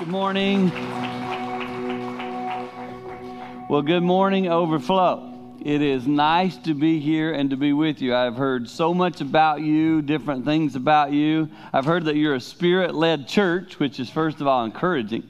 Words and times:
Good 0.00 0.08
morning. 0.08 0.70
Well, 3.68 3.82
good 3.82 4.02
morning, 4.02 4.48
Overflow. 4.48 5.58
It 5.62 5.82
is 5.82 6.06
nice 6.06 6.56
to 6.56 6.72
be 6.72 7.00
here 7.00 7.34
and 7.34 7.50
to 7.50 7.58
be 7.58 7.74
with 7.74 8.00
you. 8.00 8.14
I've 8.14 8.36
heard 8.36 8.66
so 8.66 8.94
much 8.94 9.20
about 9.20 9.60
you, 9.60 10.00
different 10.00 10.46
things 10.46 10.74
about 10.74 11.12
you. 11.12 11.50
I've 11.70 11.84
heard 11.84 12.06
that 12.06 12.16
you're 12.16 12.36
a 12.36 12.40
spirit 12.40 12.94
led 12.94 13.28
church, 13.28 13.78
which 13.78 14.00
is, 14.00 14.08
first 14.08 14.40
of 14.40 14.46
all, 14.46 14.64
encouraging. 14.64 15.28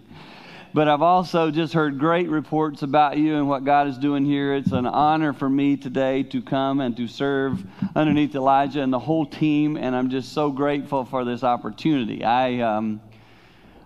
But 0.72 0.86
I've 0.86 1.02
also 1.02 1.50
just 1.50 1.72
heard 1.72 1.98
great 1.98 2.28
reports 2.28 2.82
about 2.82 3.18
you 3.18 3.38
and 3.38 3.48
what 3.48 3.64
God 3.64 3.88
is 3.88 3.98
doing 3.98 4.24
here. 4.24 4.54
It's 4.54 4.70
an 4.70 4.86
honor 4.86 5.32
for 5.32 5.50
me 5.50 5.78
today 5.78 6.22
to 6.22 6.40
come 6.40 6.78
and 6.78 6.96
to 6.96 7.08
serve 7.08 7.64
underneath 7.96 8.36
Elijah 8.36 8.82
and 8.82 8.92
the 8.92 9.00
whole 9.00 9.26
team, 9.26 9.76
and 9.76 9.96
I'm 9.96 10.10
just 10.10 10.32
so 10.32 10.52
grateful 10.52 11.04
for 11.04 11.24
this 11.24 11.42
opportunity. 11.42 12.22
I. 12.22 12.60
Um, 12.60 13.00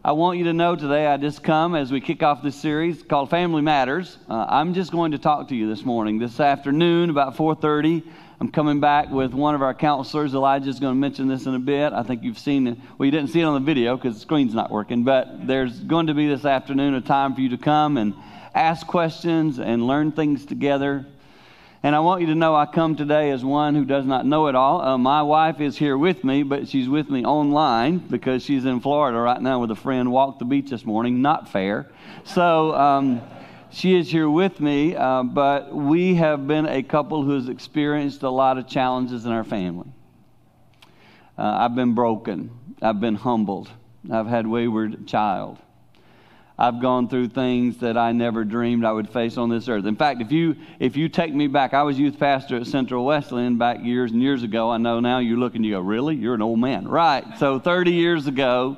I 0.07 0.13
want 0.13 0.37
you 0.37 0.45
to 0.45 0.53
know 0.53 0.77
today 0.77 1.07
I 1.07 1.17
just 1.17 1.43
come 1.43 1.75
as 1.75 1.91
we 1.91 1.99
kick 1.99 2.23
off 2.23 2.43
this 2.43 2.57
series 2.57 3.03
called 3.03 3.31
Family 3.31 3.63
Matters. 3.63 4.19
Uh, 4.29 4.45
I'm 4.51 4.75
just 4.75 4.93
going 4.93 5.13
to 5.13 5.19
talk 5.19 5.49
to 5.49 5.57
you 5.57 5.67
this 5.67 5.83
morning. 5.83 6.19
This 6.19 6.41
afternoon, 6.41 7.09
about 7.09 7.39
4:30, 7.39 8.03
I'm 8.39 8.51
coming 8.51 8.81
back 8.81 9.09
with 9.09 9.33
one 9.33 9.55
of 9.55 9.63
our 9.63 9.73
counselors. 9.73 10.35
Elijah's 10.35 10.79
going 10.79 10.93
to 10.93 11.01
mention 11.01 11.27
this 11.27 11.47
in 11.47 11.55
a 11.55 11.59
bit. 11.59 11.95
I 11.95 12.03
think 12.03 12.23
you've 12.23 12.39
seen 12.39 12.67
it. 12.67 12.79
Well, 12.99 13.07
you 13.07 13.13
didn't 13.13 13.31
see 13.31 13.41
it 13.41 13.45
on 13.45 13.55
the 13.55 13.65
video 13.65 13.97
because 13.97 14.17
the 14.17 14.21
screen's 14.21 14.53
not 14.53 14.71
working, 14.71 15.05
but 15.05 15.47
there's 15.47 15.81
going 15.81 16.09
to 16.09 16.15
be 16.15 16.29
this 16.29 16.45
afternoon 16.45 16.93
a 16.93 17.01
time 17.01 17.35
for 17.35 17.41
you 17.41 17.49
to 17.49 17.59
come 17.59 17.97
and 17.97 18.13
ask 18.55 18.87
questions 18.87 19.59
and 19.59 19.87
learn 19.87 20.13
things 20.13 20.45
together. 20.45 21.07
And 21.85 21.95
I 21.95 22.01
want 22.01 22.23
you 22.23 22.29
to 22.29 22.35
know 22.35 22.57
I 22.57 22.65
come 22.65 22.97
today 22.97 23.31
as 23.31 23.45
one 23.45 23.75
who 23.75 23.85
does 23.85 24.07
not 24.07 24.25
know 24.25 24.47
it 24.47 24.55
all. 24.55 24.81
Uh, 24.81 24.97
my 24.97 25.21
wife 25.21 25.61
is 25.61 25.77
here 25.77 25.99
with 25.99 26.25
me, 26.25 26.43
but 26.43 26.67
she's 26.67 26.89
with 26.89 27.11
me 27.11 27.27
online 27.27 27.99
because 27.99 28.43
she's 28.43 28.65
in 28.65 28.81
Florida 28.81 29.19
right 29.19 29.39
now 29.39 29.61
with 29.61 29.71
a 29.71 29.77
friend. 29.77 30.11
Walked 30.11 30.39
the 30.39 30.47
beach 30.47 30.71
this 30.71 30.87
morning. 30.87 31.21
Not 31.21 31.51
fair. 31.53 31.93
So 32.25 32.75
um, 32.75 33.21
she 33.69 33.99
is 33.99 34.11
here 34.11 34.31
with 34.31 34.61
me, 34.61 34.97
uh, 34.97 35.25
but 35.25 35.75
we 35.75 36.15
have 36.15 36.47
been 36.47 36.65
a 36.65 36.83
couple 36.83 37.23
who's 37.23 37.51
experienced 37.51 38.23
a 38.23 38.31
lot 38.31 38.57
of 38.57 38.67
challenges 38.67 39.27
in 39.27 39.33
our 39.33 39.45
family. 39.45 39.89
Uh, 41.37 41.43
I've 41.43 41.75
been 41.75 41.95
broken. 41.95 42.51
I've 42.81 42.99
been 42.99 43.17
humbled. 43.17 43.69
I've 44.11 44.27
had 44.27 44.47
wayward 44.47 45.07
child. 45.07 45.59
I've 46.57 46.81
gone 46.81 47.09
through 47.09 47.29
things 47.29 47.79
that 47.79 47.97
I 47.97 48.13
never 48.13 48.45
dreamed 48.45 48.85
I 48.85 48.93
would 48.93 49.11
face 49.11 49.37
on 49.37 49.49
this 49.49 49.69
earth. 49.69 49.87
In 49.87 49.97
fact, 49.97 50.21
if 50.21 50.31
you 50.31 50.55
if 50.79 50.97
you 50.97 51.09
take 51.09 51.35
me 51.35 51.49
back, 51.49 51.75
I 51.75 51.83
was 51.83 51.99
youth 51.99 52.19
pastor 52.19 52.57
at 52.57 52.67
Central 52.67 53.05
Wesleyan 53.05 53.59
back 53.59 53.83
years 53.83 54.13
and 54.13 54.23
years 54.23 54.45
ago. 54.45 54.71
I 54.71 54.79
know 54.79 55.01
now 55.01 55.19
you're 55.19 55.39
looking, 55.39 55.65
you 55.65 55.73
go, 55.73 55.81
really? 55.81 56.15
You're 56.15 56.35
an 56.35 56.43
old 56.43 56.61
man, 56.61 56.87
right? 56.87 57.25
So 57.39 57.59
30 57.59 57.91
years 57.93 58.29
ago, 58.29 58.77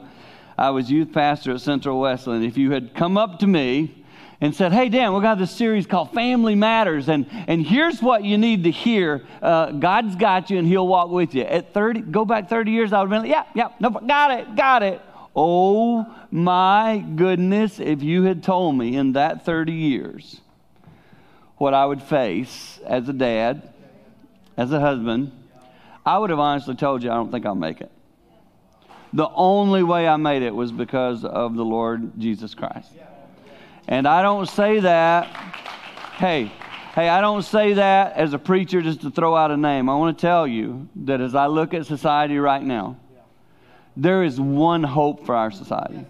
I 0.57 0.71
was 0.71 0.91
youth 0.91 1.13
pastor 1.13 1.53
at 1.53 1.61
Central 1.61 2.01
Wesleyan. 2.01 2.45
If 2.45 2.57
you 2.57 2.71
had 2.71 2.95
come 2.95 3.19
up 3.19 3.41
to 3.41 3.47
me 3.47 4.05
and 4.41 4.55
said, 4.55 4.73
Hey, 4.73 4.89
Dan, 4.89 5.13
we've 5.13 5.23
got 5.23 5.39
this 5.39 5.51
series 5.51 5.87
called 5.87 6.13
Family 6.13 6.55
Matters, 6.55 7.09
and, 7.09 7.27
and 7.47 7.65
here's 7.65 8.01
what 8.01 8.25
you 8.25 8.39
need 8.39 8.65
to 8.65 8.71
hear. 8.71 9.27
Uh, 9.43 9.73
God's 9.73 10.17
got 10.17 10.51
you, 10.51 10.59
and 10.59 10.67
He'll 10.67 10.87
walk 10.87 11.11
with 11.11 11.35
you. 11.35 11.43
At 11.43 11.75
30, 11.75 12.01
go 12.01 12.25
back 12.25 12.49
30 12.49 12.71
years, 12.71 12.93
I 12.93 13.03
would 13.03 13.11
have 13.11 13.23
been 13.23 13.31
like, 13.31 13.47
Yeah, 13.55 13.69
yeah, 13.69 13.75
no, 13.81 13.91
got 13.91 14.31
it, 14.39 14.57
got 14.57 14.83
it. 14.83 15.01
Oh 15.39 16.07
my 16.31 17.05
goodness, 17.15 17.79
if 17.79 18.03
you 18.03 18.23
had 18.23 18.43
told 18.43 18.79
me 18.79 18.97
in 18.97 19.13
that 19.13 19.45
30 19.45 19.73
years 19.73 20.41
what 21.59 21.75
I 21.75 21.85
would 21.85 22.03
face 22.03 22.81
as 22.87 23.07
a 23.11 23.13
dad, 23.13 23.71
as 24.57 24.73
a 24.73 24.81
husband, 24.81 25.33
I 26.07 26.17
would 26.17 26.31
have 26.31 26.39
honestly 26.39 26.75
told 26.75 27.03
you 27.03 27.11
I 27.11 27.15
don't 27.15 27.31
think 27.31 27.45
I'll 27.45 27.55
make 27.55 27.83
it. 27.83 27.91
The 29.13 29.29
only 29.35 29.83
way 29.83 30.09
I 30.09 30.17
made 30.17 30.43
it 30.43 30.55
was 30.55 30.73
because 30.73 31.25
of 31.25 31.55
the 31.55 31.65
Lord 31.65 32.19
Jesus 32.19 32.55
Christ. 32.55 32.91
And 33.87 34.09
I 34.09 34.23
don't 34.23 34.49
say 34.49 34.81
that, 34.81 35.27
hey, 36.17 36.51
hey, 36.95 37.09
I 37.09 37.21
don't 37.21 37.43
say 37.43 37.75
that 37.75 38.15
as 38.15 38.33
a 38.33 38.39
preacher 38.39 38.81
just 38.81 39.03
to 39.03 39.11
throw 39.11 39.37
out 39.37 39.51
a 39.51 39.57
name. 39.57 39.91
I 39.91 39.97
want 39.97 40.17
to 40.17 40.21
tell 40.21 40.47
you 40.47 40.89
that 41.05 41.21
as 41.21 41.35
I 41.35 41.47
look 41.47 41.75
at 41.75 41.87
society 41.87 42.39
right 42.39 42.63
now, 42.63 42.97
there 43.97 44.23
is 44.23 44.41
one 44.41 44.83
hope 44.83 45.27
for 45.27 45.35
our 45.35 45.51
society. 45.51 46.05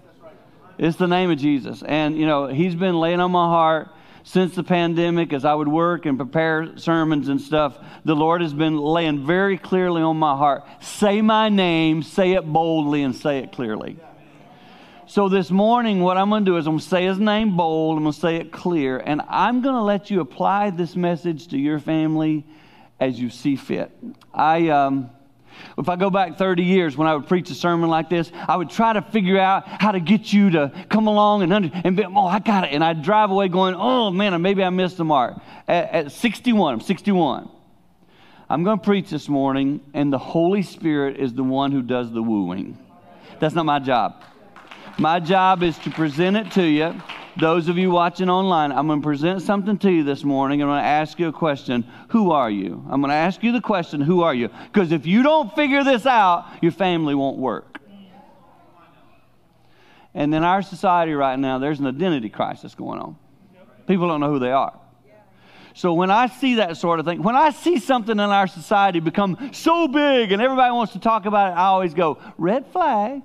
It's 0.79 0.97
the 0.97 1.07
name 1.07 1.31
of 1.31 1.39
Jesus. 1.39 1.83
And, 1.83 2.19
you 2.19 2.27
know, 2.27 2.47
He's 2.49 2.75
been 2.75 2.99
laying 2.99 3.21
on 3.21 3.31
my 3.31 3.47
heart 3.47 3.89
since 4.25 4.57
the 4.57 4.65
pandemic 4.65 5.33
as 5.33 5.45
I 5.45 5.55
would 5.55 5.69
work 5.69 6.05
and 6.05 6.19
prepare 6.19 6.77
sermons 6.79 7.29
and 7.29 7.41
stuff. 7.41 7.79
The 8.05 8.17
Lord 8.17 8.43
has 8.43 8.53
been 8.53 8.77
laying 8.77 9.25
very 9.25 9.57
clearly 9.57 10.03
on 10.03 10.17
my 10.17 10.37
heart 10.37 10.65
say 10.81 11.23
my 11.23 11.49
name, 11.49 12.03
say 12.03 12.33
it 12.33 12.45
boldly, 12.45 13.03
and 13.03 13.15
say 13.15 13.39
it 13.39 13.53
clearly. 13.53 13.97
So 15.07 15.29
this 15.29 15.53
morning, 15.53 16.01
what 16.01 16.17
I'm 16.17 16.29
going 16.31 16.45
to 16.45 16.51
do 16.51 16.57
is 16.57 16.67
I'm 16.67 16.73
going 16.73 16.81
to 16.81 16.89
say 16.89 17.05
his 17.05 17.21
name 17.21 17.57
bold, 17.57 17.97
I'm 17.97 18.03
going 18.03 18.13
to 18.13 18.21
say 18.21 18.37
it 18.37 18.51
clear, 18.51 18.99
and 18.99 19.23
I'm 19.29 19.63
going 19.63 19.77
to 19.77 19.83
let 19.83 20.11
you 20.11 20.21
apply 20.21 20.71
this 20.71 20.97
message 20.97 21.47
to 21.49 21.57
your 21.57 21.79
family 21.79 22.45
as 22.99 23.21
you 23.21 23.31
see 23.31 23.55
fit. 23.55 23.93
I, 24.35 24.71
um, 24.71 25.11
if 25.79 25.89
I 25.89 25.97
go 25.97 26.11
back 26.11 26.39
30 26.39 26.63
years 26.63 26.97
when 26.97 27.07
I 27.07 27.15
would 27.15 27.27
preach 27.27 27.51
a 27.51 27.55
sermon 27.55 27.91
like 27.91 28.09
this, 28.09 28.31
I 28.35 28.57
would 28.57 28.71
try 28.71 28.93
to 28.93 29.03
figure 29.03 29.39
out 29.39 29.65
how 29.67 29.93
to 29.93 30.01
get 30.01 30.33
you 30.33 30.51
to 30.51 30.73
come 30.89 31.07
along 31.07 31.43
and, 31.43 31.53
under, 31.53 31.71
and 31.73 31.97
be, 31.97 32.05
oh, 32.05 32.27
I 32.27 32.39
got 32.39 32.65
it. 32.65 32.73
And 32.73 32.83
I'd 32.83 33.03
drive 33.03 33.31
away 33.31 33.49
going, 33.49 33.75
oh, 33.75 34.11
man, 34.11 34.41
maybe 34.43 34.63
I 34.63 34.71
missed 34.71 34.97
the 34.97 35.05
mark. 35.05 35.39
At, 35.69 35.93
at 35.93 36.13
61, 36.13 36.75
I'm 36.75 36.81
61. 36.81 37.51
I'm 38.49 38.63
going 38.63 38.79
to 38.79 38.85
preach 38.85 39.11
this 39.11 39.29
morning, 39.29 39.81
and 39.93 40.13
the 40.13 40.19
Holy 40.19 40.63
Spirit 40.63 41.19
is 41.19 41.35
the 41.35 41.43
one 41.43 41.73
who 41.73 41.83
does 41.83 42.13
the 42.13 42.23
wooing. 42.23 42.79
That's 43.41 43.55
not 43.55 43.67
my 43.67 43.81
job. 43.81 44.23
My 44.99 45.21
job 45.21 45.63
is 45.63 45.77
to 45.79 45.91
present 45.91 46.37
it 46.37 46.53
to 46.53 46.63
you 46.63 46.95
those 47.39 47.69
of 47.69 47.77
you 47.77 47.91
watching 47.91 48.31
online, 48.31 48.73
I'm 48.73 48.87
going 48.87 49.01
to 49.01 49.05
present 49.05 49.43
something 49.43 49.77
to 49.79 49.91
you 49.91 50.05
this 50.05 50.25
morning. 50.25 50.63
I'm 50.63 50.69
going 50.69 50.83
to 50.83 50.87
ask 50.87 51.19
you 51.19 51.29
a 51.29 51.33
question 51.33 51.83
Who 52.11 52.31
are 52.33 52.51
you? 52.51 52.85
I'm 52.89 53.01
going 53.01 53.11
to 53.11 53.17
ask 53.17 53.43
you 53.43 53.53
the 53.53 53.61
question 53.61 54.01
Who 54.01 54.23
are 54.23 54.35
you? 54.35 54.49
Because 54.73 54.93
if 54.93 55.07
you 55.07 55.23
don't 55.23 55.55
figure 55.55 55.85
this 55.85 56.07
out, 56.07 56.47
your 56.63 56.73
family 56.73 57.15
won't 57.15 57.39
work. 57.39 57.79
And 60.15 60.35
in 60.35 60.43
our 60.43 60.63
society 60.63 61.13
right 61.13 61.39
now, 61.39 61.59
there's 61.59 61.79
an 61.79 61.87
identity 61.87 62.31
crisis 62.31 62.75
going 62.75 62.99
on. 62.99 63.17
People 63.87 64.09
don't 64.09 64.21
know 64.21 64.31
who 64.31 64.39
they 64.39 64.53
are. 64.53 64.79
So 65.75 65.93
when 65.93 66.11
I 66.11 66.29
see 66.29 66.55
that 66.55 66.79
sort 66.79 67.01
of 67.01 67.05
thing, 67.05 67.23
when 67.23 67.37
I 67.37 67.51
see 67.51 67.79
something 67.79 68.15
in 68.15 68.21
our 68.21 68.47
society 68.47 68.99
become 68.99 69.51
so 69.53 69.87
big 69.87 70.33
and 70.33 70.41
everybody 70.41 70.73
wants 70.73 70.95
to 70.95 70.99
talk 70.99 71.27
about 71.27 71.53
it, 71.53 71.57
I 71.57 71.67
always 71.67 71.93
go, 71.93 72.19
red 72.39 72.67
flag. 72.69 73.21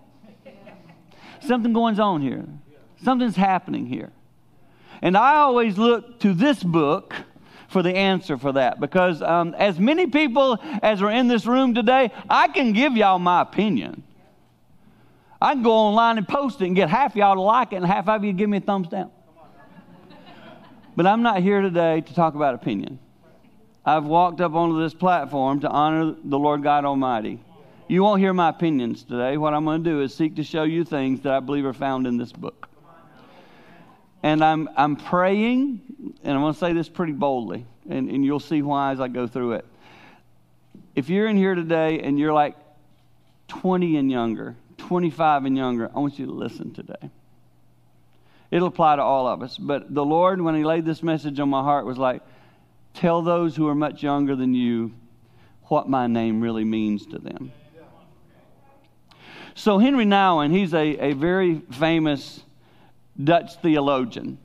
Something 1.39 1.71
going 1.71 1.97
on 1.97 2.21
here. 2.21 2.45
Something's 3.03 3.35
happening 3.35 3.85
here. 3.85 4.11
And 5.01 5.17
I 5.17 5.37
always 5.37 5.77
look 5.77 6.19
to 6.19 6.33
this 6.33 6.63
book 6.63 7.15
for 7.67 7.81
the 7.81 7.95
answer 7.95 8.37
for 8.37 8.51
that 8.51 8.79
because 8.79 9.21
um, 9.21 9.55
as 9.57 9.79
many 9.79 10.05
people 10.07 10.59
as 10.83 11.01
are 11.01 11.09
in 11.09 11.27
this 11.27 11.45
room 11.45 11.73
today, 11.73 12.11
I 12.29 12.49
can 12.49 12.73
give 12.73 12.95
y'all 12.95 13.17
my 13.17 13.41
opinion. 13.41 14.03
I 15.41 15.53
can 15.53 15.63
go 15.63 15.71
online 15.71 16.17
and 16.19 16.27
post 16.27 16.61
it 16.61 16.67
and 16.67 16.75
get 16.75 16.89
half 16.89 17.15
y'all 17.15 17.35
to 17.35 17.41
like 17.41 17.73
it 17.73 17.77
and 17.77 17.85
half 17.85 18.07
of 18.07 18.23
you 18.23 18.33
give 18.33 18.49
me 18.49 18.57
a 18.57 18.61
thumbs 18.61 18.89
down. 18.89 19.09
But 20.95 21.07
I'm 21.07 21.23
not 21.23 21.41
here 21.41 21.61
today 21.61 22.01
to 22.01 22.13
talk 22.13 22.35
about 22.35 22.53
opinion. 22.53 22.99
I've 23.83 24.03
walked 24.03 24.41
up 24.41 24.53
onto 24.53 24.79
this 24.79 24.93
platform 24.93 25.61
to 25.61 25.69
honor 25.69 26.13
the 26.23 26.37
Lord 26.37 26.61
God 26.61 26.85
Almighty. 26.85 27.39
You 27.87 28.03
won't 28.03 28.21
hear 28.21 28.33
my 28.33 28.49
opinions 28.49 29.03
today. 29.03 29.37
What 29.37 29.53
I'm 29.53 29.65
going 29.65 29.83
to 29.83 29.89
do 29.89 30.01
is 30.01 30.13
seek 30.13 30.35
to 30.35 30.43
show 30.43 30.63
you 30.63 30.83
things 30.83 31.21
that 31.21 31.33
I 31.33 31.39
believe 31.39 31.65
are 31.65 31.73
found 31.73 32.05
in 32.05 32.17
this 32.17 32.31
book. 32.31 32.69
And 34.23 34.43
I'm, 34.43 34.69
I'm 34.77 34.95
praying, 34.95 35.81
and 36.23 36.33
I'm 36.33 36.41
going 36.41 36.53
to 36.53 36.59
say 36.59 36.73
this 36.73 36.87
pretty 36.87 37.13
boldly, 37.13 37.65
and, 37.89 38.09
and 38.09 38.23
you'll 38.23 38.39
see 38.39 38.61
why 38.61 38.91
as 38.91 38.99
I 38.99 39.07
go 39.07 39.25
through 39.27 39.53
it. 39.53 39.65
If 40.95 41.09
you're 41.09 41.27
in 41.27 41.37
here 41.37 41.55
today 41.55 42.01
and 42.01 42.19
you're 42.19 42.33
like 42.33 42.55
20 43.47 43.97
and 43.97 44.11
younger, 44.11 44.55
25 44.77 45.45
and 45.45 45.57
younger, 45.57 45.89
I 45.95 45.99
want 45.99 46.19
you 46.19 46.25
to 46.27 46.31
listen 46.31 46.73
today. 46.73 47.09
It'll 48.51 48.67
apply 48.67 48.97
to 48.97 49.01
all 49.01 49.27
of 49.27 49.41
us. 49.41 49.57
But 49.57 49.93
the 49.93 50.03
Lord, 50.03 50.41
when 50.41 50.55
He 50.55 50.63
laid 50.63 50.85
this 50.85 51.01
message 51.01 51.39
on 51.39 51.49
my 51.49 51.63
heart, 51.63 51.85
was 51.85 51.97
like, 51.97 52.21
tell 52.93 53.21
those 53.21 53.55
who 53.55 53.67
are 53.67 53.75
much 53.75 54.03
younger 54.03 54.35
than 54.35 54.53
you 54.53 54.93
what 55.63 55.89
my 55.89 56.05
name 56.05 56.41
really 56.41 56.65
means 56.65 57.05
to 57.07 57.17
them. 57.17 57.53
So, 59.55 59.79
Henri 59.79 60.05
Nouwen, 60.05 60.51
he's 60.51 60.73
a, 60.73 60.97
a 60.97 61.13
very 61.13 61.59
famous 61.71 62.41
Dutch 63.21 63.55
theologian. 63.57 64.37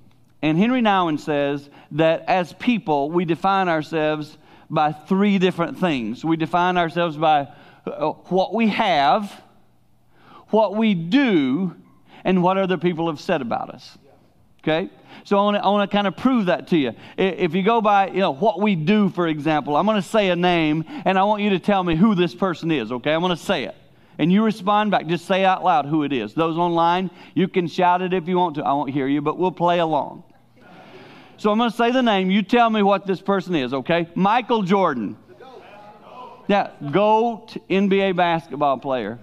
And 0.43 0.59
Henri 0.59 0.83
Nouwen 0.83 1.19
says 1.19 1.69
that 1.93 2.25
as 2.29 2.53
people, 2.55 3.11
we 3.11 3.25
define 3.25 3.69
ourselves 3.69 4.37
by 4.69 4.93
three 4.93 5.39
different 5.39 5.79
things. 5.79 6.25
We 6.25 6.37
define 6.37 6.77
ourselves 6.77 7.17
by 7.17 7.49
uh, 7.87 8.11
what 8.11 8.53
we 8.53 8.69
have, 8.69 9.43
what 10.49 10.77
we 10.77 10.95
do, 10.95 11.75
and 12.25 12.43
what 12.43 12.59
other 12.59 12.77
people 12.77 13.07
have 13.09 13.21
said 13.21 13.41
about 13.41 13.71
us. 13.71 13.97
Okay? 14.63 14.91
So 15.25 15.39
I 15.39 15.43
want 15.43 15.57
to, 15.57 15.65
I 15.65 15.69
want 15.69 15.91
to 15.91 15.97
kind 15.97 16.07
of 16.07 16.17
prove 16.17 16.47
that 16.47 16.69
to 16.69 16.77
you. 16.77 16.93
If 17.17 17.55
you 17.55 17.63
go 17.63 17.81
by, 17.81 18.09
you 18.09 18.19
know, 18.19 18.33
what 18.33 18.61
we 18.61 18.75
do, 18.75 19.09
for 19.11 19.29
example, 19.29 19.77
I'm 19.77 19.87
going 19.87 20.01
to 20.01 20.09
say 20.09 20.29
a 20.31 20.37
name, 20.37 20.85
and 21.05 21.19
I 21.19 21.25
want 21.25 21.43
you 21.43 21.51
to 21.51 21.59
tell 21.59 21.83
me 21.83 21.95
who 21.95 22.15
this 22.15 22.35
person 22.35 22.71
is, 22.71 22.91
okay? 22.93 23.13
I'm 23.13 23.21
going 23.21 23.37
to 23.37 23.43
say 23.43 23.65
it. 23.65 23.77
And 24.19 24.33
you 24.33 24.43
respond 24.43 24.91
back. 24.91 25.07
Just 25.07 25.27
say 25.27 25.45
out 25.45 25.63
loud 25.63 25.87
who 25.87 26.03
it 26.03 26.13
is. 26.13 26.35
Those 26.35 26.57
online, 26.57 27.11
you 27.35 27.49
can 27.49 27.67
shout 27.67 28.03
it 28.03 28.13
if 28.13 28.29
you 28.29 28.37
want 28.37 28.55
to. 28.57 28.65
I 28.65 28.73
won't 28.73 28.91
hear 28.91 29.07
you, 29.07 29.21
but 29.21 29.39
we'll 29.39 29.53
play 29.53 29.79
along. 29.79 30.25
So 31.39 31.51
I'm 31.51 31.59
going 31.59 31.71
to 31.71 31.77
say 31.77 31.91
the 31.91 32.03
name. 32.03 32.31
You 32.31 32.43
tell 32.43 32.71
me 32.71 32.83
what 32.83 33.07
this 33.07 33.21
person 33.21 33.55
is, 33.55 33.75
okay? 33.75 34.09
Michael 34.15 34.63
Jordan. 34.63 35.17
Yeah, 36.49 36.71
GOAT 36.93 37.57
NBA 37.69 38.17
basketball 38.17 38.79
player. 38.79 39.19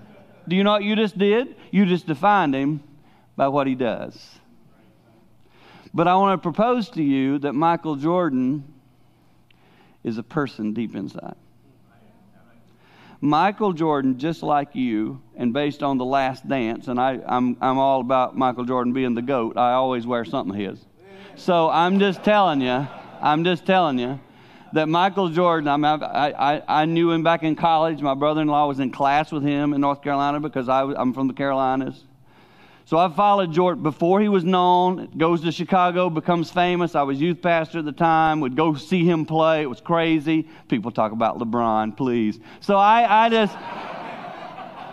Do 0.48 0.56
you 0.56 0.64
know 0.64 0.74
what 0.74 0.84
you 0.84 0.96
just 0.96 1.18
did? 1.18 1.56
You 1.72 1.86
just 1.86 2.06
defined 2.06 2.54
him 2.54 2.84
by 3.36 3.48
what 3.48 3.66
he 3.66 3.76
does. 3.76 4.40
But 5.94 6.08
I 6.08 6.16
want 6.16 6.38
to 6.38 6.44
propose 6.44 6.90
to 6.92 7.04
you 7.04 7.40
that 7.40 7.54
Michael 7.54 7.96
Jordan 7.96 8.66
is 10.04 10.18
a 10.18 10.24
person 10.24 10.74
deep 10.74 10.96
inside. 10.96 11.36
Michael 13.24 13.72
Jordan, 13.72 14.20
just 14.20 14.44
like 14.44 14.76
you, 14.76 15.22
and 15.38 15.54
based 15.54 15.82
on 15.82 15.98
the 15.98 16.04
last 16.04 16.46
dance, 16.46 16.90
and 16.90 17.00
I, 17.00 17.22
I'm, 17.26 17.56
I'm 17.62 17.78
all 17.78 18.02
about 18.02 18.36
Michael 18.36 18.66
Jordan 18.66 18.92
being 18.92 19.14
the 19.14 19.22
GOAT. 19.22 19.56
I 19.56 19.72
always 19.76 20.06
wear 20.06 20.26
something 20.26 20.54
of 20.54 20.76
his. 20.76 20.86
So 21.38 21.70
I'm 21.70 22.00
just 22.00 22.22
telling 22.26 22.60
you, 22.60 22.86
I'm 23.22 23.46
just 23.46 23.66
telling 23.66 23.98
you 23.98 24.20
that 24.74 24.90
Michael 24.90 25.30
Jordan, 25.30 25.70
I, 25.70 25.78
mean, 25.78 26.04
I, 26.04 26.34
I, 26.34 26.82
I 26.82 26.84
knew 26.84 27.12
him 27.12 27.24
back 27.24 27.44
in 27.44 27.56
college. 27.56 28.02
My 28.02 28.14
brother 28.14 28.42
in 28.42 28.50
law 28.50 28.68
was 28.68 28.82
in 28.82 28.92
class 28.92 29.32
with 29.32 29.44
him 29.44 29.74
in 29.74 29.80
North 29.80 30.02
Carolina 30.02 30.42
because 30.42 30.68
I, 30.68 30.82
I'm 30.84 31.14
from 31.14 31.30
the 31.30 31.34
Carolinas. 31.34 32.04
So 32.86 32.98
I 32.98 33.10
followed 33.10 33.54
Jordan 33.54 33.82
before 33.82 34.20
he 34.20 34.28
was 34.28 34.44
known, 34.44 35.10
goes 35.18 35.42
to 35.42 35.52
Chicago, 35.52 36.10
becomes 36.10 36.52
famous. 36.52 36.96
I 36.96 37.04
was 37.04 37.20
youth 37.20 37.42
pastor 37.42 37.80
at 37.80 37.86
the 37.86 37.94
time, 37.94 38.42
would 38.42 38.58
go 38.58 38.76
see 38.76 39.06
him 39.06 39.26
play. 39.26 39.62
It 39.62 39.68
was 39.68 39.80
crazy. 39.80 40.50
People 40.68 40.92
talk 40.92 41.14
about 41.14 41.40
LeBron, 41.40 41.96
please. 41.96 42.40
So 42.60 42.76
I, 42.76 43.26
I 43.26 43.30
just, 43.30 43.56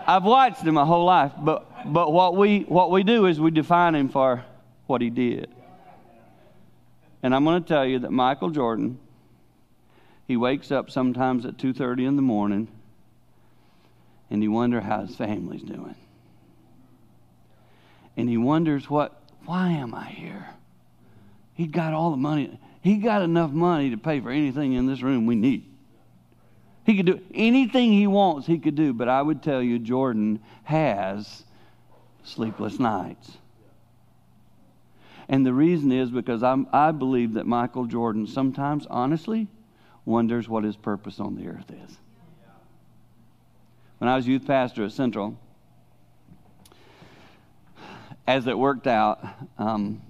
I've 0.07 0.25
watched 0.25 0.63
him 0.63 0.75
my 0.75 0.85
whole 0.85 1.05
life. 1.05 1.33
But, 1.41 1.93
but 1.93 2.13
what, 2.13 2.37
we, 2.37 2.61
what 2.61 2.93
we 2.93 3.03
do 3.03 3.27
is 3.27 3.41
we 3.41 3.51
define 3.51 3.97
him 3.97 4.09
for 4.09 4.45
what 4.87 5.01
he 5.01 5.11
did. 5.11 5.51
And 7.25 7.35
I'm 7.35 7.45
going 7.45 7.61
to 7.61 7.69
tell 7.69 7.85
you 7.85 7.99
that 8.01 8.13
Michael 8.13 8.51
Jordan, 8.51 9.01
he 10.29 10.37
wakes 10.37 10.71
up 10.71 10.91
sometimes 10.91 11.45
at 11.45 11.57
2.30 11.57 12.07
in 12.07 12.17
the 12.17 12.23
morning 12.23 12.69
and 14.31 14.41
he 14.41 14.49
wonder 14.49 14.81
how 14.81 15.05
his 15.05 15.17
family's 15.17 15.63
doing 15.63 15.97
and 18.21 18.29
he 18.29 18.37
wonders 18.37 18.89
what 18.89 19.21
why 19.47 19.71
am 19.71 19.95
I 19.95 20.05
here? 20.05 20.47
He 21.55 21.67
got 21.67 21.93
all 21.93 22.11
the 22.11 22.17
money. 22.17 22.59
He 22.83 22.99
got 22.99 23.23
enough 23.23 23.51
money 23.51 23.91
to 23.91 23.97
pay 23.97 24.21
for 24.21 24.31
anything 24.31 24.75
in 24.75 24.87
this 24.87 25.03
room 25.03 25.27
we 25.27 25.35
need. 25.35 25.65
He 26.85 26.97
could 26.97 27.07
do 27.07 27.21
anything 27.35 27.93
he 27.93 28.07
wants, 28.07 28.47
he 28.47 28.59
could 28.59 28.75
do. 28.75 28.93
But 28.93 29.09
I 29.09 29.21
would 29.21 29.43
tell 29.43 29.63
you, 29.63 29.79
Jordan 29.79 30.41
has 30.65 31.43
sleepless 32.25 32.79
nights. 32.79 33.33
And 35.29 35.45
the 35.45 35.53
reason 35.53 35.93
is 35.93 36.11
because 36.11 36.43
I'm, 36.43 36.67
I 36.73 36.93
believe 36.93 37.35
that 37.35 37.47
Michael 37.47 37.87
Jordan 37.87 38.27
sometimes, 38.27 38.87
honestly, 38.89 39.47
wonders 40.05 40.49
what 40.49 40.65
his 40.65 40.77
purpose 40.77 41.21
on 41.21 41.37
the 41.37 41.49
earth 41.49 41.71
is. 41.71 41.97
When 43.99 44.09
I 44.09 44.17
was 44.17 44.27
youth 44.27 44.47
pastor 44.47 44.85
at 44.85 44.93
Central, 44.93 45.39
as 48.31 48.47
it 48.47 48.57
worked 48.57 48.87
out, 48.87 49.25
um, 49.59 50.01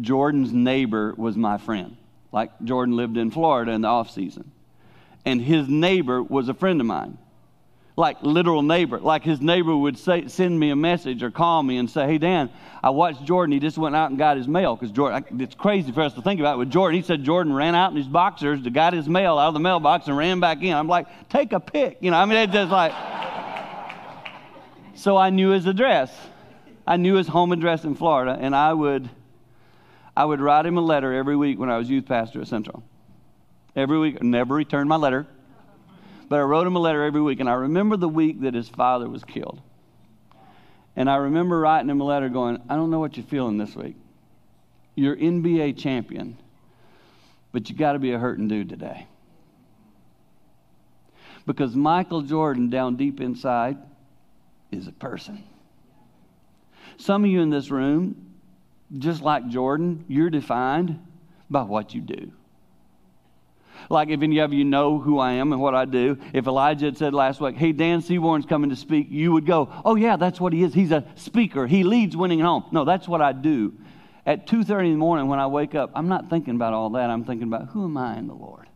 Jordan's 0.00 0.52
neighbor 0.52 1.14
was 1.16 1.36
my 1.36 1.56
friend. 1.56 1.96
Like 2.32 2.50
Jordan 2.64 2.96
lived 2.96 3.16
in 3.16 3.30
Florida 3.30 3.70
in 3.70 3.82
the 3.82 3.88
off 3.88 4.10
season, 4.10 4.50
and 5.24 5.40
his 5.40 5.68
neighbor 5.68 6.20
was 6.20 6.48
a 6.48 6.54
friend 6.54 6.80
of 6.80 6.88
mine, 6.88 7.16
like 7.94 8.20
literal 8.22 8.62
neighbor. 8.62 8.98
Like 8.98 9.22
his 9.22 9.40
neighbor 9.40 9.76
would 9.76 9.96
say, 9.96 10.26
send 10.26 10.58
me 10.58 10.70
a 10.70 10.76
message 10.76 11.22
or 11.22 11.30
call 11.30 11.62
me 11.62 11.76
and 11.76 11.88
say, 11.88 12.04
"Hey 12.04 12.18
Dan, 12.18 12.50
I 12.82 12.90
watched 12.90 13.24
Jordan. 13.24 13.52
He 13.52 13.60
just 13.60 13.78
went 13.78 13.94
out 13.94 14.10
and 14.10 14.18
got 14.18 14.36
his 14.36 14.48
mail 14.48 14.74
because 14.74 14.90
Jordan. 14.90 15.40
It's 15.40 15.54
crazy 15.54 15.92
for 15.92 16.02
us 16.02 16.14
to 16.14 16.22
think 16.22 16.40
about 16.40 16.56
it 16.56 16.58
with 16.58 16.70
Jordan. 16.70 17.00
He 17.00 17.06
said 17.06 17.22
Jordan 17.22 17.52
ran 17.52 17.76
out 17.76 17.92
in 17.92 17.96
his 17.96 18.08
boxers 18.08 18.60
to 18.64 18.70
got 18.70 18.92
his 18.92 19.08
mail 19.08 19.38
out 19.38 19.48
of 19.48 19.54
the 19.54 19.60
mailbox 19.60 20.08
and 20.08 20.16
ran 20.16 20.40
back 20.40 20.62
in. 20.62 20.74
I'm 20.74 20.88
like, 20.88 21.06
take 21.28 21.52
a 21.52 21.60
pic, 21.60 21.98
you 22.00 22.10
know. 22.10 22.16
I 22.16 22.24
mean, 22.24 22.38
it's 22.38 22.52
just 22.52 22.72
like. 22.72 22.92
so 24.94 25.16
I 25.16 25.30
knew 25.30 25.50
his 25.50 25.66
address. 25.66 26.10
I 26.88 26.96
knew 26.96 27.16
his 27.16 27.28
home 27.28 27.52
address 27.52 27.84
in 27.84 27.94
Florida, 27.96 28.34
and 28.40 28.56
I 28.56 28.72
would, 28.72 29.10
I 30.16 30.24
would 30.24 30.40
write 30.40 30.64
him 30.64 30.78
a 30.78 30.80
letter 30.80 31.12
every 31.12 31.36
week 31.36 31.58
when 31.58 31.68
I 31.68 31.76
was 31.76 31.90
youth 31.90 32.06
pastor 32.06 32.40
at 32.40 32.48
Central. 32.48 32.82
Every 33.76 33.98
week, 33.98 34.22
never 34.22 34.54
returned 34.54 34.88
my 34.88 34.96
letter, 34.96 35.26
but 36.30 36.38
I 36.38 36.42
wrote 36.42 36.66
him 36.66 36.76
a 36.76 36.78
letter 36.78 37.04
every 37.04 37.20
week. 37.20 37.40
And 37.40 37.48
I 37.48 37.52
remember 37.52 37.98
the 37.98 38.08
week 38.08 38.40
that 38.40 38.54
his 38.54 38.70
father 38.70 39.06
was 39.06 39.22
killed. 39.22 39.60
And 40.96 41.10
I 41.10 41.16
remember 41.16 41.60
writing 41.60 41.90
him 41.90 42.00
a 42.00 42.04
letter 42.04 42.30
going, 42.30 42.58
I 42.70 42.76
don't 42.76 42.90
know 42.90 43.00
what 43.00 43.18
you're 43.18 43.26
feeling 43.26 43.58
this 43.58 43.76
week. 43.76 43.96
You're 44.94 45.14
NBA 45.14 45.76
champion, 45.76 46.38
but 47.52 47.68
you 47.68 47.76
got 47.76 47.92
to 47.92 47.98
be 47.98 48.12
a 48.12 48.18
hurting 48.18 48.48
dude 48.48 48.70
today. 48.70 49.06
Because 51.44 51.76
Michael 51.76 52.22
Jordan, 52.22 52.70
down 52.70 52.96
deep 52.96 53.20
inside, 53.20 53.76
is 54.70 54.86
a 54.86 54.92
person. 54.92 55.44
Some 56.98 57.24
of 57.24 57.30
you 57.30 57.40
in 57.40 57.50
this 57.50 57.70
room, 57.70 58.34
just 58.98 59.22
like 59.22 59.48
Jordan, 59.48 60.04
you're 60.08 60.30
defined 60.30 60.98
by 61.48 61.62
what 61.62 61.94
you 61.94 62.00
do. 62.00 62.32
Like 63.88 64.08
if 64.08 64.22
any 64.22 64.38
of 64.38 64.52
you 64.52 64.64
know 64.64 64.98
who 64.98 65.18
I 65.18 65.32
am 65.34 65.52
and 65.52 65.62
what 65.62 65.74
I 65.74 65.84
do, 65.84 66.18
if 66.32 66.46
Elijah 66.46 66.86
had 66.86 66.98
said 66.98 67.14
last 67.14 67.40
week, 67.40 67.56
hey, 67.56 67.70
Dan 67.72 68.02
Seaborn's 68.02 68.46
coming 68.46 68.70
to 68.70 68.76
speak, 68.76 69.06
you 69.10 69.32
would 69.32 69.46
go, 69.46 69.72
oh, 69.84 69.94
yeah, 69.94 70.16
that's 70.16 70.40
what 70.40 70.52
he 70.52 70.64
is. 70.64 70.74
He's 70.74 70.90
a 70.90 71.04
speaker. 71.14 71.66
He 71.66 71.84
leads 71.84 72.16
winning 72.16 72.40
at 72.40 72.46
home. 72.46 72.64
No, 72.72 72.84
that's 72.84 73.06
what 73.06 73.22
I 73.22 73.32
do. 73.32 73.74
At 74.26 74.46
2.30 74.46 74.86
in 74.86 74.92
the 74.92 74.98
morning 74.98 75.28
when 75.28 75.38
I 75.38 75.46
wake 75.46 75.74
up, 75.74 75.92
I'm 75.94 76.08
not 76.08 76.28
thinking 76.28 76.56
about 76.56 76.74
all 76.74 76.90
that. 76.90 77.08
I'm 77.08 77.24
thinking 77.24 77.46
about 77.46 77.68
who 77.68 77.84
am 77.84 77.96
I 77.96 78.18
in 78.18 78.26
the 78.26 78.34
Lord? 78.34 78.66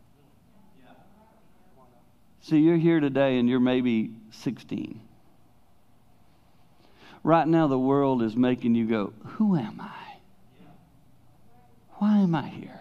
See, 2.40 2.58
you're 2.58 2.78
here 2.78 3.00
today 3.00 3.38
and 3.38 3.48
you're 3.48 3.60
maybe 3.60 4.14
16. 4.30 5.00
Right 7.22 7.46
now, 7.46 7.68
the 7.68 7.78
world 7.78 8.22
is 8.22 8.36
making 8.36 8.74
you 8.74 8.86
go, 8.86 9.12
Who 9.24 9.56
am 9.56 9.80
I? 9.80 9.90
Why 11.98 12.18
am 12.18 12.34
I 12.34 12.48
here? 12.48 12.80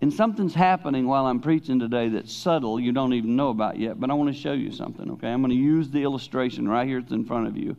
And 0.00 0.12
something's 0.12 0.54
happening 0.54 1.08
while 1.08 1.26
I'm 1.26 1.40
preaching 1.40 1.80
today 1.80 2.08
that's 2.10 2.32
subtle, 2.32 2.78
you 2.78 2.92
don't 2.92 3.14
even 3.14 3.34
know 3.34 3.48
about 3.48 3.78
yet, 3.78 3.98
but 3.98 4.10
I 4.10 4.14
want 4.14 4.32
to 4.32 4.40
show 4.40 4.52
you 4.52 4.70
something, 4.70 5.10
okay? 5.12 5.28
I'm 5.28 5.40
going 5.40 5.50
to 5.50 5.56
use 5.56 5.90
the 5.90 6.02
illustration 6.04 6.68
right 6.68 6.86
here, 6.86 6.98
it's 6.98 7.10
in 7.10 7.24
front 7.24 7.48
of 7.48 7.56
you. 7.56 7.76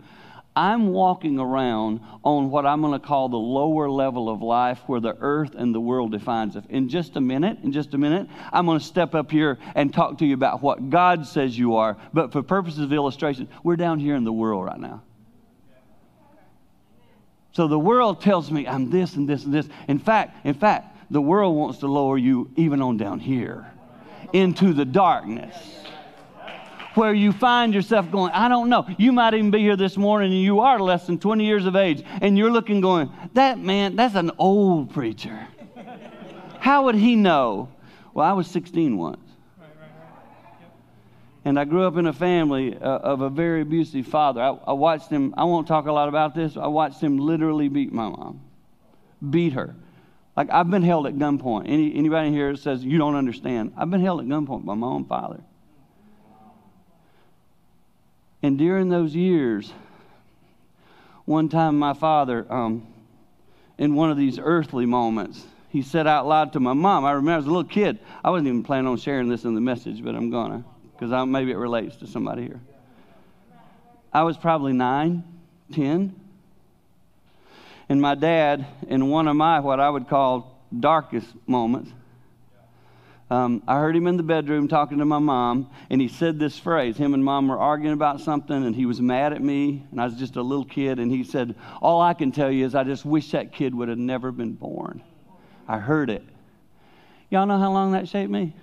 I'm 0.60 0.90
walking 0.90 1.40
around 1.40 2.02
on 2.22 2.52
what 2.52 2.66
I'm 2.66 2.82
going 2.82 2.92
to 2.92 3.00
call 3.00 3.30
the 3.30 3.38
lower 3.38 3.90
level 3.90 4.28
of 4.28 4.42
life 4.42 4.80
where 4.88 5.00
the 5.00 5.16
earth 5.22 5.56
and 5.56 5.74
the 5.74 5.80
world 5.80 6.12
defines 6.12 6.58
us. 6.58 6.66
In 6.68 6.90
just 6.90 7.16
a 7.16 7.22
minute, 7.22 7.60
in 7.64 7.72
just 7.72 7.94
a 7.94 7.98
minute, 7.98 8.28
I'm 8.52 8.66
going 8.66 8.78
to 8.78 8.84
step 8.84 9.16
up 9.16 9.32
here 9.32 9.58
and 9.74 9.94
talk 9.94 10.18
to 10.18 10.26
you 10.26 10.34
about 10.34 10.62
what 10.62 10.90
God 10.90 11.26
says 11.26 11.58
you 11.58 11.78
are. 11.78 11.96
But 12.12 12.34
for 12.34 12.44
purposes 12.44 12.82
of 12.82 12.92
illustration, 12.92 13.48
we're 13.64 13.78
down 13.78 14.00
here 14.00 14.18
in 14.18 14.26
the 14.26 14.34
world 14.34 14.66
right 14.66 14.78
now. 14.78 15.02
So 17.54 17.70
the 17.70 17.80
world 17.80 18.22
tells 18.22 18.52
me 18.52 18.68
I'm 18.68 18.90
this 18.90 19.16
and 19.16 19.30
this 19.30 19.46
and 19.46 19.54
this. 19.54 19.70
In 19.88 19.98
fact, 19.98 20.46
in 20.46 20.56
fact, 20.56 21.10
the 21.10 21.22
world 21.22 21.56
wants 21.56 21.80
to 21.80 21.88
lower 21.88 22.18
you 22.18 22.52
even 22.58 22.82
on 22.82 22.98
down 22.98 23.22
here 23.22 23.72
into 24.34 24.74
the 24.74 24.84
darkness 24.84 25.56
where 27.00 27.14
you 27.14 27.32
find 27.32 27.74
yourself 27.74 28.12
going, 28.12 28.30
I 28.34 28.50
don't 28.50 28.68
know. 28.68 28.86
You 28.98 29.14
might 29.14 29.34
even 29.34 29.52
be 29.52 29.60
here 29.60 29.78
this 29.78 29.96
morning 29.96 30.34
and 30.34 30.42
you 30.42 30.60
are 30.60 30.78
less 30.80 31.08
than 31.08 31.18
20 31.18 31.46
years 31.46 31.66
of 31.66 31.78
age 31.78 32.04
and 32.22 32.38
you're 32.38 32.52
looking 32.52 32.82
going, 32.82 33.10
that 33.36 33.58
man, 33.58 33.96
that's 33.96 34.16
an 34.16 34.32
old 34.38 34.94
preacher. 34.94 35.48
How 36.60 36.84
would 36.86 36.96
he 36.96 37.16
know? 37.16 37.70
Well, 38.14 38.28
I 38.28 38.34
was 38.34 38.48
16 38.48 38.98
once. 38.98 39.18
And 41.46 41.58
I 41.58 41.64
grew 41.64 41.88
up 41.88 41.96
in 41.96 42.06
a 42.06 42.12
family 42.12 42.76
uh, 42.76 42.82
of 42.82 43.22
a 43.22 43.30
very 43.30 43.62
abusive 43.62 44.06
father. 44.06 44.42
I, 44.42 44.50
I 44.68 44.74
watched 44.74 45.10
him, 45.10 45.34
I 45.38 45.46
won't 45.46 45.70
talk 45.70 45.88
a 45.88 45.92
lot 45.94 46.10
about 46.10 46.36
this, 46.36 46.58
I 46.58 46.68
watched 46.68 47.00
him 47.00 47.18
literally 47.18 47.70
beat 47.70 47.94
my 47.94 48.10
mom, 48.10 48.42
beat 49.30 49.54
her. 49.54 49.74
Like 50.36 50.50
I've 50.52 50.70
been 50.70 50.84
held 50.84 51.08
at 51.08 51.14
gunpoint. 51.14 51.70
Any, 51.70 51.96
anybody 51.96 52.32
here 52.32 52.58
says 52.58 52.84
you 52.84 52.98
don't 52.98 53.16
understand? 53.16 53.72
I've 53.78 53.90
been 53.90 54.02
held 54.02 54.20
at 54.20 54.28
gunpoint 54.28 54.66
by 54.66 54.74
my 54.74 54.88
own 54.88 55.06
father. 55.06 55.40
And 58.42 58.58
during 58.58 58.90
those 58.90 59.14
years, 59.14 59.72
one 61.26 61.50
time 61.50 61.78
my 61.78 61.94
father, 61.94 62.46
um, 62.52 62.88
in 63.78 63.96
one 63.96 64.12
of 64.12 64.18
these 64.18 64.40
earthly 64.40 64.86
moments, 64.86 65.46
he 65.70 65.82
said 65.82 66.08
out 66.08 66.26
loud 66.26 66.54
to 66.54 66.60
my 66.60 66.74
mom, 66.74 67.06
I 67.06 67.12
remember 67.12 67.40
as 67.40 67.46
a 67.46 67.48
little 67.48 67.64
kid. 67.64 68.00
I 68.24 68.30
wasn't 68.30 68.48
even 68.48 68.64
planning 68.64 68.88
on 68.88 68.98
sharing 68.98 69.30
this 69.30 69.44
in 69.44 69.56
the 69.56 69.62
message, 69.62 70.04
but 70.04 70.16
I'm 70.16 70.32
to, 70.32 70.64
because 70.94 71.28
maybe 71.28 71.52
it 71.52 71.58
relates 71.58 71.98
to 71.98 72.08
somebody 72.08 72.44
here. 72.44 72.60
I 74.12 74.24
was 74.24 74.38
probably 74.38 74.74
nine, 74.74 75.24
ten. 75.72 76.16
And 77.88 78.02
my 78.02 78.16
dad, 78.16 78.66
in 78.88 79.10
one 79.10 79.28
of 79.28 79.36
my, 79.36 79.60
what 79.60 79.80
I 79.80 79.90
would 79.90 80.08
call 80.08 80.60
darkest 80.80 81.28
moments, 81.46 81.92
Um, 83.32 83.62
I 83.68 83.78
heard 83.78 83.96
him 83.96 84.08
in 84.08 84.18
the 84.18 84.24
bedroom 84.24 84.68
talking 84.68 84.98
to 84.98 85.06
my 85.06 85.20
mom, 85.20 85.70
and 85.92 86.02
he 86.02 86.08
said 86.08 86.40
this 86.40 86.58
phrase. 86.58 86.98
Him 86.98 87.14
and 87.14 87.24
mom 87.24 87.48
were 87.48 87.60
arguing 87.60 87.94
about 87.94 88.22
something, 88.22 88.66
and 88.66 88.76
he 88.76 88.88
was 88.88 89.00
mad 89.00 89.34
at 89.34 89.42
me, 89.42 89.86
and 89.92 90.02
I 90.02 90.06
was 90.06 90.16
just 90.16 90.36
a 90.36 90.42
little 90.42 90.66
kid, 90.66 90.98
and 90.98 91.12
he 91.12 91.24
said, 91.24 91.54
All 91.80 92.02
I 92.02 92.16
can 92.16 92.32
tell 92.32 92.52
you 92.52 92.66
is 92.66 92.74
I 92.74 92.84
just 92.84 93.06
wish 93.06 93.32
that 93.32 93.54
kid 93.54 93.76
would 93.76 93.88
have 93.88 94.00
never 94.00 94.32
been 94.32 94.54
born. 94.54 95.04
I 95.68 95.78
heard 95.78 96.10
it. 96.10 96.24
Y'all 97.30 97.46
know 97.46 97.60
how 97.60 97.72
long 97.72 97.92
that 97.92 98.08
shaped 98.08 98.32
me? 98.32 98.56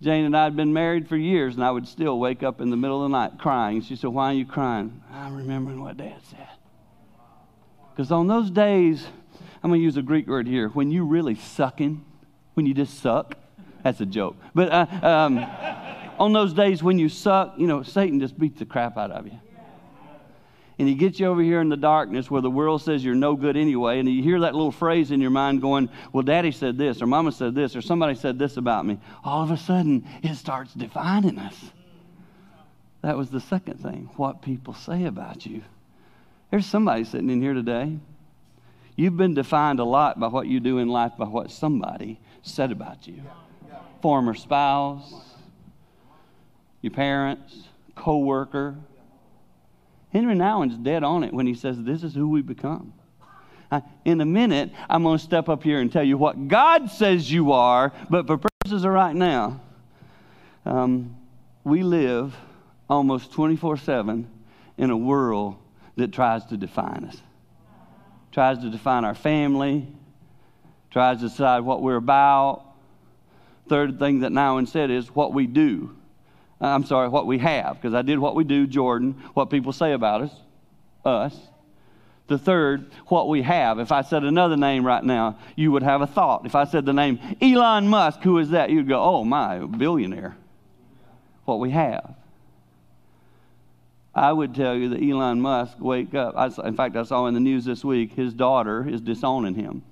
Jane 0.00 0.24
and 0.24 0.36
I 0.36 0.44
had 0.44 0.56
been 0.56 0.72
married 0.72 1.08
for 1.08 1.16
years, 1.16 1.56
and 1.56 1.64
I 1.64 1.70
would 1.72 1.88
still 1.88 2.20
wake 2.20 2.44
up 2.44 2.60
in 2.60 2.70
the 2.70 2.76
middle 2.76 3.04
of 3.04 3.10
the 3.10 3.16
night 3.16 3.38
crying. 3.38 3.82
She 3.82 3.96
said, 3.96 4.10
Why 4.10 4.26
are 4.26 4.34
you 4.34 4.46
crying? 4.46 5.02
I'm 5.12 5.34
remembering 5.34 5.80
what 5.80 5.96
Dad 5.96 6.20
said. 6.30 6.48
Because 7.90 8.12
on 8.12 8.28
those 8.28 8.50
days, 8.50 9.06
I'm 9.62 9.70
going 9.70 9.80
to 9.80 9.84
use 9.84 9.96
a 9.96 10.02
Greek 10.02 10.26
word 10.26 10.48
here. 10.48 10.68
When 10.68 10.90
you 10.90 11.04
really 11.04 11.36
sucking, 11.36 12.04
when 12.54 12.66
you 12.66 12.74
just 12.74 13.00
suck, 13.00 13.36
that's 13.84 14.00
a 14.00 14.06
joke. 14.06 14.36
But 14.54 14.72
uh, 14.72 14.86
um, 15.02 15.38
on 16.18 16.32
those 16.32 16.52
days 16.52 16.82
when 16.82 16.98
you 16.98 17.08
suck, 17.08 17.54
you 17.56 17.66
know, 17.66 17.82
Satan 17.82 18.18
just 18.20 18.38
beats 18.38 18.58
the 18.58 18.66
crap 18.66 18.96
out 18.96 19.10
of 19.10 19.26
you. 19.26 19.38
And 20.78 20.88
he 20.88 20.94
gets 20.94 21.20
you 21.20 21.26
over 21.26 21.42
here 21.42 21.60
in 21.60 21.68
the 21.68 21.76
darkness 21.76 22.28
where 22.28 22.40
the 22.40 22.50
world 22.50 22.82
says 22.82 23.04
you're 23.04 23.14
no 23.14 23.36
good 23.36 23.56
anyway. 23.56 24.00
And 24.00 24.08
you 24.08 24.20
hear 24.22 24.40
that 24.40 24.54
little 24.54 24.72
phrase 24.72 25.12
in 25.12 25.20
your 25.20 25.30
mind 25.30 25.60
going, 25.60 25.88
Well, 26.12 26.22
daddy 26.22 26.50
said 26.50 26.76
this, 26.76 27.00
or 27.00 27.06
mama 27.06 27.30
said 27.30 27.54
this, 27.54 27.76
or 27.76 27.82
somebody 27.82 28.16
said 28.16 28.38
this 28.38 28.56
about 28.56 28.84
me. 28.84 28.98
All 29.22 29.44
of 29.44 29.52
a 29.52 29.56
sudden, 29.56 30.04
it 30.24 30.34
starts 30.34 30.74
defining 30.74 31.38
us. 31.38 31.56
That 33.02 33.16
was 33.16 33.30
the 33.30 33.40
second 33.40 33.80
thing 33.80 34.10
what 34.16 34.42
people 34.42 34.74
say 34.74 35.04
about 35.04 35.46
you. 35.46 35.62
There's 36.50 36.66
somebody 36.66 37.04
sitting 37.04 37.30
in 37.30 37.40
here 37.40 37.54
today 37.54 37.98
You've 38.96 39.16
been 39.16 39.34
defined 39.34 39.80
a 39.80 39.84
lot 39.84 40.20
by 40.20 40.28
what 40.28 40.46
you 40.46 40.60
do 40.60 40.78
in 40.78 40.88
life, 40.88 41.12
by 41.18 41.26
what 41.26 41.50
somebody 41.50 42.20
said 42.42 42.70
about 42.72 43.06
you. 43.06 43.22
Former 44.02 44.34
spouse, 44.34 45.14
your 46.82 46.90
parents, 46.90 47.56
co 47.94 48.18
worker. 48.18 48.76
Henri 50.12 50.34
Nouwen's 50.34 50.76
dead 50.76 51.04
on 51.04 51.24
it 51.24 51.32
when 51.32 51.46
he 51.46 51.54
says, 51.54 51.82
This 51.82 52.02
is 52.02 52.14
who 52.14 52.28
we 52.28 52.42
become. 52.42 52.92
In 54.04 54.20
a 54.20 54.26
minute, 54.26 54.70
I'm 54.90 55.02
going 55.02 55.16
to 55.16 55.24
step 55.24 55.48
up 55.48 55.62
here 55.62 55.80
and 55.80 55.90
tell 55.90 56.04
you 56.04 56.18
what 56.18 56.48
God 56.48 56.90
says 56.90 57.32
you 57.32 57.52
are, 57.52 57.90
but 58.10 58.26
for 58.26 58.36
purposes 58.36 58.84
of 58.84 58.90
right 58.90 59.16
now, 59.16 59.62
um, 60.66 61.16
we 61.64 61.82
live 61.82 62.36
almost 62.90 63.32
24 63.32 63.78
7 63.78 64.28
in 64.76 64.90
a 64.90 64.96
world 64.96 65.56
that 65.96 66.12
tries 66.12 66.44
to 66.46 66.58
define 66.58 67.06
us 67.08 67.16
tries 68.32 68.58
to 68.58 68.70
define 68.70 69.04
our 69.04 69.14
family, 69.14 69.86
tries 70.90 71.18
to 71.18 71.28
decide 71.28 71.60
what 71.60 71.82
we're 71.82 71.96
about. 71.96 72.64
Third 73.68 73.98
thing 73.98 74.20
that 74.20 74.32
Nouwen 74.32 74.66
said 74.66 74.90
is 74.90 75.14
what 75.14 75.32
we 75.32 75.46
do. 75.46 75.94
Uh, 76.60 76.66
I'm 76.66 76.84
sorry, 76.84 77.08
what 77.08 77.26
we 77.26 77.38
have, 77.38 77.76
because 77.76 77.94
I 77.94 78.02
did 78.02 78.18
what 78.18 78.34
we 78.34 78.44
do, 78.44 78.66
Jordan, 78.66 79.22
what 79.34 79.50
people 79.50 79.72
say 79.72 79.92
about 79.92 80.22
us, 80.22 80.34
us. 81.04 81.36
The 82.28 82.38
third, 82.38 82.90
what 83.08 83.28
we 83.28 83.42
have. 83.42 83.78
If 83.78 83.92
I 83.92 84.02
said 84.02 84.24
another 84.24 84.56
name 84.56 84.86
right 84.86 85.02
now, 85.02 85.38
you 85.56 85.72
would 85.72 85.82
have 85.82 86.00
a 86.00 86.06
thought. 86.06 86.46
If 86.46 86.54
I 86.54 86.64
said 86.64 86.86
the 86.86 86.92
name 86.92 87.18
Elon 87.42 87.88
Musk, 87.88 88.20
who 88.20 88.38
is 88.38 88.50
that? 88.50 88.70
You'd 88.70 88.88
go, 88.88 89.02
oh 89.02 89.24
my, 89.24 89.58
billionaire. 89.58 90.36
What 91.44 91.58
we 91.58 91.70
have. 91.70 92.14
I 94.14 94.32
would 94.32 94.54
tell 94.54 94.74
you 94.74 94.90
that 94.90 95.02
Elon 95.02 95.40
Musk 95.40 95.76
wake 95.80 96.14
up. 96.14 96.34
I, 96.36 96.46
in 96.66 96.76
fact, 96.76 96.96
I 96.96 97.02
saw 97.02 97.26
in 97.26 97.34
the 97.34 97.40
news 97.40 97.64
this 97.64 97.84
week 97.84 98.12
his 98.12 98.34
daughter 98.34 98.86
is 98.86 99.00
disowning 99.00 99.54
him. 99.54 99.82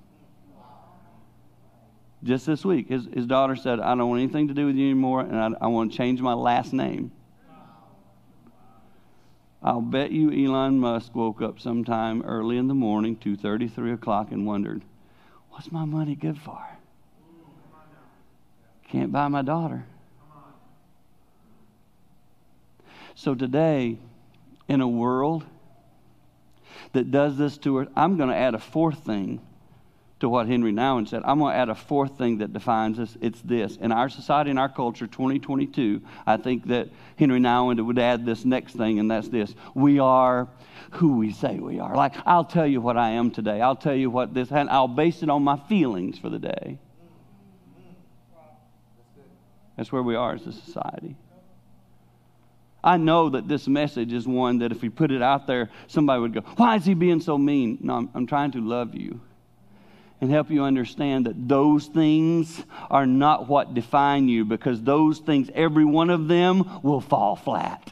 Just 2.23 2.45
this 2.45 2.63
week, 2.63 2.89
his, 2.89 3.07
his 3.11 3.25
daughter 3.25 3.55
said, 3.55 3.79
I 3.79 3.95
don't 3.95 4.07
want 4.09 4.21
anything 4.21 4.47
to 4.49 4.53
do 4.53 4.67
with 4.67 4.75
you 4.75 4.85
anymore, 4.85 5.21
and 5.21 5.35
I, 5.35 5.49
I 5.61 5.67
want 5.67 5.91
to 5.91 5.97
change 5.97 6.21
my 6.21 6.33
last 6.33 6.71
name. 6.71 7.11
I'll 9.63 9.81
bet 9.81 10.11
you 10.11 10.29
Elon 10.31 10.79
Musk 10.79 11.15
woke 11.15 11.41
up 11.41 11.59
sometime 11.59 12.21
early 12.21 12.57
in 12.57 12.67
the 12.67 12.75
morning, 12.75 13.15
2.30, 13.15 13.71
3 13.71 13.93
o'clock, 13.93 14.31
and 14.31 14.45
wondered, 14.45 14.83
what's 15.49 15.71
my 15.71 15.85
money 15.85 16.15
good 16.15 16.39
for? 16.39 16.63
Can't 18.87 19.11
buy 19.11 19.27
my 19.27 19.41
daughter. 19.41 19.85
So 23.15 23.33
today, 23.35 23.97
in 24.71 24.79
a 24.79 24.87
world 24.87 25.43
that 26.93 27.11
does 27.11 27.37
this 27.37 27.57
to 27.57 27.81
us. 27.81 27.87
I'm 27.93 28.15
going 28.15 28.29
to 28.29 28.35
add 28.35 28.55
a 28.55 28.59
fourth 28.59 28.99
thing 28.99 29.41
to 30.21 30.29
what 30.29 30.47
Henri 30.47 30.71
Nouwen 30.71 31.05
said. 31.09 31.23
I'm 31.25 31.39
going 31.39 31.51
to 31.51 31.57
add 31.57 31.67
a 31.67 31.75
fourth 31.75 32.17
thing 32.17 32.37
that 32.37 32.53
defines 32.53 32.97
us. 32.97 33.17
It's 33.19 33.41
this. 33.41 33.75
In 33.75 33.91
our 33.91 34.07
society, 34.07 34.49
in 34.49 34.57
our 34.57 34.69
culture, 34.69 35.07
2022, 35.07 36.01
I 36.25 36.37
think 36.37 36.67
that 36.67 36.87
Henri 37.17 37.41
Nouwen 37.41 37.85
would 37.85 37.99
add 37.99 38.25
this 38.25 38.45
next 38.45 38.77
thing, 38.77 38.97
and 38.97 39.11
that's 39.11 39.27
this. 39.27 39.53
We 39.73 39.99
are 39.99 40.47
who 40.91 41.17
we 41.17 41.33
say 41.33 41.59
we 41.59 41.81
are. 41.81 41.93
Like, 41.93 42.15
I'll 42.25 42.45
tell 42.45 42.67
you 42.67 42.79
what 42.79 42.95
I 42.95 43.09
am 43.09 43.29
today. 43.29 43.59
I'll 43.59 43.75
tell 43.75 43.95
you 43.95 44.09
what 44.09 44.33
this, 44.33 44.53
and 44.53 44.69
I'll 44.69 44.87
base 44.87 45.21
it 45.21 45.29
on 45.29 45.43
my 45.43 45.57
feelings 45.67 46.17
for 46.17 46.29
the 46.29 46.39
day. 46.39 46.79
That's 49.75 49.91
where 49.91 50.03
we 50.03 50.15
are 50.15 50.33
as 50.33 50.47
a 50.47 50.53
society. 50.53 51.17
I 52.83 52.97
know 52.97 53.29
that 53.29 53.47
this 53.47 53.67
message 53.67 54.11
is 54.11 54.27
one 54.27 54.59
that 54.59 54.71
if 54.71 54.81
we 54.81 54.89
put 54.89 55.11
it 55.11 55.21
out 55.21 55.45
there, 55.45 55.69
somebody 55.87 56.21
would 56.21 56.33
go, 56.33 56.41
Why 56.55 56.75
is 56.75 56.85
he 56.85 56.93
being 56.93 57.21
so 57.21 57.37
mean? 57.37 57.77
No, 57.81 57.95
I'm, 57.95 58.09
I'm 58.13 58.27
trying 58.27 58.51
to 58.51 58.61
love 58.61 58.95
you 58.95 59.21
and 60.21 60.29
help 60.29 60.51
you 60.51 60.63
understand 60.63 61.25
that 61.25 61.47
those 61.47 61.87
things 61.87 62.63
are 62.89 63.07
not 63.07 63.47
what 63.47 63.73
define 63.73 64.29
you 64.29 64.45
because 64.45 64.81
those 64.83 65.17
things, 65.19 65.49
every 65.55 65.85
one 65.85 66.11
of 66.11 66.27
them, 66.27 66.81
will 66.83 67.01
fall 67.01 67.35
flat. 67.35 67.91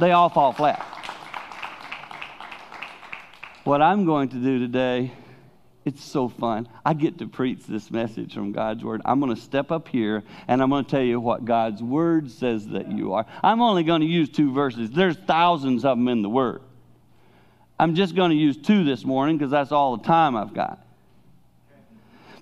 They 0.00 0.12
all 0.12 0.30
fall 0.30 0.52
flat. 0.52 0.80
What 3.64 3.82
I'm 3.82 4.06
going 4.06 4.30
to 4.30 4.36
do 4.36 4.58
today 4.58 5.12
it's 5.88 6.04
so 6.04 6.28
fun. 6.28 6.68
I 6.84 6.92
get 6.92 7.18
to 7.18 7.26
preach 7.26 7.64
this 7.66 7.90
message 7.90 8.34
from 8.34 8.52
God's 8.52 8.84
Word. 8.84 9.00
I'm 9.06 9.20
going 9.20 9.34
to 9.34 9.40
step 9.40 9.72
up 9.72 9.88
here 9.88 10.22
and 10.46 10.62
I'm 10.62 10.68
going 10.68 10.84
to 10.84 10.90
tell 10.90 11.02
you 11.02 11.18
what 11.18 11.46
God's 11.46 11.82
Word 11.82 12.30
says 12.30 12.68
that 12.68 12.92
you 12.92 13.14
are. 13.14 13.24
I'm 13.42 13.62
only 13.62 13.84
going 13.84 14.02
to 14.02 14.06
use 14.06 14.28
two 14.28 14.52
verses, 14.52 14.90
there's 14.90 15.16
thousands 15.16 15.86
of 15.86 15.96
them 15.96 16.08
in 16.08 16.20
the 16.20 16.28
Word. 16.28 16.60
I'm 17.80 17.94
just 17.94 18.14
going 18.14 18.30
to 18.30 18.36
use 18.36 18.56
two 18.58 18.84
this 18.84 19.04
morning 19.04 19.38
because 19.38 19.50
that's 19.50 19.72
all 19.72 19.96
the 19.96 20.04
time 20.04 20.36
I've 20.36 20.52
got. 20.52 20.84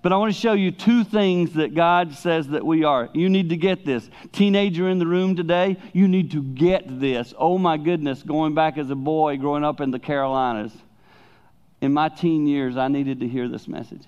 But 0.03 0.13
I 0.13 0.17
want 0.17 0.35
to 0.35 0.41
show 0.41 0.53
you 0.53 0.73
two 0.73 1.05
things 1.05 1.55
that 1.55 1.75
God 1.75 2.15
says 2.15 2.49
that 2.49 2.65
we 2.65 2.85
are. 2.85 3.09
You 3.13 3.29
need 3.29 3.51
to 3.51 3.57
get 3.57 3.85
this. 3.85 4.09
Teenager 4.33 4.89
in 4.89 4.99
the 4.99 5.07
room 5.07 5.37
today, 5.37 5.77
you 5.93 6.09
need 6.09 6.33
to 6.33 6.43
get 6.43 7.01
this. 7.01 7.33
Oh 7.39 7.59
my 7.59 7.77
goodness, 7.77 8.23
going 8.23 8.55
back 8.55 8.77
as 8.77 8.91
a 8.91 8.95
boy, 8.95 9.37
growing 9.37 9.65
up 9.65 9.81
in 9.81 9.91
the 9.91 9.99
Carolinas 9.99 10.73
in 11.81 11.93
my 11.93 12.09
teen 12.09 12.47
years, 12.47 12.77
I 12.77 12.89
needed 12.89 13.21
to 13.21 13.29
hear 13.29 13.49
this 13.49 13.69
message 13.69 14.03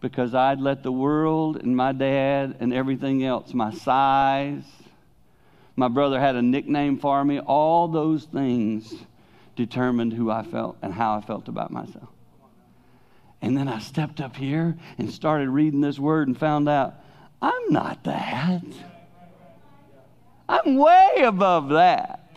because 0.00 0.34
I'd 0.34 0.60
let 0.60 0.82
the 0.82 0.92
world 0.92 1.56
and 1.56 1.76
my 1.76 1.92
dad 1.92 2.56
and 2.60 2.72
everything 2.72 3.24
else, 3.24 3.52
my 3.52 3.72
size, 3.72 4.64
my 5.76 5.88
brother 5.88 6.20
had 6.20 6.36
a 6.36 6.42
nickname 6.42 6.98
for 6.98 7.24
me, 7.24 7.40
all 7.40 7.88
those 7.88 8.24
things 8.24 8.94
determined 9.56 10.12
who 10.12 10.30
I 10.30 10.42
felt 10.42 10.76
and 10.82 10.92
how 10.92 11.16
I 11.16 11.20
felt 11.20 11.48
about 11.48 11.70
myself. 11.70 12.08
And 13.40 13.56
then 13.56 13.68
I 13.68 13.78
stepped 13.78 14.20
up 14.20 14.36
here 14.36 14.76
and 14.98 15.12
started 15.12 15.48
reading 15.48 15.80
this 15.80 15.98
word 15.98 16.28
and 16.28 16.38
found 16.38 16.68
out 16.68 16.94
I'm 17.40 17.72
not 17.72 18.04
that. 18.04 18.64
I'm 20.48 20.76
way 20.76 21.22
above 21.24 21.68
that. 21.70 22.27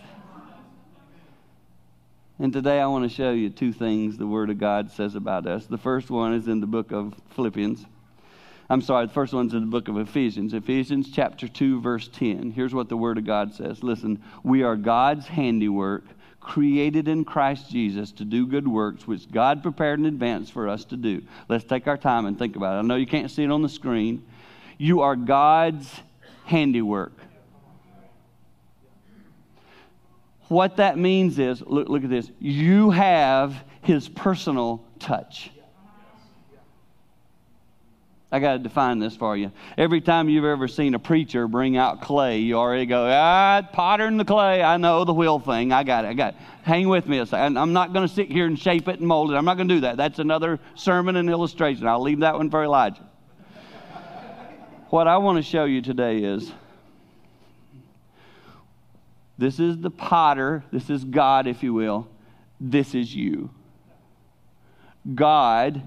And 2.42 2.52
today 2.52 2.80
I 2.80 2.88
want 2.88 3.08
to 3.08 3.16
show 3.16 3.34
you 3.34 3.52
two 3.52 3.72
things 3.72 4.18
the 4.18 4.26
Word 4.26 4.50
of 4.50 4.58
God 4.58 4.90
says 4.90 5.14
about 5.14 5.46
us. 5.46 5.68
The 5.68 5.78
first 5.78 6.10
one 6.10 6.34
is 6.34 6.48
in 6.48 6.60
the 6.60 6.66
book 6.66 6.92
of 6.92 7.14
Philippians. 7.36 7.86
I'm 8.68 8.82
sorry, 8.82 9.06
the 9.06 9.14
first 9.14 9.32
one's 9.32 9.54
in 9.54 9.60
the 9.62 9.68
book 9.68 9.88
of 9.88 9.96
Ephesians. 9.98 10.56
Ephesians 10.56 11.12
chapter 11.14 11.48
2, 11.48 11.82
verse 11.82 12.08
10. 12.08 12.50
Here's 12.50 12.74
what 12.74 12.90
the 12.90 12.98
Word 12.98 13.20
of 13.20 13.28
God 13.28 13.54
says 13.54 13.84
Listen, 13.84 14.24
we 14.42 14.64
are 14.64 14.76
God's 14.76 15.28
handiwork, 15.28 16.04
created 16.40 17.08
in 17.08 17.26
Christ 17.26 17.70
Jesus 17.70 18.12
to 18.14 18.26
do 18.26 18.48
good 18.48 18.68
works, 18.68 19.06
which 19.06 19.32
God 19.32 19.62
prepared 19.62 20.00
in 20.00 20.08
advance 20.08 20.50
for 20.50 20.68
us 20.68 20.84
to 20.86 20.98
do. 20.98 21.22
Let's 21.48 21.66
take 21.66 21.86
our 21.86 21.96
time 21.96 22.26
and 22.26 22.40
think 22.40 22.56
about 22.56 22.76
it. 22.76 22.80
I 22.80 22.82
know 22.82 22.96
you 22.96 23.06
can't 23.06 23.30
see 23.30 23.44
it 23.44 23.52
on 23.52 23.62
the 23.62 23.70
screen. 23.70 24.26
You 24.80 25.02
are 25.02 25.16
God's 25.16 25.94
handiwork. 26.46 27.14
What 30.52 30.76
that 30.76 30.98
means 30.98 31.40
is 31.40 31.62
look, 31.62 31.88
look 31.88 32.04
at 32.04 32.10
this 32.10 32.30
you 32.38 32.90
have 32.90 33.56
his 33.84 34.10
personal 34.10 34.84
touch. 35.00 35.50
I 38.34 38.40
got 38.40 38.54
to 38.54 38.60
define 38.60 39.00
this 39.00 39.16
for 39.16 39.38
you. 39.38 39.54
Every 39.78 40.02
time 40.02 40.28
you've 40.28 40.44
ever 40.44 40.68
seen 40.68 40.94
a 40.94 41.00
preacher 41.00 41.48
bring 41.48 41.78
out 41.78 42.02
clay, 42.02 42.40
you 42.40 42.58
already 42.58 42.86
go, 42.86 43.08
ah, 43.10 43.62
potter 43.72 44.08
in 44.08 44.18
the 44.18 44.26
clay. 44.26 44.62
I 44.62 44.76
know 44.76 45.06
the 45.06 45.14
wheel 45.14 45.40
thing. 45.40 45.72
I 45.72 45.86
got 45.86 46.04
it. 46.04 46.10
I 46.10 46.14
got 46.16 46.34
it. 46.34 46.40
Hang 46.64 46.90
with 46.90 47.08
me 47.08 47.20
a 47.20 47.26
second. 47.26 47.58
I'm 47.58 47.72
not 47.72 47.94
going 47.94 48.06
to 48.06 48.14
sit 48.14 48.30
here 48.30 48.46
and 48.46 48.60
shape 48.60 48.90
it 48.90 49.00
and 49.00 49.08
mold 49.08 49.32
it. 49.32 49.36
I'm 49.36 49.46
not 49.46 49.56
going 49.56 49.70
to 49.70 49.76
do 49.76 49.82
that. 49.82 49.96
That's 49.96 50.20
another 50.20 50.60
sermon 50.76 51.16
and 51.16 51.30
illustration. 51.30 51.88
I'll 51.88 52.02
leave 52.02 52.20
that 52.20 52.36
one 52.36 52.50
for 52.50 52.62
Elijah. 52.62 53.08
what 54.90 55.08
I 55.08 55.16
want 55.18 55.38
to 55.38 55.44
show 55.44 55.64
you 55.64 55.82
today 55.82 56.18
is 56.18 56.52
this 59.42 59.60
is 59.60 59.80
the 59.80 59.90
potter. 59.90 60.64
This 60.72 60.92
is 60.92 61.04
God, 61.04 61.48
if 61.48 61.64
you 61.64 61.74
will. 61.74 62.08
This 62.60 62.94
is 62.94 63.16
you. 63.16 63.50
God 65.16 65.82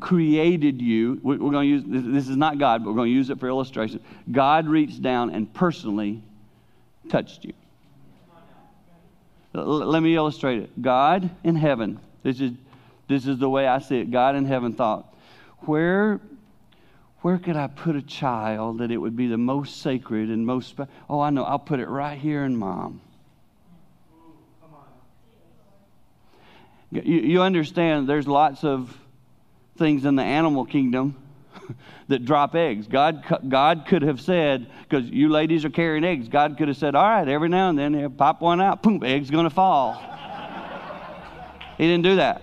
created 0.00 0.82
you. 0.82 1.20
We're 1.22 1.36
going 1.36 1.52
to 1.52 1.64
use 1.64 1.84
this 1.86 2.28
is 2.28 2.36
not 2.36 2.58
God, 2.58 2.82
but 2.82 2.90
we're 2.90 2.96
going 2.96 3.10
to 3.10 3.14
use 3.14 3.30
it 3.30 3.38
for 3.38 3.48
illustration. 3.48 4.00
God 4.32 4.66
reached 4.66 5.00
down 5.02 5.30
and 5.30 5.54
personally 5.54 6.20
touched 7.08 7.44
you. 7.44 7.52
Let 9.52 10.02
me 10.02 10.16
illustrate 10.16 10.58
it. 10.58 10.82
God 10.82 11.30
in 11.44 11.54
heaven. 11.54 12.00
This 12.24 12.40
is 12.40 12.50
this 13.06 13.28
is 13.28 13.38
the 13.38 13.48
way 13.48 13.68
I 13.68 13.78
see 13.78 14.00
it. 14.00 14.10
God 14.10 14.34
in 14.34 14.46
heaven 14.46 14.72
thought, 14.72 15.14
where 15.60 16.20
where 17.24 17.38
could 17.38 17.56
I 17.56 17.68
put 17.68 17.96
a 17.96 18.02
child 18.02 18.80
that 18.80 18.90
it 18.90 18.98
would 18.98 19.16
be 19.16 19.28
the 19.28 19.38
most 19.38 19.80
sacred 19.80 20.28
and 20.28 20.44
most 20.44 20.68
spe- 20.68 20.90
Oh, 21.08 21.20
I 21.20 21.30
know. 21.30 21.42
I'll 21.42 21.58
put 21.58 21.80
it 21.80 21.88
right 21.88 22.18
here 22.18 22.44
in 22.44 22.54
mom. 22.54 23.00
You, 26.90 27.00
you 27.00 27.40
understand 27.40 28.10
there's 28.10 28.26
lots 28.26 28.62
of 28.62 28.94
things 29.78 30.04
in 30.04 30.16
the 30.16 30.22
animal 30.22 30.66
kingdom 30.66 31.16
that 32.08 32.26
drop 32.26 32.54
eggs. 32.54 32.88
God, 32.88 33.24
God 33.48 33.86
could 33.88 34.02
have 34.02 34.20
said, 34.20 34.66
because 34.86 35.08
you 35.08 35.30
ladies 35.30 35.64
are 35.64 35.70
carrying 35.70 36.04
eggs, 36.04 36.28
God 36.28 36.58
could 36.58 36.68
have 36.68 36.76
said, 36.76 36.94
all 36.94 37.08
right, 37.08 37.26
every 37.26 37.48
now 37.48 37.70
and 37.70 37.78
then 37.78 38.10
pop 38.18 38.42
one 38.42 38.60
out, 38.60 38.82
boom, 38.82 39.02
egg's 39.02 39.30
going 39.30 39.44
to 39.44 39.50
fall. 39.50 39.94
he 41.78 41.86
didn't 41.86 42.04
do 42.04 42.16
that. 42.16 42.42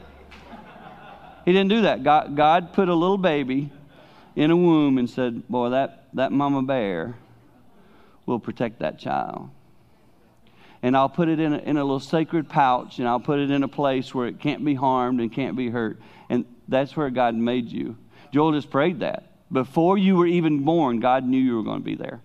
He 1.46 1.52
didn't 1.52 1.70
do 1.70 1.84
that. 1.84 2.04
God, 2.04 2.36
God 2.36 2.74
put 2.74 2.90
a 2.90 2.96
little 2.96 3.20
baby 3.20 3.72
in 4.36 4.52
a 4.52 4.56
womb 4.56 4.98
and 4.98 5.10
said, 5.10 5.48
boy, 5.48 5.70
that, 5.70 6.08
that 6.14 6.32
mama 6.32 6.64
bear 6.64 7.16
will 8.26 8.40
protect 8.40 8.80
that 8.80 9.00
child. 9.00 9.50
And 10.84 10.98
I'll 10.98 11.10
put 11.10 11.30
it 11.30 11.40
in 11.40 11.54
a, 11.54 11.58
in 11.60 11.78
a 11.78 11.84
little 11.84 12.00
sacred 12.00 12.50
pouch 12.50 13.00
and 13.00 13.08
I'll 13.08 13.20
put 13.20 13.40
it 13.40 13.52
in 13.52 13.64
a 13.64 13.68
place 13.68 14.16
where 14.16 14.28
it 14.28 14.40
can't 14.40 14.66
be 14.66 14.74
harmed 14.74 15.20
and 15.20 15.32
can't 15.32 15.56
be 15.56 15.70
hurt. 15.70 16.00
And 16.30 16.46
that's 16.68 16.96
where 16.96 17.10
God 17.10 17.36
made 17.36 17.70
you. 17.70 17.98
Joel 18.34 18.54
just 18.54 18.70
prayed 18.70 19.02
that. 19.02 19.32
Before 19.52 19.98
you 19.98 20.16
were 20.16 20.28
even 20.28 20.64
born, 20.64 21.00
God 21.00 21.26
knew 21.26 21.38
you 21.38 21.58
were 21.58 21.64
going 21.64 21.80
to 21.80 21.86
be 21.86 21.96
there. 21.96 22.22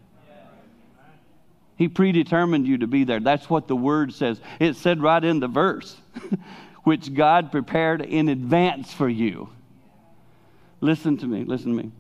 He 1.76 1.88
predetermined 1.88 2.66
you 2.66 2.78
to 2.78 2.86
be 2.86 3.04
there. 3.04 3.20
That's 3.20 3.50
what 3.50 3.68
the 3.68 3.76
word 3.76 4.14
says. 4.14 4.40
It 4.58 4.76
said 4.76 5.02
right 5.02 5.22
in 5.22 5.40
the 5.40 5.48
verse, 5.48 5.96
which 6.84 7.12
God 7.12 7.52
prepared 7.52 8.00
in 8.00 8.30
advance 8.30 8.92
for 8.92 9.08
you. 9.08 9.50
Listen 10.86 11.16
to 11.16 11.26
me, 11.26 11.42
listen 11.42 11.76
to 11.76 11.82
me. 11.82 11.90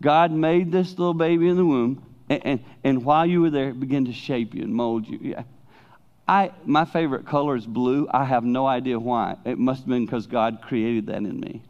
God 0.00 0.32
made 0.32 0.72
this 0.72 0.98
little 0.98 1.12
baby 1.12 1.48
in 1.48 1.56
the 1.56 1.66
womb, 1.66 2.02
and, 2.30 2.46
and, 2.46 2.64
and 2.82 3.04
while 3.04 3.26
you 3.26 3.42
were 3.42 3.50
there, 3.50 3.68
it 3.68 3.78
began 3.78 4.06
to 4.06 4.12
shape 4.14 4.54
you 4.54 4.62
and 4.62 4.74
mold 4.74 5.06
you. 5.06 5.18
Yeah. 5.20 5.42
I, 6.26 6.52
my 6.64 6.86
favorite 6.86 7.26
color 7.26 7.56
is 7.56 7.66
blue. 7.66 8.08
I 8.10 8.24
have 8.24 8.42
no 8.42 8.66
idea 8.66 8.98
why. 8.98 9.36
It 9.44 9.58
must 9.58 9.80
have 9.80 9.88
been 9.88 10.06
because 10.06 10.26
God 10.26 10.62
created 10.62 11.08
that 11.08 11.18
in 11.18 11.40
me. 11.40 11.62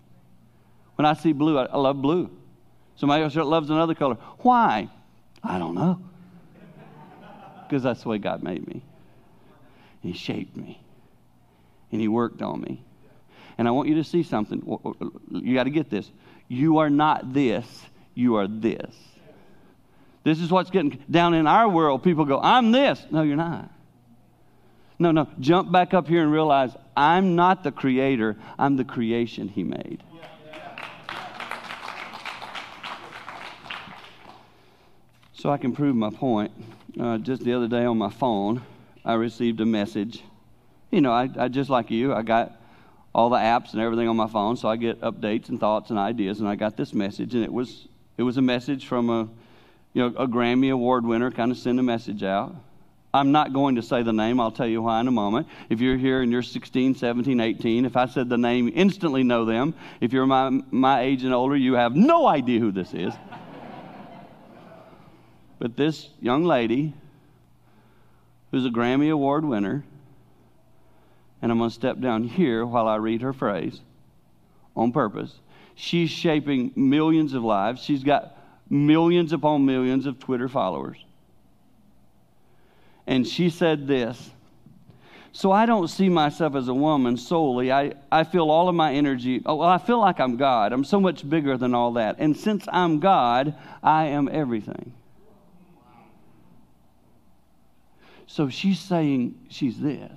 When 0.95 1.05
I 1.05 1.15
see 1.15 1.33
blue, 1.33 1.59
I, 1.59 1.65
I 1.65 1.79
love 1.79 2.01
blue. 2.01 2.31
Somebody 2.95 3.25
else 3.25 3.35
loves 3.35 3.69
another 3.69 3.97
color. 3.97 4.15
Why? 4.39 4.89
I 5.43 5.59
don't 5.59 5.75
know. 5.75 6.01
Because 7.67 7.83
that's 7.83 8.05
the 8.05 8.09
way 8.09 8.19
God 8.19 8.45
made 8.45 8.65
me. 8.69 8.85
He 10.01 10.13
shaped 10.13 10.57
me. 10.57 10.81
And 11.91 12.01
He 12.01 12.07
worked 12.07 12.41
on 12.41 12.61
me. 12.61 12.85
And 13.59 13.67
I 13.67 13.73
want 13.73 13.89
you 13.89 13.97
to 13.97 14.05
see 14.05 14.23
something. 14.23 14.63
You 15.31 15.55
got 15.55 15.65
to 15.65 15.71
get 15.71 15.91
this. 15.91 16.11
You 16.53 16.81
are 16.81 16.91
not 16.91 17.33
this, 17.33 17.65
you 18.15 18.37
are 18.37 18.47
this. 18.47 18.95
This 20.23 20.39
is 20.39 20.51
what's 20.51 20.69
getting 20.69 21.03
down 21.11 21.33
in 21.33 21.47
our 21.47 21.67
world. 21.67 22.03
People 22.03 22.27
go, 22.27 22.39
I'm 22.43 22.73
this. 22.73 23.03
No, 23.11 23.23
you're 23.23 23.39
not. 23.39 23.71
No, 24.99 25.13
no. 25.13 25.29
Jump 25.41 25.73
back 25.73 25.95
up 25.95 26.07
here 26.07 26.21
and 26.21 26.31
realize 26.31 26.77
I'm 26.95 27.37
not 27.37 27.65
the 27.65 27.73
creator, 27.73 28.37
I'm 28.59 28.77
the 28.77 28.85
creation 28.85 29.49
He 29.49 29.65
made. 29.65 30.03
So 35.33 35.49
I 35.49 35.57
can 35.57 35.73
prove 35.73 35.97
my 35.97 36.11
point. 36.11 36.53
Uh, 37.01 37.17
just 37.17 37.45
the 37.45 37.55
other 37.55 37.67
day 37.67 37.87
on 37.87 37.97
my 37.97 38.11
phone, 38.11 38.61
I 39.07 39.15
received 39.15 39.63
a 39.63 39.67
message. 39.67 40.23
You 40.91 41.01
know, 41.01 41.13
I, 41.13 41.31
I 41.35 41.49
just 41.49 41.71
like 41.71 41.91
you, 41.91 42.13
I 42.13 42.21
got 42.21 42.62
all 43.15 43.29
the 43.29 43.37
apps 43.37 43.73
and 43.73 43.81
everything 43.81 44.09
on 44.09 44.17
my 44.17 44.27
phone, 44.27 44.57
so 44.57 44.69
I 44.69 44.77
get 44.77 45.01
updates 45.01 45.49
and 45.49 45.61
thoughts 45.61 45.91
and 45.91 45.99
ideas. 45.99 46.41
And 46.41 46.49
I 46.49 46.57
got 46.57 46.77
this 46.77 46.95
message, 46.95 47.35
and 47.35 47.45
it 47.45 47.53
was 47.53 47.89
it 48.17 48.23
was 48.23 48.37
a 48.37 48.43
message 48.43 48.87
from 48.87 49.11
a 49.11 49.29
you 49.93 50.03
know 50.03 50.07
a 50.17 50.27
Grammy 50.27 50.73
Award 50.73 51.05
winner, 51.05 51.31
kind 51.31 51.51
of 51.51 51.59
send 51.59 51.79
a 51.79 51.83
message 51.83 52.23
out. 52.23 52.55
I'm 53.15 53.31
not 53.31 53.53
going 53.53 53.75
to 53.75 53.83
say 53.83 54.03
the 54.03 54.13
name. 54.13 54.41
I'll 54.41 54.51
tell 54.51 54.67
you 54.67 54.81
why 54.81 54.99
in 55.01 55.07
a 55.07 55.13
moment. 55.13 55.47
If 55.69 55.83
you're 55.83 55.99
here 55.99 56.23
and 56.23 56.33
you're 56.33 56.41
16, 56.41 56.95
17, 56.95 57.41
18, 57.41 57.85
if 57.85 57.95
I 57.95 58.07
said 58.07 58.31
the 58.31 58.39
name, 58.39 58.73
instantly 58.75 59.23
know 59.23 59.45
them. 59.45 59.75
If 60.01 60.15
you're 60.15 60.25
my, 60.25 60.49
my 60.71 61.03
age 61.03 61.23
and 61.23 61.35
older, 61.35 61.55
you 61.55 61.75
have 61.75 61.95
no 61.95 62.27
idea 62.27 62.59
who 62.59 62.73
this 62.73 62.95
is. 62.95 63.13
But 65.59 65.77
this 65.77 66.09
young 66.21 66.45
lady, 66.45 66.95
who's 68.51 68.65
a 68.65 68.71
Grammy 68.71 69.13
Award 69.13 69.45
winner, 69.45 69.85
and 71.43 71.51
I'm 71.51 71.59
going 71.59 71.71
to 71.71 71.75
step 71.75 71.99
down 71.99 72.23
here 72.23 72.65
while 72.65 72.87
I 72.87 72.97
read 72.97 73.21
her 73.23 73.33
phrase 73.33 73.81
on 74.77 74.93
purpose. 74.93 75.35
She's 75.75 76.11
shaping 76.11 76.73
millions 76.77 77.35
of 77.35 77.43
lives. 77.43 77.83
She's 77.83 78.05
got 78.05 78.39
millions 78.71 79.33
upon 79.33 79.67
millions 79.67 80.07
of 80.07 80.21
Twitter 80.21 80.49
followers. 80.49 81.05
And 83.07 83.27
she 83.27 83.51
said 83.51 83.89
this 83.89 84.31
So 85.33 85.51
I 85.51 85.67
don't 85.67 85.89
see 85.89 86.09
myself 86.09 86.55
as 86.55 86.69
a 86.69 86.75
woman 86.75 87.17
solely. 87.17 87.73
I, 87.73 87.95
I 88.13 88.23
feel 88.23 88.49
all 88.49 88.69
of 88.69 88.77
my 88.77 88.95
energy. 88.95 89.43
Oh, 89.45 89.57
well, 89.57 89.69
I 89.69 89.79
feel 89.79 89.99
like 89.99 90.21
I'm 90.21 90.37
God. 90.37 90.73
I'm 90.73 90.85
so 90.85 91.01
much 91.01 91.29
bigger 91.29 91.59
than 91.59 91.75
all 91.75 91.95
that. 91.95 92.17
And 92.19 92.37
since 92.37 92.67
I'm 92.69 93.01
God, 93.01 93.55
I 93.83 94.05
am 94.07 94.29
everything. 94.31 94.93
So 98.29 98.49
she's 98.49 98.79
saying 98.79 99.35
she's 99.49 99.79
this. 99.79 100.13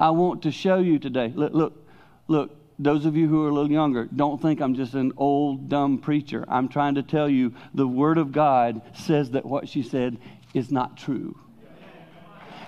I 0.00 0.10
want 0.10 0.42
to 0.42 0.50
show 0.50 0.78
you 0.78 0.98
today. 0.98 1.30
Look, 1.34 1.52
look, 1.52 1.86
look, 2.26 2.56
those 2.78 3.04
of 3.04 3.14
you 3.14 3.28
who 3.28 3.44
are 3.44 3.50
a 3.50 3.52
little 3.52 3.70
younger, 3.70 4.06
don't 4.06 4.40
think 4.40 4.60
I'm 4.60 4.74
just 4.74 4.94
an 4.94 5.12
old, 5.18 5.68
dumb 5.68 5.98
preacher. 5.98 6.46
I'm 6.48 6.68
trying 6.68 6.94
to 6.94 7.02
tell 7.02 7.28
you 7.28 7.54
the 7.74 7.86
Word 7.86 8.16
of 8.16 8.32
God 8.32 8.80
says 8.94 9.32
that 9.32 9.44
what 9.44 9.68
she 9.68 9.82
said 9.82 10.16
is 10.54 10.72
not 10.72 10.96
true. 10.96 11.38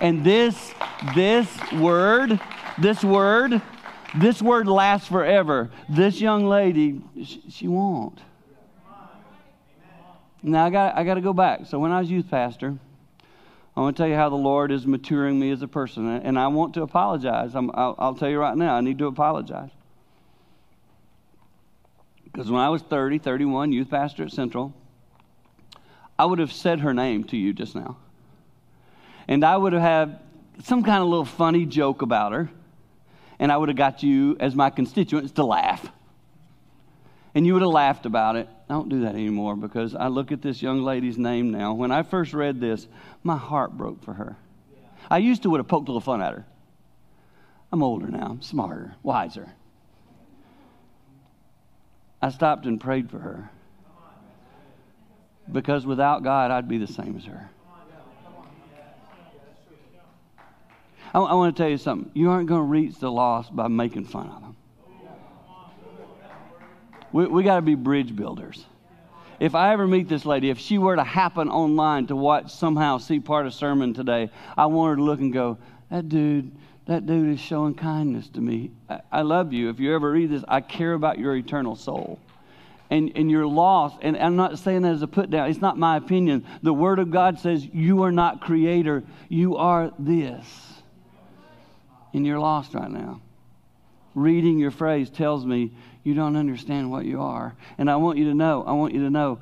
And 0.00 0.24
this, 0.24 0.74
this 1.14 1.48
word, 1.72 2.38
this 2.78 3.02
word, 3.02 3.62
this 4.16 4.42
word 4.42 4.66
lasts 4.68 5.08
forever. 5.08 5.70
This 5.88 6.20
young 6.20 6.44
lady, 6.44 7.00
she, 7.24 7.42
she 7.48 7.68
won't. 7.68 8.20
Now 10.42 10.66
I 10.66 10.70
got, 10.70 10.96
I 10.96 11.04
got 11.04 11.14
to 11.14 11.20
go 11.20 11.32
back. 11.32 11.66
So 11.66 11.78
when 11.78 11.92
I 11.92 12.00
was 12.00 12.10
youth 12.10 12.28
pastor, 12.28 12.76
I 13.74 13.80
want 13.80 13.96
to 13.96 14.02
tell 14.02 14.08
you 14.08 14.16
how 14.16 14.28
the 14.28 14.36
Lord 14.36 14.70
is 14.70 14.86
maturing 14.86 15.38
me 15.38 15.50
as 15.50 15.62
a 15.62 15.68
person, 15.68 16.06
and 16.06 16.38
I 16.38 16.48
want 16.48 16.74
to 16.74 16.82
apologize. 16.82 17.54
i 17.54 17.60
will 17.60 18.16
tell 18.18 18.28
you 18.28 18.38
right 18.38 18.56
now, 18.56 18.74
I 18.74 18.82
need 18.82 18.98
to 18.98 19.06
apologize. 19.06 19.70
Because 22.24 22.50
when 22.50 22.60
I 22.60 22.68
was 22.68 22.82
30, 22.82 23.18
31, 23.18 23.72
youth 23.72 23.90
pastor 23.90 24.24
at 24.24 24.32
Central, 24.32 24.74
I 26.18 26.26
would 26.26 26.38
have 26.38 26.52
said 26.52 26.80
her 26.80 26.92
name 26.92 27.24
to 27.24 27.36
you 27.36 27.52
just 27.52 27.74
now. 27.74 27.96
And 29.26 29.44
I 29.44 29.56
would 29.56 29.72
have 29.72 29.82
had 29.82 30.18
some 30.64 30.82
kind 30.82 31.02
of 31.02 31.08
little 31.08 31.24
funny 31.24 31.64
joke 31.64 32.02
about 32.02 32.32
her, 32.32 32.50
and 33.38 33.50
I 33.50 33.56
would 33.56 33.70
have 33.70 33.78
got 33.78 34.02
you, 34.02 34.36
as 34.38 34.54
my 34.54 34.68
constituents, 34.68 35.32
to 35.32 35.44
laugh. 35.44 35.90
And 37.34 37.46
you 37.46 37.54
would 37.54 37.62
have 37.62 37.70
laughed 37.70 38.04
about 38.04 38.36
it. 38.36 38.48
Don't 38.72 38.88
do 38.88 39.02
that 39.02 39.14
anymore 39.14 39.54
because 39.54 39.94
I 39.94 40.08
look 40.08 40.32
at 40.32 40.40
this 40.40 40.62
young 40.62 40.82
lady's 40.82 41.18
name 41.18 41.50
now. 41.50 41.74
When 41.74 41.92
I 41.92 42.02
first 42.02 42.32
read 42.32 42.58
this, 42.58 42.88
my 43.22 43.36
heart 43.36 43.76
broke 43.76 44.02
for 44.02 44.14
her. 44.14 44.38
I 45.10 45.18
used 45.18 45.42
to 45.42 45.50
would 45.50 45.58
have 45.58 45.68
poked 45.68 45.88
a 45.88 45.90
little 45.90 46.00
fun 46.00 46.22
at 46.22 46.32
her. 46.32 46.46
I'm 47.70 47.82
older 47.82 48.06
now, 48.06 48.28
I'm 48.30 48.40
smarter, 48.40 48.94
wiser. 49.02 49.52
I 52.22 52.30
stopped 52.30 52.64
and 52.64 52.80
prayed 52.80 53.10
for 53.10 53.18
her. 53.18 53.50
Because 55.52 55.84
without 55.84 56.22
God, 56.22 56.50
I'd 56.50 56.66
be 56.66 56.78
the 56.78 56.86
same 56.86 57.18
as 57.18 57.26
her. 57.26 57.50
I, 61.12 61.18
I 61.18 61.34
want 61.34 61.54
to 61.54 61.62
tell 61.62 61.70
you 61.70 61.76
something. 61.76 62.10
You 62.14 62.30
aren't 62.30 62.48
going 62.48 62.62
to 62.62 62.66
reach 62.66 62.98
the 62.98 63.12
lost 63.12 63.54
by 63.54 63.68
making 63.68 64.06
fun 64.06 64.28
of 64.28 64.40
them. 64.40 64.51
We, 67.12 67.26
we 67.26 67.42
got 67.42 67.56
to 67.56 67.62
be 67.62 67.74
bridge 67.74 68.14
builders. 68.14 68.64
If 69.40 69.54
I 69.54 69.72
ever 69.72 69.86
meet 69.86 70.08
this 70.08 70.24
lady, 70.24 70.50
if 70.50 70.58
she 70.58 70.78
were 70.78 70.96
to 70.96 71.04
happen 71.04 71.48
online 71.48 72.06
to 72.06 72.16
watch 72.16 72.52
somehow 72.52 72.98
see 72.98 73.18
part 73.18 73.46
of 73.46 73.54
sermon 73.54 73.92
today, 73.92 74.30
I 74.56 74.66
want 74.66 74.90
her 74.90 74.96
to 74.96 75.02
look 75.02 75.20
and 75.20 75.32
go, 75.32 75.58
that 75.90 76.08
dude, 76.08 76.52
that 76.86 77.06
dude 77.06 77.34
is 77.34 77.40
showing 77.40 77.74
kindness 77.74 78.28
to 78.30 78.40
me. 78.40 78.70
I, 78.88 79.00
I 79.10 79.22
love 79.22 79.52
you. 79.52 79.68
If 79.68 79.80
you 79.80 79.94
ever 79.94 80.12
read 80.12 80.30
this, 80.30 80.44
I 80.46 80.60
care 80.60 80.92
about 80.92 81.18
your 81.18 81.34
eternal 81.34 81.76
soul 81.76 82.18
and, 82.92 83.10
and 83.14 83.30
you're 83.30 83.46
lost. 83.46 83.96
And 84.02 84.16
I'm 84.18 84.36
not 84.36 84.58
saying 84.58 84.82
that 84.82 84.92
as 84.92 85.02
a 85.02 85.06
put 85.06 85.30
down, 85.30 85.48
it's 85.48 85.60
not 85.60 85.78
my 85.78 85.96
opinion. 85.96 86.46
The 86.62 86.74
Word 86.74 86.98
of 86.98 87.10
God 87.10 87.38
says 87.38 87.66
you 87.66 88.02
are 88.02 88.12
not 88.12 88.42
creator, 88.42 89.02
you 89.28 89.56
are 89.56 89.92
this. 89.98 90.46
And 92.12 92.26
you're 92.26 92.38
lost 92.38 92.74
right 92.74 92.90
now. 92.90 93.22
Reading 94.14 94.58
your 94.58 94.70
phrase 94.70 95.08
tells 95.08 95.46
me 95.46 95.72
you 96.04 96.14
don't 96.14 96.36
understand 96.36 96.90
what 96.90 97.04
you 97.04 97.20
are. 97.20 97.54
And 97.78 97.90
I 97.90 97.96
want 97.96 98.18
you 98.18 98.24
to 98.26 98.34
know, 98.34 98.64
I 98.66 98.72
want 98.72 98.94
you 98.94 99.04
to 99.04 99.10
know 99.10 99.38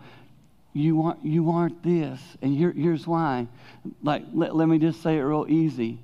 you 0.73 1.03
aren't, 1.03 1.25
you 1.25 1.51
aren't 1.51 1.83
this. 1.83 2.21
And 2.43 2.57
here, 2.57 2.73
here's 2.73 3.07
why. 3.07 3.49
Like, 4.03 4.25
let, 4.33 4.55
let 4.55 4.69
me 4.69 4.79
just 4.79 5.03
say 5.03 5.19
it 5.19 5.23
real 5.23 5.47
easy. 5.49 5.99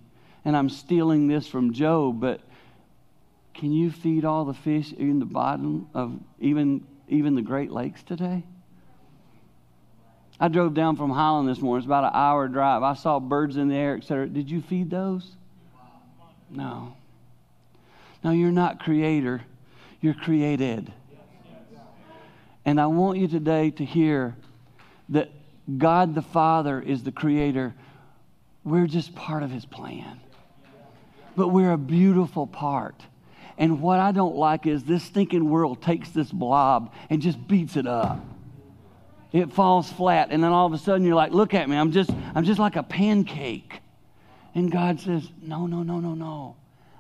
And 0.45 0.57
I'm 0.57 0.69
stealing 0.69 1.29
this 1.29 1.47
from 1.47 1.73
Job, 1.73 2.21
but 2.21 2.41
can 3.55 3.73
you 3.73 3.91
feed 3.91 4.25
all 4.25 4.45
the 4.45 4.55
fish 4.55 4.93
in 4.93 5.19
the 5.19 5.25
bottom 5.25 5.89
of 5.95 6.19
even 6.41 6.87
even 7.09 7.35
the 7.35 7.43
Great 7.43 7.71
Lakes 7.71 8.03
today? 8.03 8.43
I 10.39 10.49
drove 10.49 10.75
down 10.75 10.97
from 10.97 11.11
Highland 11.11 11.49
this 11.49 11.61
morning. 11.61 11.79
It's 11.79 11.87
about 11.87 12.05
an 12.05 12.11
hour 12.13 12.47
drive. 12.49 12.83
I 12.83 12.95
saw 12.95 13.19
birds 13.19 13.57
in 13.57 13.69
the 13.69 13.75
air, 13.75 13.97
etc. 13.97 14.27
Did 14.27 14.51
you 14.51 14.61
feed 14.61 14.91
those? 14.91 15.31
No. 16.51 16.95
No, 18.23 18.33
you're 18.33 18.53
not 18.53 18.81
creator. 18.81 19.43
You're 20.01 20.15
created. 20.15 20.93
And 22.65 22.81
I 22.81 22.87
want 22.87 23.19
you 23.19 23.29
today 23.29 23.71
to 23.73 23.85
hear 23.85 24.37
that 25.11 25.31
God 25.79 26.15
the 26.15 26.23
Father 26.23 26.81
is 26.81 27.03
the 27.03 27.13
creator. 27.13 27.75
We're 28.65 28.87
just 28.87 29.15
part 29.15 29.43
of 29.43 29.51
his 29.51 29.65
plan. 29.65 30.21
But 31.37 31.49
we're 31.49 31.73
a 31.73 31.79
beautiful 31.79 32.47
part. 32.47 33.01
And 33.59 33.81
what 33.81 34.01
I 34.01 34.13
don't 34.13 34.37
like 34.37 34.67
is 34.67 34.85
this 34.85 35.05
stinking 35.05 35.49
world 35.49 35.83
takes 35.83 36.11
this 36.11 36.31
blob 36.31 36.93
and 37.09 37.23
just 37.23 37.47
beats 37.47 37.77
it 37.77 37.87
up. 37.87 38.25
It 39.33 39.53
falls 39.53 39.91
flat, 39.91 40.29
and 40.31 40.43
then 40.43 40.53
all 40.53 40.67
of 40.67 40.73
a 40.73 40.79
sudden 40.79 41.07
you're 41.07 41.17
like, 41.17 41.33
look 41.33 41.53
at 41.53 41.69
me, 41.69 41.77
I'm 41.77 41.93
just, 41.93 42.11
I'm 42.35 42.45
just 42.45 42.59
like 42.59 42.77
a 42.77 42.83
pancake. 42.83 43.81
And 44.55 44.73
God 44.73 45.01
says, 45.01 45.29
No, 45.43 45.67
no, 45.67 45.83
no, 45.83 46.01
no, 46.01 46.15
no. 46.15 46.57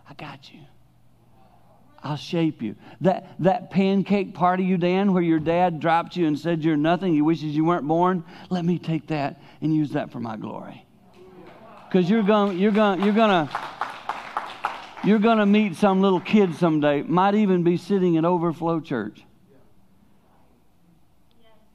I 0.09 0.15
got 0.15 0.53
you. 0.53 0.61
I'll 2.03 2.17
shape 2.17 2.63
you. 2.63 2.77
That, 3.01 3.35
that 3.41 3.71
pancake 3.71 4.35
part 4.35 4.61
of 4.61 4.67
you, 4.67 4.77
Dan, 4.77 5.13
where 5.13 5.23
your 5.23 5.39
dad 5.39 5.81
dropped 5.81 6.17
you 6.17 6.27
and 6.27 6.39
said 6.39 6.63
you're 6.63 6.77
nothing, 6.77 7.15
he 7.15 7.23
wishes 7.23 7.57
you 7.57 7.65
weren't 7.65 7.87
born, 7.87 8.25
let 8.51 8.65
me 8.65 8.79
take 8.79 9.09
that 9.09 9.41
and 9.61 9.75
use 9.75 9.91
that 9.93 10.13
for 10.13 10.21
my 10.21 10.37
glory. 10.37 10.85
Because 11.89 12.11
you're 12.11 12.23
going 12.23 12.59
you're 12.59 12.73
gonna, 12.73 13.05
you're 13.05 13.15
to 13.15 13.49
you're 15.05 15.21
to 15.21 15.47
meet 15.47 15.77
some 15.77 16.01
little 16.01 16.21
kid 16.21 16.57
someday, 16.57 17.03
might 17.03 17.37
even 17.37 17.63
be 17.63 17.77
sitting 17.77 18.17
at 18.17 18.25
Overflow 18.25 18.81
Church. 18.81 19.23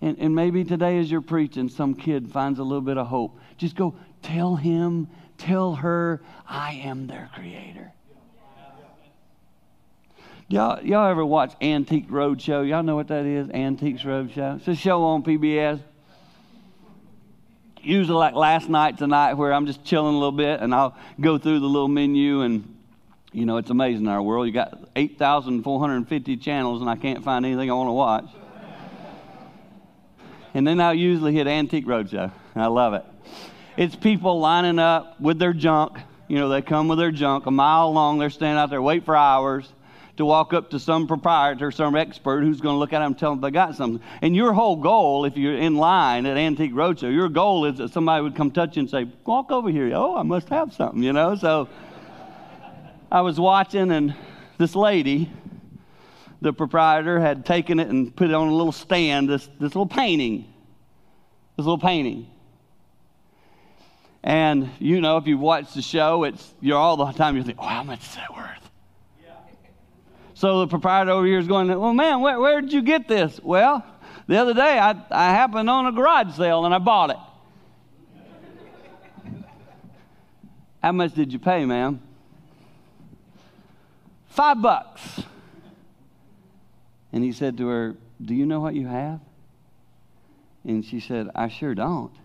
And, 0.02 0.18
and 0.20 0.36
maybe 0.36 0.64
today, 0.64 0.98
as 1.00 1.10
you're 1.10 1.22
preaching, 1.22 1.70
some 1.70 1.94
kid 1.94 2.30
finds 2.32 2.60
a 2.60 2.64
little 2.64 2.82
bit 2.82 2.98
of 2.98 3.08
hope. 3.08 3.40
Just 3.58 3.76
go 3.76 3.96
tell 4.22 4.56
him, 4.56 5.08
tell 5.38 5.76
her, 5.76 6.22
I 6.48 6.82
am 6.84 7.08
their 7.08 7.30
creator. 7.34 7.94
Y'all, 10.52 10.84
y'all 10.84 11.10
ever 11.10 11.26
watch 11.26 11.54
Antique 11.62 12.10
Roadshow? 12.10 12.68
Y'all 12.68 12.84
know 12.84 12.98
what 12.98 13.08
that 13.08 13.26
is? 13.26 13.50
Antiques 13.52 14.02
Roadshow. 14.02 14.58
It's 14.58 14.68
a 14.68 14.76
show 14.76 15.02
on 15.06 15.24
PBS. 15.24 15.80
Usually, 17.82 18.18
like 18.18 18.36
last 18.36 18.68
night, 18.68 18.98
tonight, 18.98 19.36
where 19.36 19.54
I'm 19.54 19.66
just 19.66 19.86
chilling 19.86 20.14
a 20.14 20.18
little 20.18 20.34
bit, 20.34 20.60
and 20.60 20.76
I'll 20.76 20.98
go 21.22 21.38
through 21.38 21.62
the 21.62 21.68
little 21.68 21.88
menu 21.88 22.42
and 22.42 22.78
you 23.32 23.46
know, 23.46 23.56
it's 23.56 23.70
amazing 23.70 24.10
our 24.10 24.22
world. 24.22 24.46
You 24.46 24.52
got 24.52 24.78
8,450 24.94 26.36
channels, 26.36 26.82
and 26.82 26.90
I 26.90 26.98
can't 26.98 27.24
find 27.24 27.46
anything 27.46 27.72
I 27.72 27.74
want 27.74 27.88
to 27.88 27.94
watch. 27.94 28.26
And 30.54 30.68
then 30.68 30.82
I'll 30.82 30.94
usually 30.94 31.32
hit 31.32 31.48
Antique 31.48 31.86
Roadshow. 31.86 32.30
I 32.58 32.68
love 32.68 32.94
it. 32.94 33.06
It's 33.78 33.96
people 33.96 34.42
lining 34.42 34.80
up 34.80 35.18
with 35.22 35.40
their 35.40 35.54
junk. 35.54 35.98
You 36.28 36.40
know, 36.40 36.50
they 36.50 36.62
come 36.62 36.90
with 36.90 36.98
their 36.98 37.12
junk 37.12 37.46
a 37.46 37.52
mile 37.52 37.94
long. 37.94 38.20
They're 38.20 38.30
standing 38.30 38.58
out 38.58 38.70
there, 38.70 38.82
wait 38.82 39.06
for 39.06 39.16
hours 39.16 39.72
to 40.18 40.26
walk 40.26 40.54
up 40.54 40.70
to 40.72 40.80
some 40.80 41.08
proprietor, 41.08 41.72
some 41.72 41.96
expert 41.96 42.42
who's 42.42 42.62
going 42.62 42.76
to 42.76 42.80
look 42.80 42.94
at 42.94 43.00
them 43.00 43.08
and 43.08 43.18
tell 43.18 43.32
them 43.32 43.42
they 43.42 43.52
got 43.52 43.76
something. 43.76 44.02
And 44.22 44.36
your 44.36 44.54
whole 44.54 44.76
goal, 44.76 45.26
if 45.26 45.38
you're 45.38 45.58
in 45.58 45.76
line 45.78 46.26
at 46.26 46.38
Antique 46.38 46.74
Roadshow, 46.74 47.14
your 47.14 47.30
goal 47.30 47.66
is 47.66 47.78
that 47.78 47.92
somebody 47.92 48.24
would 48.24 48.36
come 48.36 48.52
touch 48.52 48.76
you 48.76 48.82
and 48.82 48.90
say, 48.90 49.08
"Walk 49.26 49.52
over 49.52 49.70
here. 49.70 49.92
Oh, 49.94 50.16
I 50.18 50.24
must 50.24 50.50
have 50.50 50.74
something." 50.74 51.02
You 51.02 51.14
know, 51.14 51.36
so. 51.36 51.68
I 53.12 53.22
was 53.22 53.38
watching, 53.38 53.92
and 53.92 54.16
this 54.58 54.74
lady, 54.74 55.30
the 56.40 56.54
proprietor, 56.54 57.20
had 57.20 57.46
taken 57.46 57.78
it 57.78 57.90
and 57.90 58.16
put 58.16 58.30
it 58.30 58.34
on 58.34 58.48
a 58.48 58.56
little 58.56 58.72
stand, 58.72 59.28
this, 59.28 59.46
this 59.60 59.76
little 59.76 59.86
painting. 59.86 60.46
This 61.58 61.66
little 61.66 61.78
painting. 61.78 62.28
And 64.24 64.70
you 64.80 65.02
know, 65.02 65.18
if 65.18 65.28
you've 65.28 65.42
watched 65.42 65.76
the 65.76 65.82
show, 65.82 66.24
it's 66.24 66.54
you're 66.62 66.78
all 66.78 66.96
the 66.96 67.12
time 67.12 67.36
you 67.36 67.44
think, 67.44 67.58
oh, 67.60 67.68
how 67.68 67.84
much 67.84 68.02
is 68.02 68.16
that 68.16 68.34
worth? 68.34 68.71
So 70.42 70.62
the 70.62 70.68
proprietor 70.68 71.12
over 71.12 71.28
here 71.28 71.38
is 71.38 71.46
going, 71.46 71.68
well, 71.68 71.94
man, 71.94 72.20
where, 72.20 72.40
where 72.40 72.62
did 72.62 72.74
you 72.74 72.82
get 72.82 73.08
this? 73.08 73.40
Well, 73.44 73.86
the 74.26 74.38
other 74.38 74.56
day 74.56 74.80
I, 74.80 75.00
I 75.12 75.30
happened 75.30 75.70
on 75.70 75.86
a 75.86 75.92
garage 75.92 76.36
sale 76.36 76.66
and 76.66 76.74
I 76.74 76.80
bought 76.80 77.12
it. 77.12 77.18
How 80.82 80.94
much 80.94 81.14
did 81.14 81.32
you 81.32 81.38
pay, 81.38 81.64
ma'am? 81.64 82.02
Five 84.30 84.60
bucks. 84.64 85.22
And 87.14 87.24
he 87.24 87.34
said 87.34 87.56
to 87.58 87.68
her, 87.68 87.96
Do 88.26 88.34
you 88.34 88.48
know 88.48 88.62
what 88.62 88.74
you 88.74 88.88
have? 88.88 89.20
And 90.64 90.84
she 90.84 91.00
said, 91.02 91.30
I 91.36 91.50
sure 91.50 91.76
don't. 91.76 92.16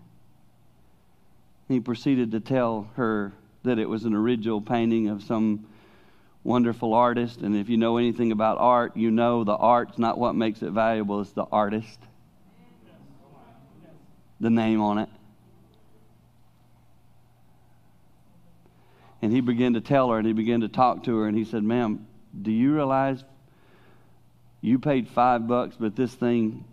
And 1.69 1.75
he 1.75 1.79
proceeded 1.79 2.31
to 2.31 2.39
tell 2.39 2.89
her 2.95 3.33
that 3.61 3.77
it 3.77 3.87
was 3.87 4.05
an 4.05 4.15
original 4.15 4.59
painting 4.59 5.07
of 5.07 5.21
some 5.21 5.67
wonderful 6.47 6.93
artist. 6.93 7.41
And 7.41 7.57
if 7.57 7.67
you 7.67 7.75
know 7.75 7.97
anything 7.97 8.31
about 8.31 8.57
art, 8.57 8.95
you 8.95 9.11
know 9.11 9.43
the 9.43 9.55
art's 9.55 9.99
not 9.99 10.17
what 10.17 10.33
makes 10.33 10.63
it 10.63 10.71
valuable, 10.71 11.19
it's 11.19 11.31
the 11.31 11.43
artist, 11.43 11.99
the 14.39 14.49
name 14.49 14.81
on 14.81 14.97
it. 14.97 15.09
And 19.21 19.33
he 19.33 19.41
began 19.41 19.73
to 19.73 19.81
tell 19.81 20.09
her 20.09 20.17
and 20.17 20.25
he 20.25 20.31
began 20.31 20.61
to 20.61 20.69
talk 20.69 21.03
to 21.03 21.17
her 21.17 21.27
and 21.27 21.37
he 21.37 21.43
said, 21.43 21.63
Ma'am, 21.63 22.07
do 22.41 22.51
you 22.51 22.73
realize 22.73 23.23
you 24.61 24.79
paid 24.79 25.09
five 25.09 25.47
bucks, 25.47 25.75
but 25.77 25.97
this 25.97 26.13
thing 26.13 26.63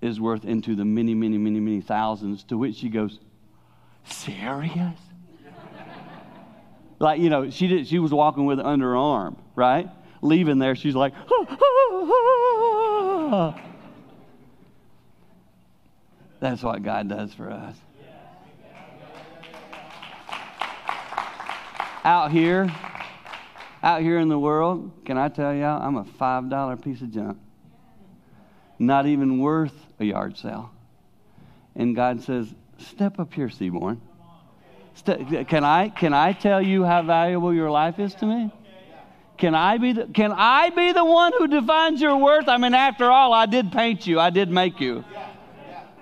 is 0.00 0.20
worth 0.20 0.44
into 0.44 0.76
the 0.76 0.84
many, 0.84 1.14
many, 1.14 1.36
many, 1.36 1.58
many 1.58 1.80
thousands? 1.80 2.44
To 2.44 2.56
which 2.56 2.76
she 2.76 2.90
goes, 2.90 3.18
Serious? 4.04 5.05
Like, 6.98 7.20
you 7.20 7.30
know, 7.30 7.50
she 7.50 7.66
did 7.66 7.86
she 7.86 7.98
was 7.98 8.12
walking 8.12 8.46
with 8.46 8.60
it 8.60 8.66
under 8.66 8.90
her 8.90 8.96
arm, 8.96 9.36
right? 9.54 9.88
Leaving 10.22 10.58
there, 10.58 10.74
she's 10.74 10.94
like, 10.94 11.12
That's 16.40 16.62
what 16.62 16.82
God 16.82 17.08
does 17.08 17.34
for 17.34 17.50
us. 17.50 17.76
out 22.06 22.30
here, 22.30 22.72
out 23.82 24.00
here 24.00 24.20
in 24.20 24.28
the 24.28 24.38
world, 24.38 24.92
can 25.04 25.18
I 25.18 25.28
tell 25.28 25.52
y'all, 25.52 25.82
I'm 25.82 25.96
a 25.96 26.04
$5 26.04 26.82
piece 26.84 27.00
of 27.00 27.10
junk. 27.10 27.36
Not 28.78 29.06
even 29.06 29.40
worth 29.40 29.74
a 29.98 30.04
yard 30.04 30.38
sale. 30.38 30.70
And 31.74 31.96
God 31.96 32.22
says, 32.22 32.54
Step 32.78 33.18
up 33.18 33.34
here, 33.34 33.50
Seaborn. 33.50 34.00
Can, 35.04 35.64
I, 35.64 35.88
can 35.90 36.14
I 36.14 36.32
tell 36.32 36.62
you 36.62 36.84
how 36.84 37.02
valuable 37.02 37.52
your 37.52 37.70
life 37.70 37.98
is 37.98 38.14
to 38.16 38.26
me? 38.26 38.52
Can 39.38 39.54
I, 39.54 39.76
be 39.76 39.92
the, 39.92 40.06
can 40.06 40.32
I 40.32 40.70
be 40.70 40.92
the 40.92 41.04
one 41.04 41.32
who 41.36 41.46
defines 41.46 42.00
your 42.00 42.16
worth? 42.16 42.48
I 42.48 42.56
mean, 42.56 42.74
after 42.74 43.10
all, 43.10 43.32
I 43.32 43.46
did 43.46 43.70
paint 43.70 44.06
you, 44.06 44.18
I 44.18 44.30
did 44.30 44.50
make 44.50 44.80
you. 44.80 45.04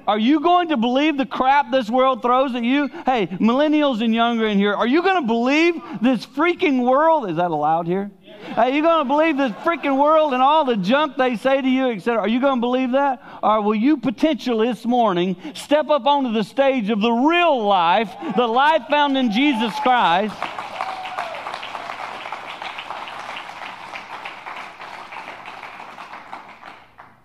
Are 0.06 0.18
you 0.18 0.40
going 0.40 0.68
to 0.68 0.76
believe 0.76 1.16
the 1.16 1.26
crap 1.26 1.70
this 1.70 1.88
world 1.88 2.20
throws 2.22 2.54
at 2.54 2.62
you? 2.62 2.88
Hey, 3.06 3.26
millennials 3.26 4.02
and 4.04 4.14
younger 4.14 4.46
in 4.46 4.58
here, 4.58 4.74
are 4.74 4.86
you 4.86 5.02
going 5.02 5.20
to 5.20 5.26
believe 5.26 5.74
this 6.02 6.26
freaking 6.26 6.84
world? 6.84 7.28
Is 7.28 7.36
that 7.36 7.50
allowed 7.50 7.86
here? 7.86 8.10
Are 8.56 8.68
you 8.68 8.82
going 8.82 9.04
to 9.04 9.08
believe 9.08 9.36
this 9.36 9.50
freaking 9.64 10.00
world 10.00 10.32
and 10.32 10.40
all 10.40 10.64
the 10.64 10.76
junk 10.76 11.16
they 11.16 11.36
say 11.36 11.60
to 11.60 11.68
you, 11.68 11.90
etc.? 11.90 12.20
Are 12.20 12.28
you 12.28 12.40
going 12.40 12.56
to 12.56 12.60
believe 12.60 12.92
that? 12.92 13.20
Or 13.42 13.60
will 13.60 13.74
you 13.74 13.96
potentially 13.96 14.68
this 14.68 14.84
morning 14.84 15.36
step 15.54 15.88
up 15.88 16.06
onto 16.06 16.32
the 16.32 16.44
stage 16.44 16.88
of 16.88 17.00
the 17.00 17.10
real 17.10 17.64
life, 17.64 18.14
the 18.36 18.46
life 18.46 18.82
found 18.88 19.18
in 19.18 19.32
Jesus 19.32 19.74
Christ? 19.80 20.36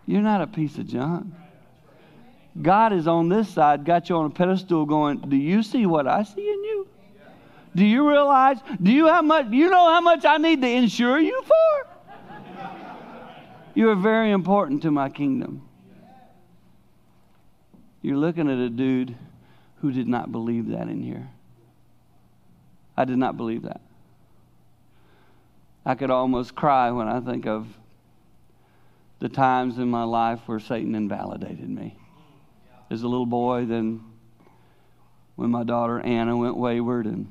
You're 0.08 0.24
not 0.24 0.42
a 0.42 0.48
piece 0.48 0.80
of 0.80 0.88
junk. 0.88 1.28
God 2.60 2.92
is 2.92 3.08
on 3.08 3.30
this 3.30 3.48
side, 3.48 3.86
got 3.86 4.10
you 4.10 4.16
on 4.16 4.26
a 4.26 4.30
pedestal 4.32 4.88
going, 4.88 5.20
Do 5.20 5.36
you 5.36 5.62
see 5.62 5.86
what 5.86 6.08
I 6.08 6.24
see 6.24 6.42
in 6.42 6.64
you? 6.64 6.88
Do 7.76 7.86
you 7.86 8.10
realize? 8.10 8.58
Do 8.82 8.92
you 8.92 9.08
how 9.08 9.22
much 9.22 9.48
you 9.52 9.70
know 9.70 9.94
how 9.94 10.02
much 10.02 10.26
I 10.26 10.38
need 10.38 10.62
to 10.62 10.68
insure 10.68 11.20
you 11.20 11.44
for? 11.44 11.88
You 13.76 13.90
are 13.90 13.96
very 13.96 14.32
important 14.32 14.82
to 14.82 14.92
my 14.92 15.10
kingdom. 15.10 15.62
You're 18.02 18.18
looking 18.18 18.50
at 18.50 18.58
a 18.58 18.70
dude 18.70 19.16
who 19.82 19.92
did 19.92 20.08
not 20.08 20.32
believe 20.32 20.70
that 20.70 20.88
in 20.88 21.02
here. 21.02 21.30
I 22.98 23.06
did 23.06 23.18
not 23.18 23.38
believe 23.38 23.64
that. 23.64 23.82
I 25.86 25.96
could 25.96 26.12
almost 26.12 26.56
cry 26.56 26.92
when 26.92 27.08
I 27.08 27.20
think 27.22 27.46
of 27.46 27.68
the 29.20 29.30
times 29.30 29.78
in 29.78 29.90
my 29.90 30.04
life 30.04 30.40
where 30.46 30.60
Satan 30.60 30.96
invalidated 30.96 31.70
me. 31.70 31.98
As 32.90 33.04
a 33.04 33.08
little 33.08 33.26
boy, 33.26 33.66
then 33.66 34.02
when 35.36 35.52
my 35.52 35.64
daughter 35.64 36.00
Anna 36.02 36.36
went 36.36 36.58
wayward, 36.58 37.06
and 37.06 37.28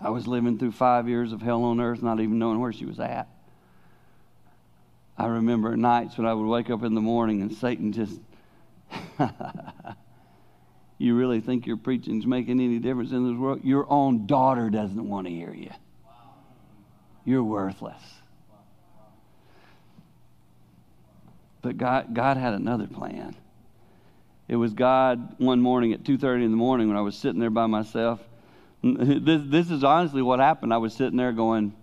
I 0.00 0.10
was 0.10 0.26
living 0.26 0.58
through 0.58 0.72
five 0.72 1.08
years 1.08 1.32
of 1.32 1.42
hell 1.42 1.64
on 1.64 1.80
earth, 1.80 2.02
not 2.02 2.20
even 2.20 2.38
knowing 2.38 2.60
where 2.60 2.72
she 2.72 2.84
was 2.84 3.00
at. 3.00 3.28
I 5.16 5.26
remember 5.26 5.76
nights 5.76 6.16
when 6.16 6.26
I 6.26 6.34
would 6.34 6.46
wake 6.46 6.70
up 6.70 6.84
in 6.84 6.94
the 6.94 7.00
morning 7.00 7.42
and 7.42 7.52
Satan 7.52 7.92
just 7.92 8.20
you 10.98 11.16
really 11.16 11.40
think 11.40 11.66
your 11.66 11.76
preaching's 11.76 12.26
making 12.26 12.60
any 12.60 12.78
difference 12.78 13.10
in 13.10 13.28
this 13.28 13.38
world? 13.38 13.64
Your 13.64 13.90
own 13.90 14.26
daughter 14.26 14.70
doesn't 14.70 15.08
want 15.08 15.26
to 15.26 15.32
hear 15.32 15.52
you. 15.52 15.70
You're 17.24 17.42
worthless. 17.44 18.02
But 21.62 21.76
God, 21.76 22.14
God 22.14 22.36
had 22.36 22.54
another 22.54 22.86
plan. 22.86 23.34
It 24.46 24.56
was 24.56 24.72
God 24.72 25.34
one 25.38 25.60
morning 25.60 25.92
at 25.92 26.04
2:30 26.04 26.44
in 26.44 26.50
the 26.52 26.56
morning 26.56 26.88
when 26.88 26.96
I 26.96 27.00
was 27.02 27.16
sitting 27.16 27.40
there 27.40 27.50
by 27.50 27.66
myself. 27.66 28.26
This, 28.82 29.42
this 29.44 29.70
is 29.70 29.82
honestly 29.82 30.22
what 30.22 30.38
happened. 30.38 30.72
I 30.72 30.78
was 30.78 30.94
sitting 30.94 31.16
there 31.16 31.32
going, 31.32 31.74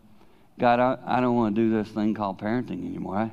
God, 0.58 0.80
I, 0.80 0.98
I 1.06 1.20
don't 1.20 1.36
want 1.36 1.56
to 1.56 1.62
do 1.62 1.70
this 1.70 1.90
thing 1.90 2.14
called 2.14 2.40
parenting 2.40 2.86
anymore. 2.86 3.18
I, 3.18 3.32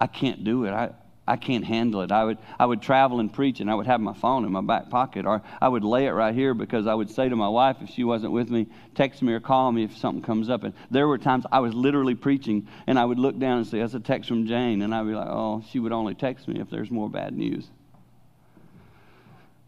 I 0.00 0.06
can't 0.06 0.44
do 0.44 0.64
it. 0.64 0.70
I, 0.70 0.92
I 1.26 1.36
can't 1.36 1.64
handle 1.64 2.02
it. 2.02 2.12
I 2.12 2.22
would, 2.22 2.38
I 2.58 2.66
would 2.66 2.82
travel 2.82 3.18
and 3.18 3.32
preach, 3.32 3.60
and 3.60 3.70
I 3.70 3.74
would 3.74 3.86
have 3.86 4.00
my 4.00 4.12
phone 4.12 4.44
in 4.44 4.52
my 4.52 4.60
back 4.60 4.90
pocket, 4.90 5.24
or 5.24 5.42
I 5.60 5.68
would 5.68 5.82
lay 5.82 6.06
it 6.06 6.10
right 6.10 6.34
here 6.34 6.52
because 6.52 6.86
I 6.86 6.94
would 6.94 7.10
say 7.10 7.28
to 7.28 7.34
my 7.34 7.48
wife, 7.48 7.78
if 7.80 7.90
she 7.90 8.04
wasn't 8.04 8.32
with 8.32 8.50
me, 8.50 8.66
text 8.94 9.22
me 9.22 9.32
or 9.32 9.40
call 9.40 9.72
me 9.72 9.84
if 9.84 9.96
something 9.96 10.22
comes 10.22 10.50
up. 10.50 10.64
And 10.64 10.74
there 10.90 11.08
were 11.08 11.16
times 11.16 11.46
I 11.50 11.60
was 11.60 11.74
literally 11.74 12.14
preaching, 12.14 12.68
and 12.86 12.98
I 12.98 13.04
would 13.04 13.18
look 13.18 13.38
down 13.38 13.58
and 13.58 13.66
say, 13.66 13.80
That's 13.80 13.94
a 13.94 14.00
text 14.00 14.28
from 14.28 14.46
Jane. 14.46 14.82
And 14.82 14.94
I'd 14.94 15.06
be 15.06 15.14
like, 15.14 15.28
Oh, 15.28 15.64
she 15.70 15.78
would 15.78 15.92
only 15.92 16.14
text 16.14 16.46
me 16.46 16.60
if 16.60 16.68
there's 16.68 16.90
more 16.90 17.08
bad 17.08 17.34
news. 17.34 17.68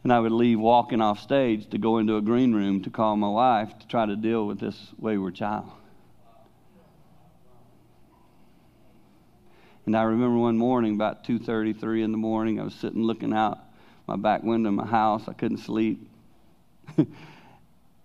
And 0.06 0.12
I 0.12 0.20
would 0.20 0.30
leave 0.30 0.60
walking 0.60 1.00
off 1.00 1.18
stage 1.18 1.68
to 1.70 1.78
go 1.78 1.98
into 1.98 2.16
a 2.16 2.22
green 2.22 2.54
room 2.54 2.80
to 2.84 2.90
call 2.90 3.16
my 3.16 3.28
wife 3.28 3.76
to 3.76 3.88
try 3.88 4.06
to 4.06 4.14
deal 4.14 4.46
with 4.46 4.60
this 4.60 4.92
wayward 5.00 5.34
child. 5.34 5.68
And 9.84 9.96
I 9.96 10.04
remember 10.04 10.38
one 10.38 10.56
morning, 10.56 10.94
about 10.94 11.24
2.33 11.24 12.04
in 12.04 12.12
the 12.12 12.18
morning, 12.18 12.60
I 12.60 12.62
was 12.62 12.76
sitting 12.76 13.02
looking 13.02 13.32
out 13.32 13.58
my 14.06 14.14
back 14.14 14.44
window 14.44 14.68
of 14.68 14.76
my 14.76 14.86
house. 14.86 15.26
I 15.26 15.32
couldn't 15.32 15.58
sleep. 15.58 16.08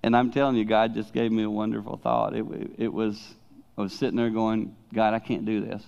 and 0.01 0.17
I'm 0.17 0.31
telling 0.31 0.55
you, 0.55 0.65
God 0.65 0.95
just 0.95 1.13
gave 1.13 1.31
me 1.31 1.43
a 1.43 1.51
wonderful 1.51 1.97
thought. 1.97 2.35
It, 2.35 2.43
it, 2.79 2.91
was, 2.91 3.35
I 3.77 3.81
was 3.81 3.93
sitting 3.93 4.15
there 4.15 4.31
going, 4.31 4.75
God, 4.91 5.13
I 5.13 5.19
can't 5.19 5.45
do 5.45 5.63
this. 5.63 5.85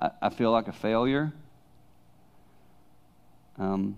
I, 0.00 0.10
I 0.22 0.30
feel 0.30 0.52
like 0.52 0.68
a 0.68 0.72
failure. 0.72 1.34
Um, 3.58 3.96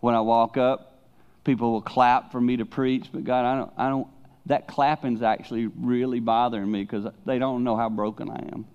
when 0.00 0.14
I 0.14 0.20
walk 0.20 0.56
up, 0.56 0.98
people 1.44 1.72
will 1.72 1.82
clap 1.82 2.32
for 2.32 2.40
me 2.40 2.56
to 2.56 2.66
preach, 2.66 3.06
but 3.12 3.24
God, 3.24 3.44
I 3.44 3.56
don't, 3.58 3.72
I 3.76 3.88
don't, 3.88 4.08
that 4.46 4.66
clapping's 4.66 5.22
actually 5.22 5.66
really 5.66 6.20
bothering 6.20 6.70
me 6.70 6.82
because 6.82 7.06
they 7.24 7.38
don't 7.38 7.64
know 7.64 7.76
how 7.76 7.88
broken 7.88 8.30
I 8.30 8.38
am. 8.52 8.66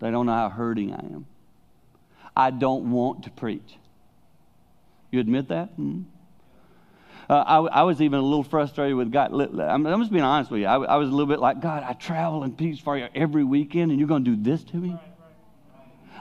They 0.00 0.10
don't 0.10 0.26
know 0.26 0.32
how 0.32 0.48
hurting 0.48 0.92
I 0.94 0.98
am. 0.98 1.26
I 2.36 2.50
don't 2.50 2.90
want 2.90 3.24
to 3.24 3.30
preach. 3.30 3.76
You 5.10 5.20
admit 5.20 5.48
that? 5.48 5.72
Mm-hmm. 5.72 6.02
Uh, 7.28 7.44
I, 7.46 7.58
I, 7.58 7.82
was 7.84 8.00
even 8.02 8.18
a 8.18 8.22
little 8.22 8.42
frustrated 8.42 8.96
with 8.96 9.12
God. 9.12 9.32
I'm, 9.32 9.86
I'm 9.86 10.00
just 10.00 10.10
being 10.10 10.24
honest 10.24 10.50
with 10.50 10.62
you. 10.62 10.66
I, 10.66 10.74
I, 10.74 10.96
was 10.96 11.08
a 11.08 11.12
little 11.12 11.26
bit 11.26 11.38
like, 11.38 11.60
God, 11.60 11.84
I 11.84 11.92
travel 11.92 12.42
and 12.42 12.58
preach 12.58 12.80
for 12.82 12.98
you 12.98 13.06
every 13.14 13.44
weekend, 13.44 13.92
and 13.92 14.00
you're 14.00 14.08
going 14.08 14.24
to 14.24 14.34
do 14.34 14.42
this 14.42 14.64
to 14.64 14.76
me? 14.76 14.96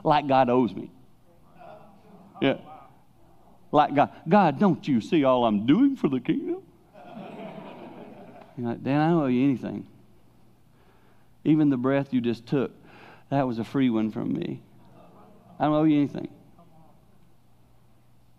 Like 0.04 0.28
God 0.28 0.50
owes 0.50 0.74
me. 0.74 0.92
Yeah. 2.42 2.58
Like 3.72 3.94
God, 3.96 4.12
God, 4.28 4.60
don't 4.60 4.88
you 4.88 5.02
see 5.02 5.24
all 5.24 5.46
I'm 5.46 5.66
doing 5.66 5.96
for 5.96 6.08
the 6.10 6.20
kingdom? 6.20 6.64
You're 8.58 8.70
like, 8.70 8.84
Dan, 8.84 9.00
I 9.00 9.10
don't 9.10 9.22
owe 9.22 9.28
you 9.28 9.44
anything. 9.44 9.88
Even 11.46 11.70
the 11.70 11.78
breath 11.78 12.14
you 12.14 12.20
just 12.20 12.46
took 12.46 12.72
that 13.30 13.48
was 13.48 13.60
a 13.60 13.64
free 13.64 13.90
one 13.90 14.12
from 14.12 14.34
me. 14.34 14.62
I 15.60 15.66
don't 15.66 15.74
owe 15.74 15.84
you 15.84 15.98
anything. 15.98 16.30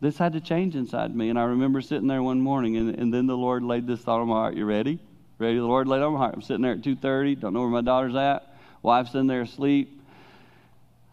This 0.00 0.16
had 0.16 0.32
to 0.32 0.40
change 0.40 0.74
inside 0.74 1.14
me. 1.14 1.28
And 1.28 1.38
I 1.38 1.44
remember 1.44 1.80
sitting 1.80 2.08
there 2.08 2.22
one 2.22 2.40
morning, 2.40 2.76
and, 2.76 2.94
and 2.96 3.12
then 3.12 3.26
the 3.26 3.36
Lord 3.36 3.62
laid 3.62 3.86
this 3.86 4.00
thought 4.00 4.20
on 4.20 4.28
my 4.28 4.34
heart. 4.34 4.56
You 4.56 4.64
ready? 4.64 4.98
Ready? 5.38 5.58
The 5.58 5.64
Lord 5.64 5.86
laid 5.86 6.02
on 6.02 6.14
my 6.14 6.18
heart. 6.18 6.34
I'm 6.34 6.42
sitting 6.42 6.62
there 6.62 6.72
at 6.72 6.80
2.30, 6.80 7.38
don't 7.40 7.52
know 7.52 7.60
where 7.60 7.68
my 7.68 7.82
daughter's 7.82 8.16
at. 8.16 8.54
Wife's 8.82 9.14
in 9.14 9.26
there 9.26 9.42
asleep. 9.42 10.00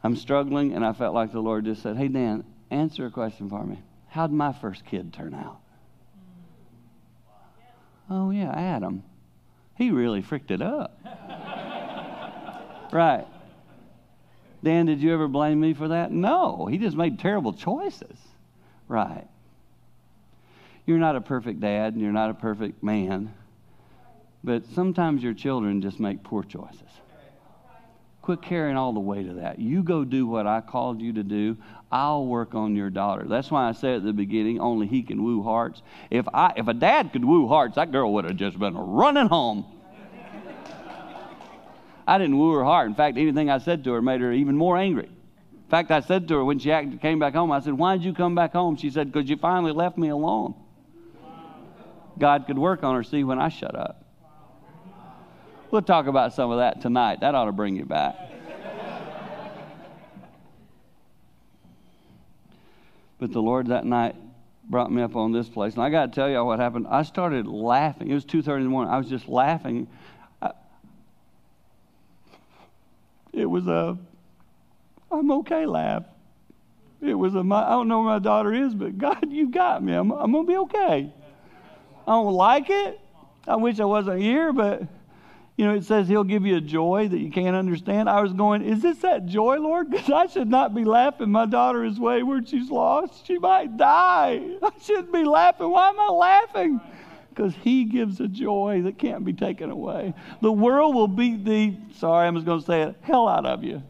I'm 0.04 0.16
struggling, 0.16 0.74
and 0.74 0.86
I 0.86 0.94
felt 0.94 1.14
like 1.14 1.34
the 1.34 1.42
Lord 1.42 1.66
just 1.66 1.84
said, 1.84 1.98
Hey, 1.98 2.08
Dan, 2.08 2.46
answer 2.72 3.06
a 3.06 3.12
question 3.12 3.50
for 3.50 3.64
me. 3.64 3.80
How'd 4.10 4.32
my 4.32 4.54
first 4.54 4.86
kid 4.86 5.14
turn 5.14 5.34
out? 5.34 5.60
Oh, 8.10 8.32
yeah, 8.32 8.52
Adam. 8.52 9.04
He 9.76 9.92
really 9.92 10.22
fricked 10.22 10.52
it 10.52 10.62
up. 10.62 11.00
right. 12.92 13.28
Dan, 14.64 14.86
did 14.86 15.02
you 15.02 15.14
ever 15.14 15.28
blame 15.28 15.60
me 15.60 15.74
for 15.74 15.90
that? 15.90 16.12
No, 16.12 16.66
he 16.66 16.78
just 16.78 16.98
made 16.98 17.20
terrible 17.20 17.54
choices. 17.54 18.18
Right. 18.88 19.28
You're 20.86 20.98
not 20.98 21.16
a 21.16 21.22
perfect 21.22 21.60
dad 21.60 21.94
and 21.94 22.02
you're 22.02 22.14
not 22.14 22.30
a 22.30 22.34
perfect 22.34 22.82
man, 22.82 23.34
but 24.44 24.64
sometimes 24.74 25.22
your 25.22 25.34
children 25.34 25.82
just 25.82 26.00
make 26.00 26.24
poor 26.24 26.44
choices. 26.44 26.82
Quit 28.28 28.42
carrying 28.42 28.76
all 28.76 28.92
the 28.92 29.00
weight 29.00 29.26
of 29.30 29.38
that. 29.38 29.58
You 29.58 29.82
go 29.82 30.04
do 30.04 30.28
what 30.28 30.46
I 30.46 30.60
called 30.60 31.02
you 31.02 31.14
to 31.14 31.24
do. 31.24 31.56
I'll 31.90 32.26
work 32.26 32.56
on 32.56 32.76
your 32.76 32.90
daughter. 32.90 33.24
That's 33.26 33.50
why 33.50 33.70
I 33.70 33.72
said 33.72 33.96
at 33.96 34.04
the 34.04 34.12
beginning, 34.12 34.60
only 34.60 34.86
he 34.86 35.02
can 35.02 35.24
woo 35.24 35.44
hearts. 35.44 35.82
If 36.10 36.28
I 36.34 36.52
if 36.58 36.68
a 36.68 36.74
dad 36.74 37.14
could 37.14 37.24
woo 37.24 37.48
hearts, 37.48 37.76
that 37.76 37.94
girl 37.94 38.12
would 38.16 38.26
have 38.26 38.36
just 38.36 38.60
been 38.60 38.76
running 38.76 39.28
home. 39.28 39.66
I 42.06 42.18
didn't 42.18 42.38
woo 42.38 42.52
her 42.56 42.66
heart. 42.66 42.88
In 42.88 42.96
fact, 42.96 43.18
anything 43.18 43.50
I 43.50 43.60
said 43.60 43.86
to 43.86 43.94
her 43.94 44.02
made 44.02 44.20
her 44.20 44.34
even 44.34 44.58
more 44.58 44.76
angry. 44.76 45.06
In 45.06 45.70
fact, 45.70 45.90
I 45.90 46.02
said 46.02 46.28
to 46.28 46.34
her 46.34 46.44
when 46.44 46.60
she 46.60 46.68
came 47.02 47.20
back 47.20 47.34
home, 47.34 47.50
I 47.54 47.62
said, 47.62 47.76
Why 47.76 47.96
did 47.96 48.04
you 48.04 48.14
come 48.14 48.36
back 48.36 48.52
home? 48.52 48.76
She 48.76 48.90
said, 48.90 49.10
Because 49.10 49.30
you 49.30 49.38
finally 49.38 49.72
left 49.72 49.98
me 49.98 50.10
alone. 50.10 50.54
God 52.20 52.46
could 52.46 52.58
work 52.58 52.84
on 52.84 52.94
her, 52.94 53.04
see, 53.04 53.24
when 53.24 53.40
I 53.40 53.48
shut 53.48 53.74
up. 53.74 54.07
We'll 55.72 55.82
talk 55.82 56.08
about 56.08 56.34
some 56.34 56.52
of 56.52 56.60
that 56.60 56.82
tonight. 56.82 57.20
That 57.22 57.36
ought 57.36 57.46
to 57.46 57.52
bring 57.52 57.76
you 57.76 57.86
back. 57.86 58.16
but 63.20 63.32
the 63.32 63.42
Lord 63.42 63.68
that 63.68 63.86
night 63.86 64.16
brought 64.70 64.92
me 64.92 65.02
up 65.02 65.16
on 65.16 65.32
this 65.32 65.50
place. 65.50 65.74
And 65.74 65.84
I 65.84 65.90
got 65.90 66.08
to 66.08 66.16
tell 66.16 66.30
you 66.30 66.44
what 66.44 66.60
happened. 66.60 66.88
I 66.88 67.04
started 67.04 67.48
laughing. 67.48 68.10
It 68.10 68.14
was 68.14 68.26
2.30 68.26 68.58
in 68.58 68.64
the 68.64 68.70
morning. 68.70 68.94
I 68.94 68.98
was 68.98 69.10
just 69.10 69.28
laughing 69.28 69.88
It 73.38 73.46
was 73.46 73.68
a, 73.68 73.96
I'm 75.12 75.32
okay 75.32 75.68
laugh. 75.68 76.04
It 77.02 77.14
was 77.14 77.36
a, 77.36 77.44
my, 77.44 77.64
I 77.64 77.70
don't 77.70 77.88
know 77.88 78.00
where 78.00 78.14
my 78.14 78.20
daughter 78.20 78.52
is, 78.52 78.74
but 78.74 78.98
God, 78.98 79.28
you've 79.30 79.52
got 79.52 79.84
me. 79.84 79.94
I'm, 79.94 80.12
I'm 80.12 80.32
going 80.32 80.48
to 80.48 80.52
be 80.52 80.58
okay. 80.58 81.14
I 82.08 82.12
don't 82.12 82.34
like 82.34 82.72
it. 82.72 83.00
I 83.48 83.56
wish 83.58 83.80
I 83.80 83.86
wasn't 83.86 84.22
here, 84.22 84.52
but 84.52 84.82
you 85.58 85.66
know, 85.66 85.74
it 85.74 85.84
says 85.84 86.08
he'll 86.08 86.24
give 86.24 86.46
you 86.46 86.56
a 86.56 86.62
joy 86.62 87.08
that 87.08 87.18
you 87.18 87.32
can't 87.32 87.56
understand. 87.56 88.10
I 88.10 88.22
was 88.22 88.32
going, 88.32 88.62
is 88.62 88.82
this 88.82 89.00
that 89.00 89.26
joy, 89.26 89.58
Lord? 89.58 89.90
Because 89.90 90.10
I 90.14 90.28
should 90.28 90.50
not 90.50 90.74
be 90.74 90.86
laughing. 90.86 91.32
My 91.32 91.46
daughter 91.46 91.84
is 91.84 92.00
wayward. 92.00 92.48
She's 92.48 92.70
lost. 92.70 93.26
She 93.26 93.38
might 93.40 93.76
die. 93.76 94.40
I 94.64 94.72
shouldn't 94.82 95.12
be 95.12 95.24
laughing. 95.24 95.70
Why 95.70 95.90
am 95.90 96.00
I 96.00 96.08
laughing? 96.10 96.82
because 97.38 97.54
he 97.62 97.86
gives 97.86 98.20
a 98.20 98.28
joy 98.28 98.82
that 98.84 98.98
can't 98.98 99.24
be 99.24 99.32
taken 99.32 99.70
away. 99.70 100.16
The 100.42 100.52
world 100.52 100.96
will 100.96 101.08
beat 101.08 101.46
the, 101.46 101.76
sorry, 101.98 102.28
I'm 102.28 102.34
just 102.34 102.48
going 102.48 102.60
to 102.60 102.66
say 102.66 102.82
it, 102.82 102.96
hell 103.02 103.28
out 103.28 103.46
of 103.46 103.64
you. 103.64 103.84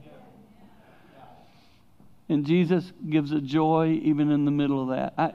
And 2.27 2.45
Jesus 2.45 2.91
gives 3.09 3.31
a 3.31 3.39
joy 3.39 4.01
even 4.03 4.31
in 4.31 4.43
the 4.43 4.51
middle 4.51 4.83
of 4.83 4.89
that. 4.89 5.13
I, 5.17 5.33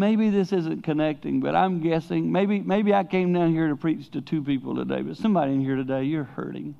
maybe 0.00 0.30
this 0.30 0.52
isn't 0.52 0.82
connecting, 0.82 1.38
but 1.38 1.54
I'm 1.54 1.80
guessing 1.80 2.32
maybe 2.32 2.60
maybe 2.60 2.92
I 2.92 3.04
came 3.04 3.32
down 3.32 3.52
here 3.52 3.68
to 3.68 3.76
preach 3.76 4.10
to 4.10 4.20
two 4.20 4.42
people 4.42 4.74
today, 4.74 5.02
but 5.02 5.16
somebody 5.16 5.52
in 5.52 5.60
here 5.60 5.76
today, 5.76 6.02
you're 6.02 6.24
hurting. 6.24 6.74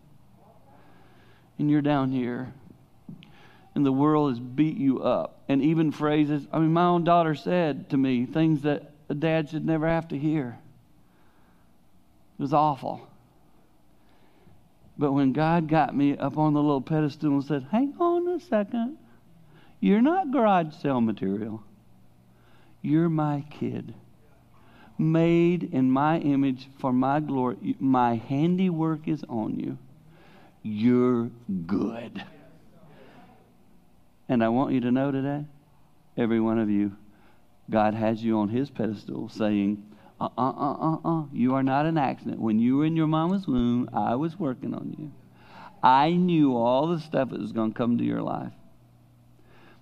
and 1.58 1.70
you're 1.70 1.82
down 1.82 2.10
here 2.10 2.52
and 3.74 3.86
the 3.86 3.92
world 3.92 4.30
has 4.30 4.40
beat 4.40 4.76
you 4.76 5.02
up. 5.02 5.42
And 5.48 5.62
even 5.62 5.92
phrases, 5.92 6.46
I 6.52 6.58
mean, 6.58 6.72
my 6.72 6.84
own 6.84 7.04
daughter 7.04 7.34
said 7.34 7.90
to 7.90 7.96
me 7.96 8.26
things 8.26 8.62
that 8.62 8.90
a 9.08 9.14
dad 9.14 9.50
should 9.50 9.64
never 9.64 9.88
have 9.88 10.08
to 10.08 10.18
hear. 10.18 10.58
It 12.38 12.42
was 12.42 12.52
awful. 12.52 13.06
But 14.98 15.12
when 15.12 15.32
God 15.32 15.68
got 15.68 15.96
me 15.96 16.16
up 16.16 16.36
on 16.36 16.52
the 16.52 16.60
little 16.60 16.80
pedestal 16.80 17.30
and 17.30 17.44
said, 17.44 17.66
Hang 17.70 17.94
on 18.00 18.28
a 18.28 18.40
second, 18.40 18.98
you're 19.80 20.02
not 20.02 20.30
garage 20.30 20.74
sale 20.74 21.00
material. 21.00 21.62
You're 22.82 23.08
my 23.08 23.44
kid. 23.50 23.94
Made 24.98 25.62
in 25.62 25.90
my 25.90 26.18
image 26.18 26.68
for 26.78 26.92
my 26.92 27.20
glory. 27.20 27.76
My 27.78 28.16
handiwork 28.16 29.08
is 29.08 29.24
on 29.28 29.58
you. 29.58 29.78
You're 30.62 31.30
good. 31.66 32.22
And 34.28 34.44
I 34.44 34.48
want 34.48 34.74
you 34.74 34.80
to 34.82 34.92
know 34.92 35.10
today, 35.10 35.44
every 36.16 36.40
one 36.40 36.58
of 36.58 36.70
you, 36.70 36.92
God 37.70 37.94
has 37.94 38.22
you 38.22 38.38
on 38.38 38.48
his 38.48 38.70
pedestal 38.70 39.28
saying, 39.28 39.84
uh 40.20 40.28
uh 40.36 40.50
uh 40.50 40.74
uh 40.74 40.98
uh, 41.04 41.24
you 41.32 41.54
are 41.54 41.62
not 41.62 41.86
an 41.86 41.96
accident. 41.96 42.40
When 42.40 42.58
you 42.58 42.76
were 42.76 42.84
in 42.84 42.94
your 42.94 43.06
mama's 43.06 43.46
womb, 43.46 43.88
I 43.92 44.16
was 44.16 44.38
working 44.38 44.74
on 44.74 44.94
you. 44.98 45.12
I 45.82 46.10
knew 46.10 46.56
all 46.56 46.88
the 46.88 47.00
stuff 47.00 47.30
that 47.30 47.40
was 47.40 47.52
going 47.52 47.72
to 47.72 47.78
come 47.78 47.96
to 47.98 48.04
your 48.04 48.20
life. 48.20 48.52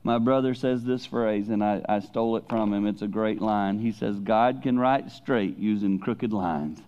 My 0.05 0.19
brother 0.19 0.55
says 0.55 0.85
this 0.85 1.05
phrase, 1.07 1.49
and 1.49 1.63
I, 1.63 1.83
I 1.89 2.01
stole 2.01 2.37
it 2.37 2.45
from 2.49 2.73
him. 2.73 2.87
It's 2.87 3.03
a 3.03 3.09
great 3.09 3.41
line. 3.41 3.79
He 3.79 3.93
says, 3.93 4.19
God 4.21 4.61
can 4.63 4.79
write 4.79 5.11
straight 5.11 5.59
using 5.59 5.99
crooked 5.99 6.33
lines. 6.33 6.81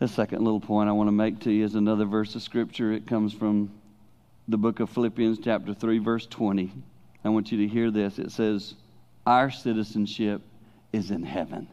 The 0.00 0.08
second 0.08 0.42
little 0.42 0.58
point 0.58 0.88
I 0.88 0.92
want 0.92 1.06
to 1.06 1.12
make 1.12 1.38
to 1.40 1.52
you 1.52 1.64
is 1.64 1.76
another 1.76 2.04
verse 2.04 2.34
of 2.34 2.42
Scripture. 2.42 2.92
It 2.92 3.06
comes 3.06 3.32
from 3.32 3.70
the 4.48 4.58
book 4.58 4.80
of 4.80 4.90
Philippians, 4.90 5.38
chapter 5.38 5.72
3, 5.74 5.98
verse 5.98 6.26
20. 6.26 6.72
I 7.24 7.28
want 7.28 7.52
you 7.52 7.58
to 7.58 7.68
hear 7.68 7.92
this. 7.92 8.18
It 8.18 8.32
says, 8.32 8.74
Our 9.24 9.52
citizenship 9.52 10.42
is 10.92 11.12
in 11.12 11.22
heaven. 11.22 11.68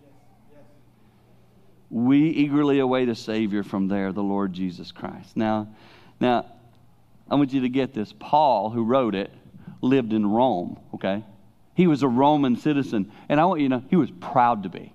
We 1.89 2.30
eagerly 2.30 2.80
await 2.80 3.10
a 3.10 3.15
Savior 3.15 3.63
from 3.63 3.88
there, 3.88 4.12
the 4.12 4.23
Lord 4.23 4.54
Jesus 4.54 4.91
Christ. 4.91 5.36
Now, 5.36 5.67
now, 6.19 6.45
I 7.30 7.36
want 7.36 7.52
you 7.52 7.62
to 7.62 7.69
get 7.69 7.93
this. 7.93 8.13
Paul, 8.19 8.69
who 8.69 8.84
wrote 8.84 9.15
it, 9.15 9.32
lived 9.82 10.13
in 10.13 10.25
Rome, 10.25 10.80
okay? 10.95 11.23
He 11.73 11.88
was 11.88 12.04
a 12.04 12.08
Roman 12.08 12.58
citizen. 12.58 13.12
And 13.30 13.39
I 13.39 13.45
want 13.45 13.62
you 13.62 13.69
to 13.69 13.78
know, 13.78 13.84
he 13.89 13.95
was 13.95 14.12
proud 14.12 14.63
to 14.63 14.69
be. 14.69 14.93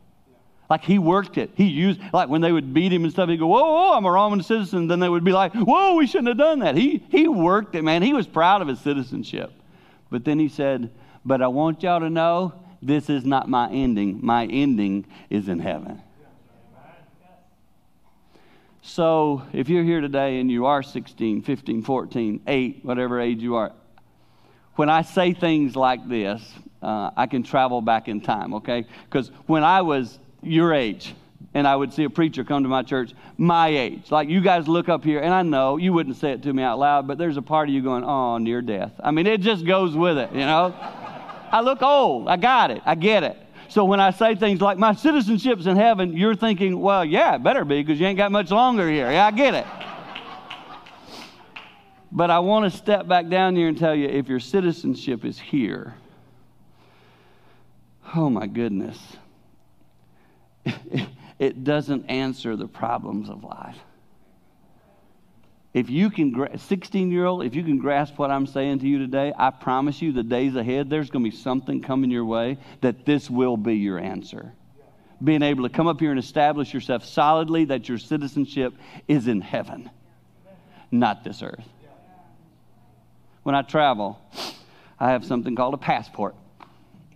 Like 0.69 0.85
he 0.85 0.99
worked 0.99 1.39
it. 1.39 1.51
He 1.57 1.65
used, 1.65 2.01
like 2.13 2.29
when 2.29 2.41
they 2.41 2.53
would 2.53 2.73
beat 2.73 2.93
him 2.93 3.05
and 3.05 3.13
stuff, 3.13 3.29
he'd 3.29 3.39
go, 3.39 3.47
whoa, 3.47 3.73
whoa, 3.73 3.93
I'm 3.93 4.05
a 4.07 4.11
Roman 4.11 4.43
citizen. 4.43 4.87
Then 4.87 4.99
they 4.99 5.09
would 5.09 5.25
be 5.25 5.33
like, 5.33 5.55
whoa, 5.55 5.95
we 5.95 6.07
shouldn't 6.07 6.29
have 6.29 6.39
done 6.39 6.61
that. 6.61 6.77
He, 6.77 7.05
he 7.11 7.29
worked 7.29 7.75
it, 7.75 7.83
man. 7.83 8.03
He 8.03 8.13
was 8.13 8.27
proud 8.27 8.63
of 8.63 8.69
his 8.69 8.81
citizenship. 8.81 9.53
But 10.11 10.25
then 10.25 10.39
he 10.39 10.49
said, 10.49 10.91
but 11.25 11.43
I 11.43 11.49
want 11.49 11.83
y'all 11.83 12.01
to 12.01 12.11
know 12.11 12.55
this 12.81 13.09
is 13.09 13.25
not 13.25 13.49
my 13.49 13.71
ending. 13.71 14.21
My 14.23 14.47
ending 14.47 15.07
is 15.31 15.49
in 15.49 15.59
heaven. 15.59 16.03
So 18.87 19.43
if 19.55 19.71
you're 19.71 19.83
here 19.83 20.03
today 20.03 20.41
and 20.41 20.51
you 20.51 20.67
are 20.67 20.83
16, 20.83 21.41
15, 21.41 21.83
14, 21.83 22.41
8, 22.47 22.81
whatever 22.85 23.19
age 23.19 23.41
you 23.41 23.57
are, 23.57 23.73
when 24.77 24.91
I 24.91 25.01
say 25.01 25.33
things 25.33 25.75
like 25.75 26.07
this, 26.07 26.43
uh, 26.83 27.11
I 27.17 27.27
can 27.27 27.43
travel 27.43 27.81
back 27.81 28.09
in 28.09 28.21
time, 28.21 28.53
okay? 28.55 28.85
Because 29.07 29.29
when 29.47 29.65
I 29.65 29.81
was 29.81 30.19
your 30.43 30.75
age. 30.75 31.15
And 31.55 31.69
I 31.69 31.77
would 31.77 31.93
see 31.93 32.05
a 32.05 32.11
preacher 32.11 32.43
come 32.43 32.65
to 32.65 32.69
my 32.69 32.83
church, 32.83 33.13
my 33.39 33.69
age. 33.69 34.11
Like 34.11 34.29
you 34.29 34.41
guys 34.41 34.67
look 34.67 34.89
up 34.89 35.05
here, 35.05 35.21
and 35.21 35.33
I 35.33 35.43
know 35.43 35.77
you 35.77 35.93
wouldn't 35.93 36.17
say 36.17 36.33
it 36.33 36.43
to 36.43 36.53
me 36.53 36.63
out 36.63 36.79
loud, 36.79 37.07
but 37.07 37.17
there's 37.17 37.37
a 37.37 37.43
part 37.43 37.69
of 37.69 37.75
you 37.75 37.81
going, 37.81 38.03
oh, 38.03 38.39
near 38.39 38.61
death. 38.61 38.93
I 39.03 39.13
mean, 39.13 39.27
it 39.27 39.41
just 39.41 39.65
goes 39.65 39.97
with 39.97 40.19
it, 40.19 40.33
you 40.33 40.41
know? 40.41 40.75
I 41.53 41.61
look 41.61 41.81
old. 41.81 42.29
I 42.29 42.37
got 42.37 42.71
it. 42.73 42.83
I 42.85 42.97
get 42.97 43.23
it. 43.23 43.39
So 43.75 43.85
when 43.85 43.99
I 43.99 44.13
say 44.13 44.37
things 44.37 44.61
like, 44.61 44.79
my 44.79 44.95
citizenship's 44.95 45.67
in 45.67 45.77
heaven, 45.77 46.17
you're 46.17 46.37
thinking, 46.37 46.79
well, 46.81 47.05
yeah, 47.05 47.35
it 47.35 47.43
better 47.43 47.65
be 47.65 47.83
because 47.83 47.99
you 47.99 48.07
ain't 48.07 48.17
got 48.17 48.31
much 48.31 48.53
longer 48.53 48.89
here. 48.89 49.11
Yeah, 49.11 49.27
I 49.27 49.33
get 49.33 49.53
it. 49.53 49.67
But 52.13 52.31
I 52.31 52.39
want 52.39 52.71
to 52.71 52.79
step 52.79 53.09
back 53.09 53.29
down 53.29 53.57
here 53.57 53.67
and 53.67 53.77
tell 53.77 53.93
you 53.93 54.07
if 54.07 54.29
your 54.29 54.39
citizenship 54.39 55.25
is 55.25 55.41
here, 55.41 55.97
oh 58.15 58.31
my 58.31 58.47
goodness 58.47 58.97
it 61.41 61.65
doesn't 61.65 62.09
answer 62.09 62.55
the 62.55 62.69
problems 62.69 63.29
of 63.29 63.43
life. 63.43 63.79
If 65.75 65.91
you 65.91 66.09
can, 66.09 66.57
16 66.57 67.11
year 67.11 67.25
old, 67.27 67.45
if 67.45 67.57
you 67.57 67.65
can 67.65 67.79
grasp 67.79 68.17
what 68.17 68.31
I'm 68.31 68.47
saying 68.47 68.79
to 68.79 68.87
you 68.87 68.99
today, 68.99 69.33
I 69.37 69.51
promise 69.51 70.01
you 70.01 70.13
the 70.13 70.23
days 70.23 70.55
ahead, 70.55 70.89
there's 70.89 71.11
going 71.11 71.25
to 71.25 71.31
be 71.31 71.37
something 71.37 71.83
coming 71.83 72.13
your 72.13 72.25
way 72.25 72.59
that 72.81 73.05
this 73.05 73.29
will 73.29 73.57
be 73.57 73.75
your 73.75 73.99
answer. 73.99 74.53
Being 75.23 75.43
able 75.43 75.65
to 75.65 75.69
come 75.69 75.89
up 75.89 75.99
here 75.99 76.11
and 76.11 76.19
establish 76.19 76.73
yourself 76.73 77.05
solidly 77.05 77.65
that 77.67 77.89
your 77.89 77.99
citizenship 77.99 78.73
is 79.09 79.27
in 79.27 79.41
heaven, 79.41 79.91
not 80.93 81.25
this 81.25 81.43
earth. 81.43 81.69
When 83.43 83.57
I 83.57 83.63
travel, 83.63 84.21
I 85.01 85.11
have 85.11 85.25
something 85.25 85.57
called 85.57 85.75
a 85.75 85.79
passport. 85.79 86.37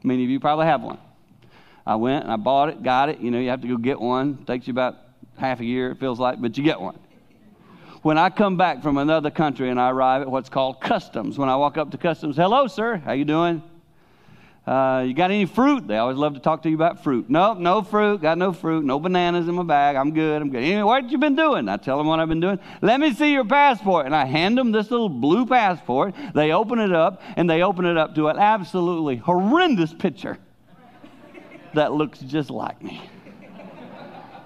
Many 0.02 0.24
of 0.24 0.30
you 0.30 0.40
probably 0.40 0.66
have 0.66 0.82
one. 0.82 0.98
I 1.86 1.94
went 1.94 2.24
and 2.24 2.32
I 2.32 2.36
bought 2.36 2.70
it, 2.70 2.82
got 2.82 3.08
it. 3.08 3.20
You 3.20 3.30
know, 3.30 3.38
you 3.38 3.50
have 3.50 3.62
to 3.62 3.68
go 3.68 3.76
get 3.76 4.00
one. 4.00 4.38
It 4.42 4.46
takes 4.48 4.66
you 4.66 4.72
about 4.72 4.96
half 5.36 5.60
a 5.60 5.64
year, 5.64 5.92
it 5.92 6.00
feels 6.00 6.18
like, 6.18 6.40
but 6.40 6.58
you 6.58 6.64
get 6.64 6.80
one. 6.80 6.98
When 8.02 8.16
I 8.16 8.30
come 8.30 8.56
back 8.56 8.82
from 8.82 8.96
another 8.96 9.30
country 9.30 9.70
and 9.70 9.80
I 9.80 9.90
arrive 9.90 10.22
at 10.22 10.30
what's 10.30 10.48
called 10.48 10.80
customs, 10.80 11.36
when 11.36 11.48
I 11.48 11.56
walk 11.56 11.76
up 11.76 11.90
to 11.90 11.98
customs, 11.98 12.36
hello, 12.36 12.68
sir, 12.68 12.96
how 12.96 13.12
you 13.12 13.24
doing? 13.24 13.62
Uh, 14.68 15.02
you 15.06 15.14
got 15.14 15.30
any 15.30 15.46
fruit? 15.46 15.88
They 15.88 15.96
always 15.96 16.16
love 16.16 16.34
to 16.34 16.40
talk 16.40 16.62
to 16.62 16.68
you 16.68 16.76
about 16.76 17.02
fruit. 17.02 17.28
Nope, 17.28 17.58
no 17.58 17.82
fruit. 17.82 18.20
Got 18.20 18.38
no 18.38 18.52
fruit. 18.52 18.84
No 18.84 19.00
bananas 19.00 19.48
in 19.48 19.54
my 19.54 19.62
bag. 19.62 19.96
I'm 19.96 20.12
good. 20.12 20.42
I'm 20.42 20.50
good. 20.50 20.62
Anyway, 20.62 20.82
what 20.82 21.10
you 21.10 21.16
been 21.16 21.36
doing? 21.36 21.68
I 21.70 21.78
tell 21.78 21.96
them 21.96 22.06
what 22.06 22.20
I've 22.20 22.28
been 22.28 22.40
doing. 22.40 22.60
Let 22.82 23.00
me 23.00 23.14
see 23.14 23.32
your 23.32 23.46
passport. 23.46 24.04
And 24.04 24.14
I 24.14 24.26
hand 24.26 24.58
them 24.58 24.70
this 24.70 24.90
little 24.90 25.08
blue 25.08 25.46
passport. 25.46 26.14
They 26.34 26.52
open 26.52 26.78
it 26.80 26.92
up, 26.92 27.22
and 27.36 27.48
they 27.48 27.62
open 27.62 27.86
it 27.86 27.96
up 27.96 28.14
to 28.16 28.28
an 28.28 28.38
absolutely 28.38 29.16
horrendous 29.16 29.94
picture 29.94 30.36
that 31.72 31.94
looks 31.94 32.18
just 32.18 32.50
like 32.50 32.82
me. 32.82 33.00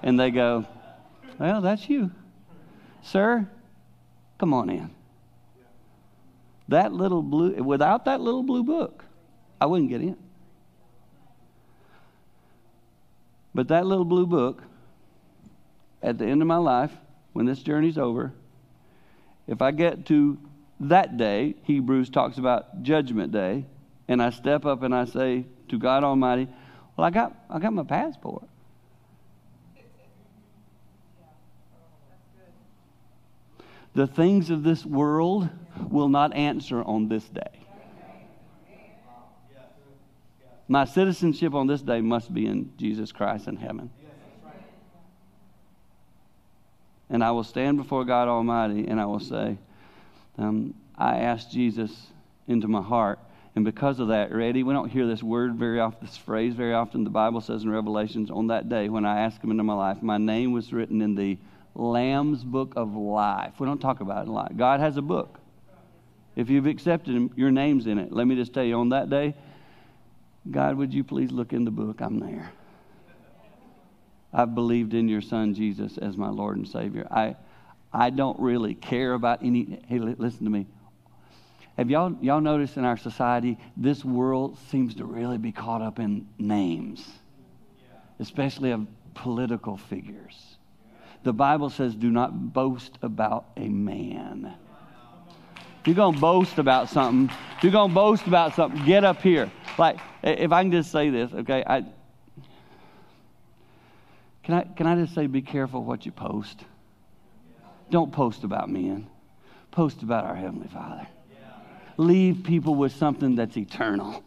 And 0.01 0.17
they 0.17 0.31
go, 0.31 0.65
Well, 1.37 1.59
that's 1.59 1.89
you. 1.89 2.11
Sir, 3.03 3.47
come 4.39 4.53
on 4.53 4.69
in. 4.69 4.89
That 6.69 6.93
little 6.93 7.21
blue, 7.21 7.61
without 7.61 8.05
that 8.05 8.21
little 8.21 8.43
blue 8.43 8.63
book, 8.63 9.03
I 9.59 9.65
wouldn't 9.65 9.89
get 9.89 10.01
in. 10.01 10.17
But 13.53 13.67
that 13.67 13.85
little 13.85 14.05
blue 14.05 14.25
book, 14.25 14.63
at 16.01 16.17
the 16.17 16.25
end 16.25 16.41
of 16.41 16.47
my 16.47 16.57
life, 16.57 16.91
when 17.33 17.45
this 17.45 17.61
journey's 17.61 17.97
over, 17.97 18.33
if 19.47 19.61
I 19.61 19.71
get 19.71 20.05
to 20.07 20.37
that 20.79 21.17
day, 21.17 21.55
Hebrews 21.63 22.09
talks 22.09 22.37
about 22.37 22.83
judgment 22.83 23.31
day, 23.31 23.65
and 24.07 24.23
I 24.23 24.29
step 24.29 24.65
up 24.65 24.81
and 24.81 24.95
I 24.95 25.05
say 25.05 25.45
to 25.69 25.77
God 25.77 26.03
Almighty, 26.03 26.47
well, 26.95 27.05
I 27.05 27.09
got, 27.09 27.35
I 27.49 27.59
got 27.59 27.73
my 27.73 27.83
passport. 27.83 28.47
The 33.93 34.07
things 34.07 34.49
of 34.49 34.63
this 34.63 34.85
world 34.85 35.49
will 35.89 36.09
not 36.09 36.33
answer 36.33 36.81
on 36.81 37.07
this 37.07 37.23
day. 37.25 37.41
My 40.67 40.85
citizenship 40.85 41.53
on 41.53 41.67
this 41.67 41.81
day 41.81 42.01
must 42.01 42.33
be 42.33 42.47
in 42.47 42.71
Jesus 42.77 43.11
Christ 43.11 43.47
in 43.47 43.57
heaven. 43.57 43.91
And 47.09 47.23
I 47.23 47.31
will 47.31 47.43
stand 47.43 47.77
before 47.77 48.05
God 48.05 48.27
Almighty 48.27 48.87
and 48.87 48.99
I 48.99 49.05
will 49.05 49.19
say, 49.19 49.57
um, 50.37 50.73
I 50.97 51.17
asked 51.17 51.51
Jesus 51.51 52.07
into 52.47 52.67
my 52.67 52.81
heart 52.81 53.19
and 53.55 53.63
because 53.63 53.99
of 53.99 54.07
that, 54.07 54.33
ready? 54.33 54.63
We 54.63 54.73
don't 54.73 54.89
hear 54.89 55.05
this 55.05 55.21
word 55.21 55.55
very 55.55 55.79
often, 55.79 56.07
this 56.07 56.17
phrase 56.17 56.55
very 56.55 56.73
often. 56.73 57.03
The 57.03 57.11
Bible 57.11 57.39
says 57.39 57.63
in 57.63 57.69
Revelations, 57.69 58.31
on 58.31 58.47
that 58.47 58.67
day 58.67 58.89
when 58.89 59.05
I 59.05 59.21
asked 59.21 59.43
him 59.43 59.51
into 59.51 59.63
my 59.63 59.75
life, 59.75 60.01
my 60.01 60.17
name 60.17 60.53
was 60.53 60.73
written 60.73 61.01
in 61.01 61.13
the 61.13 61.37
Lamb's 61.75 62.43
book 62.43 62.73
of 62.75 62.95
life. 62.95 63.59
We 63.59 63.65
don't 63.65 63.79
talk 63.79 64.01
about 64.01 64.25
it 64.25 64.29
a 64.29 64.31
lot. 64.31 64.57
God 64.57 64.79
has 64.79 64.97
a 64.97 65.01
book. 65.01 65.39
If 66.35 66.49
you've 66.49 66.65
accepted 66.65 67.15
him, 67.15 67.31
your 67.35 67.51
name's 67.51 67.87
in 67.87 67.99
it. 67.99 68.11
Let 68.11 68.25
me 68.27 68.35
just 68.35 68.53
tell 68.53 68.63
you, 68.63 68.75
on 68.75 68.89
that 68.89 69.09
day, 69.09 69.35
God, 70.49 70.75
would 70.77 70.93
you 70.93 71.03
please 71.03 71.31
look 71.31 71.53
in 71.53 71.63
the 71.63 71.71
book? 71.71 72.01
I'm 72.01 72.19
there. 72.19 72.51
I've 74.33 74.55
believed 74.55 74.93
in 74.93 75.07
your 75.07 75.21
son 75.21 75.53
Jesus 75.53 75.97
as 75.97 76.17
my 76.17 76.29
Lord 76.29 76.57
and 76.57 76.67
Savior. 76.67 77.07
I, 77.11 77.35
I 77.91 78.09
don't 78.09 78.39
really 78.39 78.73
care 78.73 79.13
about 79.13 79.43
any. 79.43 79.79
Hey, 79.87 79.99
listen 79.99 80.43
to 80.45 80.49
me. 80.49 80.65
Have 81.77 81.89
y'all, 81.89 82.15
y'all 82.21 82.41
noticed 82.41 82.77
in 82.77 82.85
our 82.85 82.97
society, 82.97 83.57
this 83.77 84.03
world 84.03 84.57
seems 84.69 84.95
to 84.95 85.05
really 85.05 85.37
be 85.37 85.51
caught 85.51 85.81
up 85.81 85.99
in 85.99 86.27
names, 86.37 87.07
especially 88.19 88.71
of 88.71 88.87
political 89.15 89.77
figures. 89.77 90.57
The 91.23 91.33
Bible 91.33 91.69
says, 91.69 91.95
do 91.95 92.11
not 92.11 92.53
boast 92.53 92.97
about 93.01 93.45
a 93.55 93.67
man. 93.67 94.53
If 95.79 95.87
you're 95.87 95.95
going 95.95 96.15
to 96.15 96.21
boast 96.21 96.59
about 96.59 96.89
something, 96.89 97.35
if 97.57 97.63
you're 97.63 97.71
going 97.71 97.89
to 97.89 97.95
boast 97.95 98.27
about 98.27 98.55
something, 98.55 98.85
get 98.85 99.03
up 99.03 99.21
here. 99.21 99.51
Like, 99.77 99.97
if 100.21 100.51
I 100.51 100.63
can 100.63 100.71
just 100.71 100.91
say 100.91 101.09
this, 101.09 101.33
okay? 101.33 101.63
I, 101.65 101.85
can, 104.43 104.53
I, 104.55 104.63
can 104.63 104.87
I 104.87 104.95
just 104.95 105.13
say, 105.13 105.27
be 105.27 105.41
careful 105.41 105.83
what 105.83 106.05
you 106.05 106.11
post? 106.11 106.63
Don't 107.89 108.11
post 108.11 108.43
about 108.43 108.69
men, 108.69 109.07
post 109.71 110.03
about 110.03 110.25
our 110.25 110.35
Heavenly 110.35 110.67
Father. 110.67 111.07
Leave 111.97 112.43
people 112.43 112.75
with 112.75 112.93
something 112.93 113.35
that's 113.35 113.55
eternal 113.55 114.23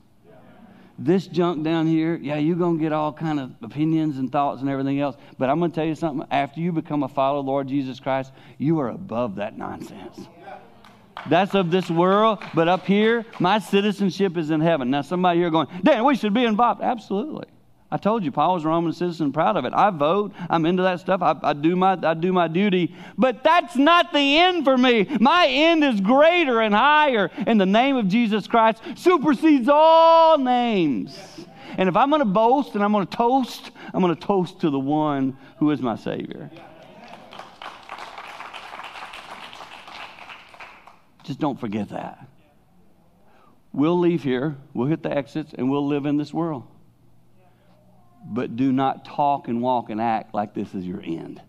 this 0.99 1.27
junk 1.27 1.63
down 1.63 1.87
here, 1.87 2.17
yeah, 2.17 2.37
you're 2.37 2.57
going 2.57 2.79
to 2.79 2.83
get 2.83 2.93
all 2.93 3.13
kind 3.13 3.39
of 3.39 3.53
opinions 3.63 4.19
and 4.19 4.33
thoughts 4.33 4.61
and 4.61 4.71
everything 4.71 5.01
else. 5.01 5.17
But 5.39 5.51
I'm 5.51 5.59
going 5.59 5.71
to 5.71 5.75
tell 5.75 5.85
you 5.85 5.95
something. 5.95 6.27
After 6.31 6.61
you 6.61 6.73
become 6.73 7.03
a 7.03 7.09
follower 7.09 7.41
of 7.41 7.47
Lord 7.47 7.69
Jesus 7.69 8.01
Christ, 8.01 8.33
you 8.59 8.79
are 8.81 8.89
above 8.89 9.37
that 9.37 9.59
nonsense. 9.59 10.29
That's 11.29 11.55
of 11.55 11.71
this 11.71 11.91
world, 11.91 12.43
but 12.55 12.69
up 12.69 12.87
here, 12.87 13.25
my 13.41 13.59
citizenship 13.59 14.37
is 14.37 14.51
in 14.51 14.61
heaven. 14.61 14.91
Now, 14.91 15.03
somebody 15.03 15.41
here 15.41 15.51
going, 15.51 15.67
Dan, 15.83 16.05
we 16.05 16.15
should 16.15 16.35
be 16.35 16.45
involved. 16.45 16.83
Absolutely. 16.83 17.47
I 17.89 17.99
told 17.99 18.25
you, 18.25 18.33
Paul 18.33 18.55
was 18.55 18.65
a 18.65 18.69
Roman 18.69 18.93
citizen, 18.93 19.33
proud 19.33 19.57
of 19.57 19.65
it. 19.65 19.73
I 19.73 19.91
vote. 19.91 20.33
I'm 20.51 20.67
into 20.67 20.83
that 20.83 20.99
stuff. 20.99 21.23
I, 21.23 21.37
I, 21.43 21.53
do 21.53 21.77
my, 21.77 21.97
I 22.03 22.15
do 22.15 22.33
my 22.33 22.49
duty. 22.49 22.97
But 23.17 23.45
that's 23.45 23.77
not 23.77 24.13
the 24.13 24.39
end 24.39 24.65
for 24.65 24.77
me. 24.77 25.07
My 25.21 25.47
end 25.47 25.85
is 25.85 26.01
greater 26.01 26.61
and 26.61 26.75
higher. 26.75 27.31
And 27.47 27.61
the 27.61 27.67
name 27.67 27.97
of 27.97 28.09
Jesus 28.09 28.49
Christ 28.49 28.83
supersedes 28.97 29.69
all 29.69 30.37
names. 30.37 31.17
And 31.79 31.89
if 31.89 31.95
I'm 31.95 32.11
going 32.11 32.21
to 32.21 32.25
boast 32.25 32.75
and 32.75 32.83
I'm 32.83 32.91
going 32.91 33.07
to 33.07 33.17
toast, 33.17 33.71
I'm 33.95 34.01
going 34.03 34.15
to 34.15 34.21
toast 34.21 34.61
to 34.63 34.71
the 34.71 34.81
one 34.81 35.37
who 35.59 35.71
is 35.71 35.81
my 35.81 35.95
Savior. 35.95 36.51
Just 41.23 41.39
don't 41.39 41.59
forget 41.59 41.91
that. 41.91 42.27
We'll 43.73 43.99
leave 43.99 44.23
here, 44.23 44.57
we'll 44.75 44.87
hit 44.87 45.03
the 45.03 45.15
exits, 45.15 45.53
and 45.57 45.71
we'll 45.71 45.87
live 45.87 46.07
in 46.07 46.17
this 46.17 46.33
world 46.33 46.67
but 48.29 48.57
do 48.57 48.73
not 48.73 49.05
talk 49.05 49.49
and 49.49 49.63
walk 49.63 49.91
and 49.91 50.01
act 50.01 50.35
like 50.35 50.53
this 50.55 50.75
is 50.75 50.85
your 50.85 51.01
end. 51.03 51.41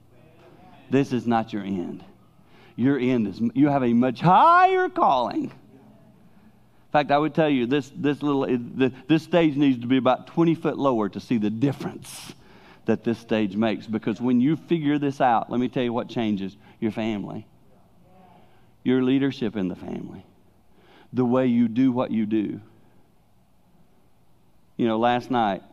This 0.89 1.11
is 1.11 1.25
not 1.25 1.51
your 1.51 1.63
end. 1.63 2.03
Your 2.75 2.99
end 2.99 3.27
is, 3.27 3.41
you 3.55 3.67
have 3.67 3.83
a 3.83 3.93
much 3.93 4.21
higher 4.21 4.87
calling. 4.87 5.45
In 5.45 6.91
fact, 6.91 7.11
I 7.11 7.17
would 7.17 7.33
tell 7.33 7.49
you 7.49 7.65
this, 7.65 7.91
this 7.95 8.21
little, 8.21 8.45
this 9.07 9.23
stage 9.23 9.55
needs 9.55 9.81
to 9.81 9.87
be 9.87 9.97
about 9.97 10.27
20 10.27 10.55
foot 10.55 10.77
lower 10.77 11.09
to 11.09 11.19
see 11.19 11.37
the 11.37 11.49
difference 11.49 12.33
that 12.85 13.03
this 13.03 13.17
stage 13.17 13.55
makes. 13.55 13.87
Because 13.87 14.21
when 14.21 14.39
you 14.39 14.55
figure 14.55 14.97
this 14.97 15.19
out, 15.19 15.51
let 15.51 15.59
me 15.59 15.67
tell 15.67 15.83
you 15.83 15.91
what 15.91 16.07
changes 16.07 16.55
your 16.79 16.91
family, 16.91 17.45
your 18.83 19.03
leadership 19.03 19.55
in 19.55 19.67
the 19.67 19.75
family, 19.75 20.23
the 21.11 21.25
way 21.25 21.47
you 21.47 21.67
do 21.67 21.91
what 21.91 22.11
you 22.11 22.25
do. 22.25 22.61
You 24.77 24.87
know, 24.87 24.99
last 24.99 25.31
night, 25.31 25.63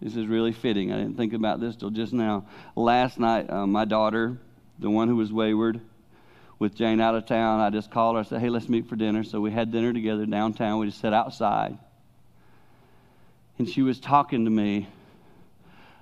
this 0.00 0.16
is 0.16 0.26
really 0.26 0.52
fitting. 0.52 0.92
I 0.92 0.96
didn't 0.96 1.16
think 1.16 1.32
about 1.32 1.60
this 1.60 1.76
till 1.76 1.90
just 1.90 2.12
now. 2.12 2.46
Last 2.74 3.18
night, 3.18 3.50
uh, 3.50 3.66
my 3.66 3.84
daughter, 3.84 4.38
the 4.78 4.90
one 4.90 5.08
who 5.08 5.16
was 5.16 5.32
wayward, 5.32 5.80
with 6.58 6.74
Jane 6.74 7.00
out 7.00 7.14
of 7.14 7.26
town, 7.26 7.60
I 7.60 7.70
just 7.70 7.90
called 7.90 8.16
her. 8.16 8.20
I 8.20 8.24
said, 8.24 8.40
hey, 8.40 8.50
let's 8.50 8.68
meet 8.68 8.88
for 8.88 8.94
dinner. 8.94 9.24
So 9.24 9.40
we 9.40 9.50
had 9.50 9.72
dinner 9.72 9.92
together 9.92 10.26
downtown. 10.26 10.78
We 10.78 10.86
just 10.86 11.00
sat 11.00 11.14
outside. 11.14 11.78
And 13.58 13.68
she 13.68 13.82
was 13.82 13.98
talking 13.98 14.44
to 14.44 14.50
me 14.50 14.86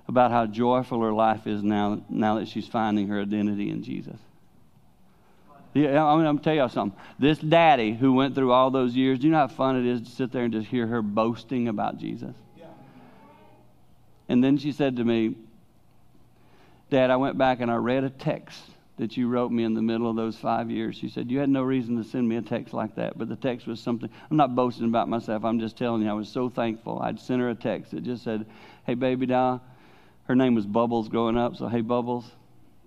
about 0.07 0.31
how 0.31 0.45
joyful 0.45 1.01
her 1.01 1.13
life 1.13 1.47
is 1.47 1.63
now, 1.63 2.01
now 2.09 2.35
that 2.35 2.47
she's 2.47 2.67
finding 2.67 3.07
her 3.07 3.21
identity 3.21 3.69
in 3.69 3.83
Jesus. 3.83 4.17
Yeah, 5.73 6.03
I'm 6.03 6.23
gonna 6.23 6.39
tell 6.39 6.55
y'all 6.55 6.67
something. 6.67 6.99
This 7.19 7.37
daddy 7.37 7.93
who 7.93 8.13
went 8.13 8.33
through 8.33 8.51
all 8.51 8.71
those 8.71 8.95
years, 8.95 9.19
do 9.19 9.27
you 9.27 9.31
know 9.31 9.39
how 9.39 9.47
fun 9.47 9.77
it 9.77 9.85
is 9.85 10.01
to 10.01 10.09
sit 10.09 10.31
there 10.31 10.43
and 10.43 10.51
just 10.51 10.67
hear 10.67 10.87
her 10.87 11.01
boasting 11.01 11.67
about 11.67 11.99
Jesus? 11.99 12.33
And 14.29 14.43
then 14.43 14.57
she 14.57 14.71
said 14.71 14.95
to 14.97 15.03
me, 15.03 15.35
Dad, 16.89 17.09
I 17.09 17.17
went 17.17 17.37
back 17.37 17.59
and 17.59 17.69
I 17.69 17.75
read 17.75 18.03
a 18.03 18.09
text 18.09 18.61
that 18.97 19.17
you 19.17 19.27
wrote 19.27 19.51
me 19.51 19.63
in 19.63 19.73
the 19.73 19.81
middle 19.81 20.09
of 20.09 20.15
those 20.15 20.35
five 20.35 20.69
years. 20.69 20.95
She 20.95 21.09
said, 21.09 21.31
You 21.31 21.39
had 21.39 21.49
no 21.49 21.63
reason 21.63 21.97
to 21.97 22.03
send 22.03 22.27
me 22.27 22.35
a 22.35 22.41
text 22.41 22.73
like 22.73 22.95
that, 22.95 23.17
but 23.17 23.27
the 23.27 23.35
text 23.35 23.65
was 23.65 23.79
something. 23.79 24.09
I'm 24.29 24.37
not 24.37 24.55
boasting 24.55 24.85
about 24.85 25.09
myself. 25.09 25.43
I'm 25.43 25.59
just 25.59 25.77
telling 25.77 26.03
you, 26.03 26.09
I 26.09 26.13
was 26.13 26.29
so 26.29 26.49
thankful. 26.49 26.99
I'd 26.99 27.19
sent 27.19 27.41
her 27.41 27.49
a 27.49 27.55
text 27.55 27.91
that 27.91 28.03
just 28.03 28.23
said, 28.23 28.45
Hey, 28.85 28.93
baby 28.93 29.25
doll. 29.25 29.61
Her 30.25 30.35
name 30.35 30.53
was 30.53 30.65
Bubbles 30.65 31.09
growing 31.09 31.37
up. 31.37 31.55
So, 31.55 31.67
hey, 31.67 31.81
Bubbles, 31.81 32.29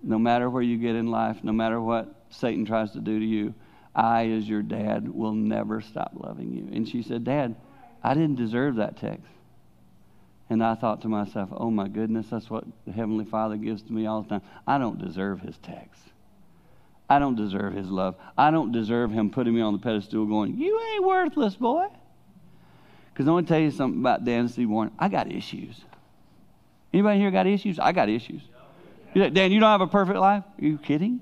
no 0.01 0.17
matter 0.17 0.49
where 0.49 0.61
you 0.61 0.77
get 0.77 0.95
in 0.95 1.07
life, 1.07 1.43
no 1.43 1.51
matter 1.51 1.81
what 1.81 2.15
Satan 2.29 2.65
tries 2.65 2.91
to 2.91 2.99
do 2.99 3.19
to 3.19 3.25
you, 3.25 3.53
I, 3.93 4.27
as 4.27 4.47
your 4.47 4.61
dad, 4.61 5.13
will 5.13 5.33
never 5.33 5.81
stop 5.81 6.13
loving 6.15 6.53
you. 6.53 6.69
And 6.73 6.87
she 6.87 7.03
said, 7.03 7.25
Dad, 7.25 7.55
I 8.01 8.13
didn't 8.13 8.35
deserve 8.35 8.75
that 8.77 8.97
text. 8.97 9.27
And 10.53 10.63
I 10.63 10.75
thought 10.75 11.01
to 11.01 11.07
myself, 11.07 11.49
oh 11.51 11.71
my 11.71 11.87
goodness, 11.87 12.27
that's 12.29 12.47
what 12.47 12.63
the 12.85 12.91
Heavenly 12.91 13.25
Father 13.25 13.57
gives 13.57 13.81
to 13.81 13.91
me 13.91 14.05
all 14.05 14.21
the 14.21 14.29
time. 14.29 14.43
I 14.67 14.77
don't 14.77 15.03
deserve 15.03 15.41
His 15.41 15.57
text. 15.57 15.99
I 17.09 17.17
don't 17.17 17.35
deserve 17.35 17.73
His 17.73 17.89
love. 17.89 18.13
I 18.37 18.51
don't 18.51 18.71
deserve 18.71 19.09
Him 19.09 19.31
putting 19.31 19.55
me 19.55 19.61
on 19.61 19.73
the 19.73 19.79
pedestal 19.79 20.27
going, 20.27 20.55
you 20.55 20.79
ain't 20.93 21.05
worthless, 21.05 21.55
boy. 21.55 21.87
Because 23.11 23.27
I 23.27 23.31
want 23.31 23.47
to 23.47 23.51
tell 23.51 23.61
you 23.61 23.71
something 23.71 23.99
about 23.99 24.25
Dan 24.25 24.47
Seaborn. 24.47 24.91
I 24.99 25.09
got 25.09 25.31
issues. 25.31 25.81
Anybody 26.93 27.19
here 27.19 27.31
got 27.31 27.47
issues? 27.47 27.79
I 27.79 27.91
got 27.91 28.07
issues. 28.07 28.43
You're 29.15 29.23
like, 29.23 29.33
Dan, 29.33 29.51
you 29.51 29.59
don't 29.59 29.71
have 29.71 29.81
a 29.81 29.87
perfect 29.87 30.19
life? 30.19 30.43
Are 30.43 30.63
you 30.63 30.77
kidding? 30.77 31.19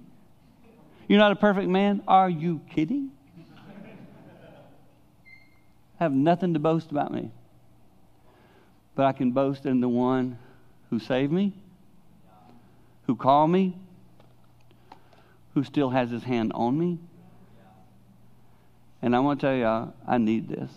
You're 1.07 1.19
not 1.19 1.31
a 1.31 1.37
perfect 1.37 1.69
man? 1.69 2.03
Are 2.05 2.29
you 2.29 2.59
kidding? 2.69 3.11
I 6.01 6.03
have 6.03 6.11
nothing 6.11 6.53
to 6.53 6.59
boast 6.59 6.91
about 6.91 7.13
me 7.13 7.31
but 9.01 9.07
I 9.07 9.13
can 9.13 9.31
boast 9.31 9.65
in 9.65 9.81
the 9.81 9.89
one 9.89 10.37
who 10.91 10.99
saved 10.99 11.31
me, 11.33 11.53
who 13.07 13.15
called 13.15 13.49
me, 13.49 13.75
who 15.55 15.63
still 15.63 15.89
has 15.89 16.11
his 16.11 16.21
hand 16.21 16.51
on 16.53 16.77
me. 16.77 16.99
And 19.01 19.15
I 19.15 19.19
want 19.21 19.39
to 19.39 19.47
tell 19.47 19.55
you, 19.55 19.91
I 20.07 20.19
need 20.19 20.47
this. 20.47 20.69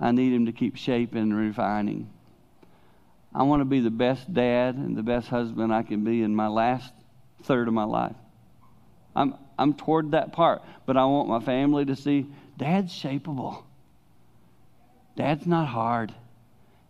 I 0.00 0.12
need 0.12 0.32
him 0.32 0.46
to 0.46 0.52
keep 0.52 0.76
shaping 0.76 1.20
and 1.20 1.36
refining. 1.36 2.08
I 3.34 3.42
want 3.42 3.60
to 3.60 3.66
be 3.66 3.80
the 3.80 3.90
best 3.90 4.32
dad 4.32 4.76
and 4.76 4.96
the 4.96 5.02
best 5.02 5.28
husband 5.28 5.70
I 5.70 5.82
can 5.82 6.02
be 6.02 6.22
in 6.22 6.34
my 6.34 6.48
last 6.48 6.94
third 7.42 7.68
of 7.68 7.74
my 7.74 7.84
life. 7.84 8.16
I'm, 9.14 9.34
I'm 9.58 9.74
toward 9.74 10.12
that 10.12 10.32
part, 10.32 10.62
but 10.86 10.96
I 10.96 11.04
want 11.04 11.28
my 11.28 11.40
family 11.40 11.84
to 11.84 11.94
see 11.94 12.26
dad's 12.56 12.90
shapeable. 12.90 13.64
Dad's 15.16 15.46
not 15.46 15.68
hard. 15.68 16.12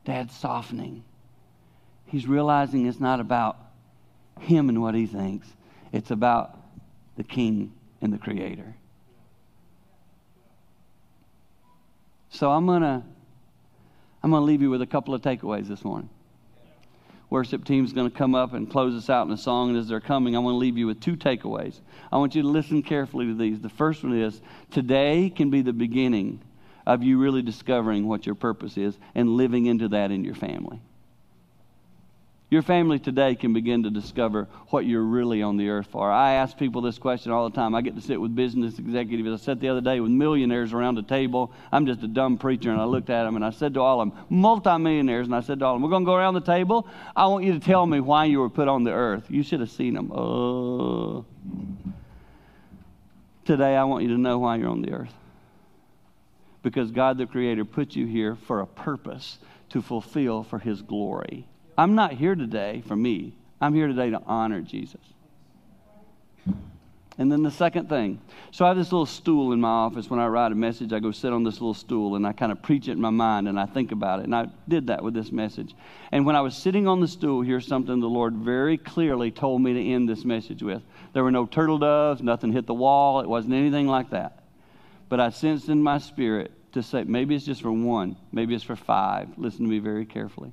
Dad's 0.05 0.35
softening. 0.35 1.05
He's 2.07 2.27
realizing 2.27 2.87
it's 2.87 3.01
not 3.01 3.21
about 3.21 3.59
him 4.41 4.69
and 4.69 4.83
what 4.83 4.95
he 4.95 5.07
thinks, 5.07 5.47
it's 5.93 6.11
about 6.11 6.59
the 7.17 7.25
King 7.25 7.73
and 8.01 8.13
the 8.13 8.19
Creator. 8.19 8.75
So 12.31 12.51
I'm 12.51 12.67
going 12.67 12.83
to 12.83 13.03
I'm 14.23 14.31
going 14.31 14.41
to 14.41 14.45
leave 14.45 14.63
you 14.63 14.71
with 14.71 14.83
a 14.83 14.87
couple 14.87 15.15
of 15.15 15.21
takeaways 15.21 15.67
this 15.67 15.85
morning. 15.85 16.09
Worship 17.29 17.65
team's 17.65 17.93
going 17.93 18.11
to 18.11 18.17
come 18.17 18.35
up 18.35 18.53
and 18.53 18.71
close 18.71 18.95
us 18.95 19.11
out 19.11 19.27
in 19.27 19.33
a 19.33 19.39
song, 19.39 19.71
and 19.71 19.79
as 19.79 19.89
they're 19.89 20.01
coming, 20.01 20.37
I 20.37 20.39
want 20.39 20.55
to 20.55 20.59
leave 20.59 20.79
you 20.79 20.87
with 20.87 21.01
two 21.01 21.17
takeaways. 21.17 21.81
I 22.13 22.19
want 22.19 22.35
you 22.35 22.43
to 22.43 22.49
listen 22.49 22.83
carefully 22.83 23.27
to 23.27 23.35
these. 23.35 23.61
The 23.61 23.69
first 23.69 24.05
one 24.05 24.17
is 24.17 24.41
today 24.71 25.33
can 25.35 25.51
be 25.51 25.63
the 25.63 25.73
beginning 25.73 26.41
of 26.87 27.03
you 27.03 27.19
really 27.19 27.43
discovering 27.43 28.07
what 28.07 28.27
your 28.27 28.35
purpose 28.35 28.77
is 28.77 28.99
and 29.15 29.37
living 29.37 29.67
into 29.67 29.89
that 29.89 30.11
in 30.11 30.25
your 30.25 30.35
family. 30.35 30.81
Your 32.53 32.61
family 32.61 32.99
today 32.99 33.35
can 33.35 33.55
begin 33.55 33.85
to 33.85 33.91
discover 33.91 34.47
what 34.69 34.85
you're 34.85 35.03
really 35.03 35.41
on 35.41 35.57
the 35.57 35.71
earth 35.71 35.87
for. 35.87 36.13
I 36.13 36.35
ask 36.35 36.55
people 36.59 36.83
this 36.83 36.99
question 36.99 37.33
all 37.33 37.49
the 37.49 37.57
time. 37.57 37.75
I 37.75 37.81
get 37.81 37.95
to 37.95 38.03
sit 38.03 38.21
with 38.21 38.37
business 38.37 38.79
executives. 38.79 39.41
I 39.41 39.43
sat 39.43 39.59
the 39.59 39.71
other 39.71 39.81
day 39.81 40.01
with 40.01 40.11
millionaires 40.11 40.75
around 40.75 40.99
a 40.99 41.03
table. 41.03 41.51
I'm 41.73 41.87
just 41.87 42.03
a 42.03 42.07
dumb 42.07 42.37
preacher, 42.37 42.71
and 42.71 42.79
I 42.79 42.85
looked 42.85 43.09
at 43.09 43.25
them 43.25 43.37
and 43.37 43.45
I 43.45 43.53
said 43.53 43.73
to 43.73 43.81
all 43.81 44.03
of 44.03 44.11
them, 44.11 44.19
multimillionaires, 44.29 45.29
and 45.29 45.35
I 45.35 45.41
said 45.41 45.61
to 45.61 45.65
all 45.65 45.77
of 45.77 45.77
them, 45.77 45.83
We're 45.83 45.89
going 45.89 46.03
to 46.03 46.07
go 46.07 46.15
around 46.15 46.35
the 46.35 46.43
table. 46.43 46.87
I 47.17 47.27
want 47.29 47.47
you 47.47 47.55
to 47.55 47.59
tell 47.59 47.87
me 47.87 48.01
why 48.01 48.27
you 48.27 48.41
were 48.41 48.51
put 48.51 48.69
on 48.69 48.85
the 48.85 48.93
earth. 48.93 49.31
You 49.31 49.43
should 49.43 49.61
have 49.61 49.71
seen 49.71 49.95
them. 49.95 50.13
Uh, 50.13 51.23
today, 53.47 53.77
I 53.77 53.85
want 53.85 54.03
you 54.03 54.11
to 54.11 54.19
know 54.19 54.39
why 54.39 54.57
you're 54.57 54.69
on 54.69 54.83
the 54.83 54.93
earth 54.93 55.15
because 56.63 56.91
God 56.91 57.19
the 57.19 57.27
Creator 57.27 57.65
put 57.65 57.95
you 57.95 58.07
here 58.07 58.37
for 58.37 58.61
a 58.61 58.67
purpose 58.67 59.39
to 59.71 59.83
fulfill 59.83 60.43
for 60.43 60.59
His 60.59 60.83
glory. 60.83 61.47
I'm 61.77 61.95
not 61.95 62.13
here 62.13 62.35
today 62.35 62.83
for 62.87 62.97
me, 62.97 63.35
I'm 63.61 63.75
here 63.75 63.89
today 63.89 64.11
to 64.11 64.23
honor 64.27 64.61
Jesus. 64.61 65.01
And 67.19 67.31
then 67.31 67.43
the 67.43 67.51
second 67.51 67.89
thing. 67.89 68.21
So 68.53 68.65
I 68.65 68.69
have 68.69 68.77
this 68.77 68.91
little 68.91 69.07
stool 69.07 69.53
in 69.53 69.61
my 69.61 69.69
office. 69.69 70.09
When 70.09 70.19
I 70.19 70.27
write 70.27 70.51
a 70.51 70.55
message, 70.55 70.95
I 70.95 70.99
go 70.99 71.11
sit 71.11 71.33
on 71.33 71.45
this 71.45 71.55
little 71.55 71.75
stool 71.75 72.17
and 72.17 72.27
I 72.27 72.33
kind 72.33 72.51
of 72.51 72.63
preach 72.63 72.89
it 72.89 72.93
in 72.93 73.01
my 73.01 73.11
mind 73.11 73.49
and 73.49 73.61
I 73.61 73.67
think 73.67 73.93
about 73.93 74.21
it. 74.21 74.25
And 74.25 74.35
I 74.35 74.47
did 74.67 74.87
that 74.87 75.05
with 75.05 75.13
this 75.13 75.31
message. 75.31 75.75
And 76.11 76.25
when 76.25 76.37
I 76.37 76.41
was 76.41 76.57
sitting 76.57 76.89
on 76.89 77.01
the 77.01 77.09
stool, 77.09 77.43
here's 77.43 77.67
something 77.67 78.01
the 78.01 78.07
Lord 78.07 78.35
very 78.35 78.79
clearly 78.79 79.31
told 79.31 79.61
me 79.61 79.75
to 79.75 79.93
end 79.93 80.09
this 80.09 80.25
message 80.25 80.63
with. 80.63 80.83
There 81.13 81.23
were 81.23 81.31
no 81.31 81.45
turtle 81.45 81.79
doves, 81.79 82.23
nothing 82.23 82.51
hit 82.51 82.67
the 82.67 82.75
wall, 82.75 83.21
it 83.21 83.29
wasn't 83.29 83.55
anything 83.55 83.87
like 83.87 84.11
that. 84.11 84.42
But 85.13 85.21
I 85.21 85.29
sensed 85.29 85.69
in 85.69 85.83
my 85.83 85.99
spirit 85.99 86.53
to 86.73 86.83
say, 86.83 87.05
maybe 87.05 87.35
it's 87.35 87.45
just 87.45 87.61
for 87.61 87.71
one, 87.71 88.17
maybe 88.33 88.55
it's 88.55 88.65
for 88.65 88.77
five. 88.77 89.29
Listen 89.37 89.67
to 89.67 89.71
me 89.71 89.79
very 89.79 90.07
carefully. 90.07 90.53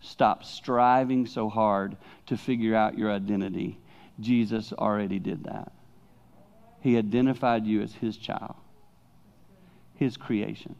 Stop 0.00 0.42
striving 0.42 1.26
so 1.26 1.50
hard 1.50 1.98
to 2.28 2.38
figure 2.38 2.74
out 2.74 2.96
your 2.96 3.12
identity 3.12 3.78
Jesus 4.18 4.72
already 4.72 5.18
did 5.18 5.44
that. 5.44 5.70
He 6.80 6.96
identified 6.96 7.66
you 7.66 7.82
as 7.82 7.92
his 7.92 8.16
child, 8.16 8.54
his 9.96 10.16
creation. 10.16 10.74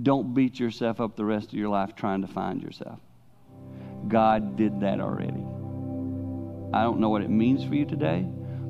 Don't 0.00 0.32
beat 0.32 0.60
yourself 0.60 1.00
up 1.00 1.16
the 1.16 1.24
rest 1.24 1.48
of 1.48 1.54
your 1.54 1.70
life 1.70 1.96
trying 1.96 2.20
to 2.20 2.28
find 2.28 2.62
yourself. 2.62 3.00
God 4.06 4.56
did 4.56 4.78
that 4.78 5.00
already. 5.00 5.44
I 6.72 6.84
don't 6.84 7.00
know 7.00 7.08
what 7.08 7.22
it 7.22 7.30
means 7.30 7.64
for 7.64 7.74
you 7.74 7.84
today, 7.84 8.24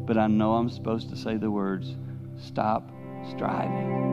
but 0.07 0.17
I 0.17 0.27
know 0.27 0.55
I'm 0.55 0.71
supposed 0.71 1.11
to 1.11 1.19
say 1.19 1.37
the 1.37 1.51
words 1.51 1.95
stop 2.39 2.91
striving. 3.31 4.07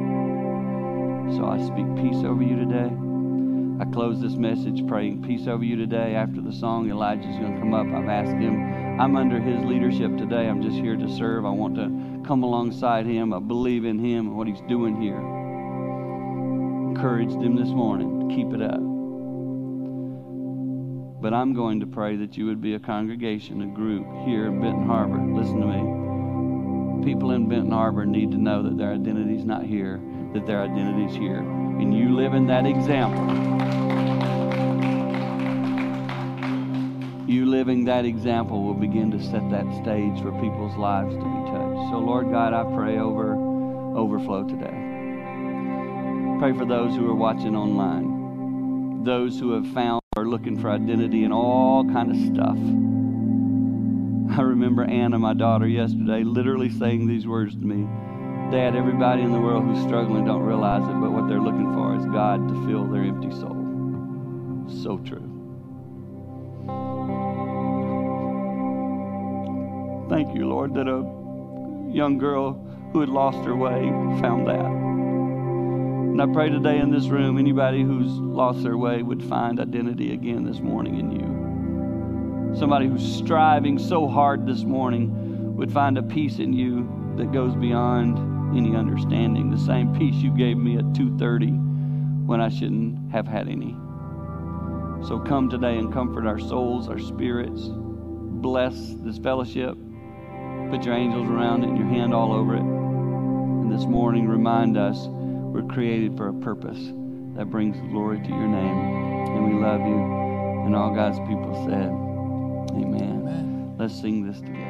So 1.37 1.45
I 1.45 1.57
speak 1.65 1.87
peace 1.95 2.23
over 2.23 2.43
you 2.43 2.55
today. 2.55 2.91
I 3.81 3.85
close 3.91 4.21
this 4.21 4.35
message 4.35 4.85
praying 4.87 5.23
peace 5.23 5.47
over 5.47 5.63
you 5.63 5.75
today. 5.75 6.15
After 6.15 6.41
the 6.41 6.53
song, 6.53 6.89
Elijah's 6.89 7.37
going 7.37 7.55
to 7.55 7.59
come 7.59 7.73
up. 7.73 7.87
I've 7.87 8.07
asked 8.07 8.37
him, 8.37 8.99
I'm 8.99 9.15
under 9.15 9.39
his 9.39 9.63
leadership 9.65 10.15
today. 10.17 10.47
I'm 10.47 10.61
just 10.61 10.75
here 10.75 10.95
to 10.95 11.09
serve. 11.09 11.45
I 11.45 11.49
want 11.49 11.75
to 11.75 12.23
come 12.27 12.43
alongside 12.43 13.05
him. 13.05 13.33
I 13.33 13.39
believe 13.39 13.83
in 13.83 13.97
him 13.99 14.27
and 14.27 14.37
what 14.37 14.47
he's 14.47 14.61
doing 14.69 15.01
here. 15.01 15.17
Encouraged 16.89 17.41
him 17.41 17.55
this 17.55 17.69
morning. 17.69 18.29
Keep 18.29 18.53
it 18.53 18.61
up. 18.61 18.79
But 21.21 21.33
I'm 21.33 21.53
going 21.53 21.79
to 21.79 21.87
pray 21.87 22.15
that 22.17 22.37
you 22.37 22.45
would 22.45 22.61
be 22.61 22.75
a 22.75 22.79
congregation, 22.79 23.61
a 23.63 23.67
group 23.67 24.05
here 24.25 24.47
in 24.47 24.61
Benton 24.61 24.85
Harbor. 24.85 25.17
Listen 25.33 25.61
to 25.61 25.65
me. 25.65 26.12
People 27.03 27.31
in 27.31 27.49
Benton 27.49 27.71
Harbor 27.71 28.05
need 28.05 28.31
to 28.31 28.37
know 28.37 28.63
that 28.63 28.77
their 28.77 28.93
identity 28.93 29.35
is 29.35 29.45
not 29.45 29.63
here, 29.63 29.99
that 30.33 30.45
their 30.45 30.61
identity 30.61 31.05
is 31.05 31.15
here 31.15 31.43
and 31.83 31.97
you 31.97 32.15
live 32.15 32.33
in 32.33 32.47
that 32.47 32.65
example. 32.65 33.25
You 37.27 37.45
living 37.47 37.85
that 37.85 38.05
example 38.05 38.63
will 38.63 38.75
begin 38.75 39.11
to 39.11 39.21
set 39.21 39.49
that 39.49 39.65
stage 39.81 40.21
for 40.21 40.31
people's 40.33 40.77
lives 40.77 41.13
to 41.13 41.19
be 41.19 41.51
touched. 41.51 41.89
So, 41.89 41.97
Lord 41.97 42.29
God, 42.29 42.53
I 42.53 42.63
pray 42.75 42.99
over 42.99 43.35
overflow 43.97 44.47
today. 44.47 44.77
Pray 46.39 46.53
for 46.53 46.65
those 46.65 46.95
who 46.95 47.09
are 47.09 47.15
watching 47.15 47.55
online, 47.55 49.03
those 49.03 49.39
who 49.39 49.51
have 49.51 49.73
found 49.73 50.01
or 50.15 50.27
looking 50.27 50.59
for 50.59 50.69
identity 50.69 51.23
and 51.23 51.33
all 51.33 51.83
kind 51.85 52.11
of 52.11 52.17
stuff. 52.33 52.92
I 54.31 54.41
remember 54.41 54.83
Anna, 54.83 55.19
my 55.19 55.33
daughter, 55.33 55.67
yesterday, 55.67 56.23
literally 56.23 56.69
saying 56.69 57.07
these 57.07 57.27
words 57.27 57.53
to 57.55 57.65
me. 57.65 57.87
Dad, 58.51 58.75
everybody 58.75 59.21
in 59.21 59.31
the 59.31 59.39
world 59.39 59.63
who's 59.63 59.83
struggling 59.83 60.25
don't 60.25 60.43
realize 60.43 60.83
it, 60.83 60.99
but 60.99 61.11
what 61.11 61.27
they're 61.27 61.41
looking 61.41 61.73
for 61.73 61.95
is 61.95 62.05
God 62.05 62.47
to 62.47 62.67
fill 62.67 62.85
their 62.85 63.03
empty 63.03 63.31
soul. 63.31 63.57
So 64.83 64.97
true. 64.99 65.29
Thank 70.09 70.35
you, 70.35 70.47
Lord, 70.47 70.73
that 70.75 70.87
a 70.87 71.01
young 71.91 72.17
girl 72.19 72.53
who 72.91 72.99
had 72.99 73.09
lost 73.09 73.43
her 73.45 73.55
way 73.55 73.89
found 74.21 74.47
that. 74.47 74.65
And 76.13 76.21
I 76.21 76.27
pray 76.27 76.49
today 76.49 76.77
in 76.77 76.91
this 76.91 77.07
room, 77.07 77.39
anybody 77.39 77.81
who's 77.81 78.11
lost 78.11 78.61
their 78.61 78.77
way 78.77 79.01
would 79.01 79.23
find 79.23 79.59
identity 79.59 80.13
again 80.13 80.43
this 80.43 80.59
morning 80.59 80.99
in 80.99 81.11
you. 81.11 81.32
Somebody 82.55 82.87
who's 82.87 83.03
striving 83.03 83.79
so 83.79 84.07
hard 84.07 84.45
this 84.45 84.63
morning 84.63 85.55
would 85.55 85.71
find 85.71 85.97
a 85.97 86.03
peace 86.03 86.37
in 86.39 86.53
you 86.53 86.87
that 87.17 87.31
goes 87.31 87.55
beyond 87.55 88.57
any 88.57 88.75
understanding. 88.75 89.49
The 89.49 89.57
same 89.57 89.95
peace 89.97 90.15
you 90.15 90.29
gave 90.31 90.57
me 90.57 90.77
at 90.77 90.93
2:30 90.93 91.51
when 92.27 92.39
I 92.41 92.49
shouldn't 92.49 93.11
have 93.11 93.27
had 93.27 93.47
any. 93.49 93.75
So 95.07 95.19
come 95.19 95.49
today 95.49 95.77
and 95.77 95.91
comfort 95.91 96.27
our 96.27 96.39
souls, 96.39 96.87
our 96.89 96.99
spirits. 96.99 97.69
Bless 97.71 98.95
this 98.99 99.17
fellowship. 99.17 99.75
Put 100.69 100.85
your 100.85 100.95
angels 100.95 101.27
around 101.29 101.63
it 101.63 101.69
and 101.69 101.77
your 101.77 101.87
hand 101.87 102.13
all 102.13 102.31
over 102.31 102.55
it. 102.55 102.61
And 102.61 103.71
this 103.71 103.85
morning 103.85 104.27
remind 104.27 104.77
us 104.77 105.07
we're 105.07 105.63
created 105.63 106.15
for 106.15 106.29
a 106.29 106.33
purpose 106.33 106.93
that 107.35 107.49
brings 107.49 107.75
glory 107.91 108.19
to 108.19 108.29
your 108.29 108.47
name. 108.47 108.77
And 109.35 109.45
we 109.47 109.59
love 109.59 109.81
you. 109.81 109.97
And 110.65 110.75
all 110.75 110.93
God's 110.93 111.19
people 111.27 111.65
said, 111.67 112.12
Amen. 112.75 113.21
Amen. 113.21 113.75
Let's 113.77 113.99
sing 113.99 114.25
this 114.25 114.39
together. 114.41 114.62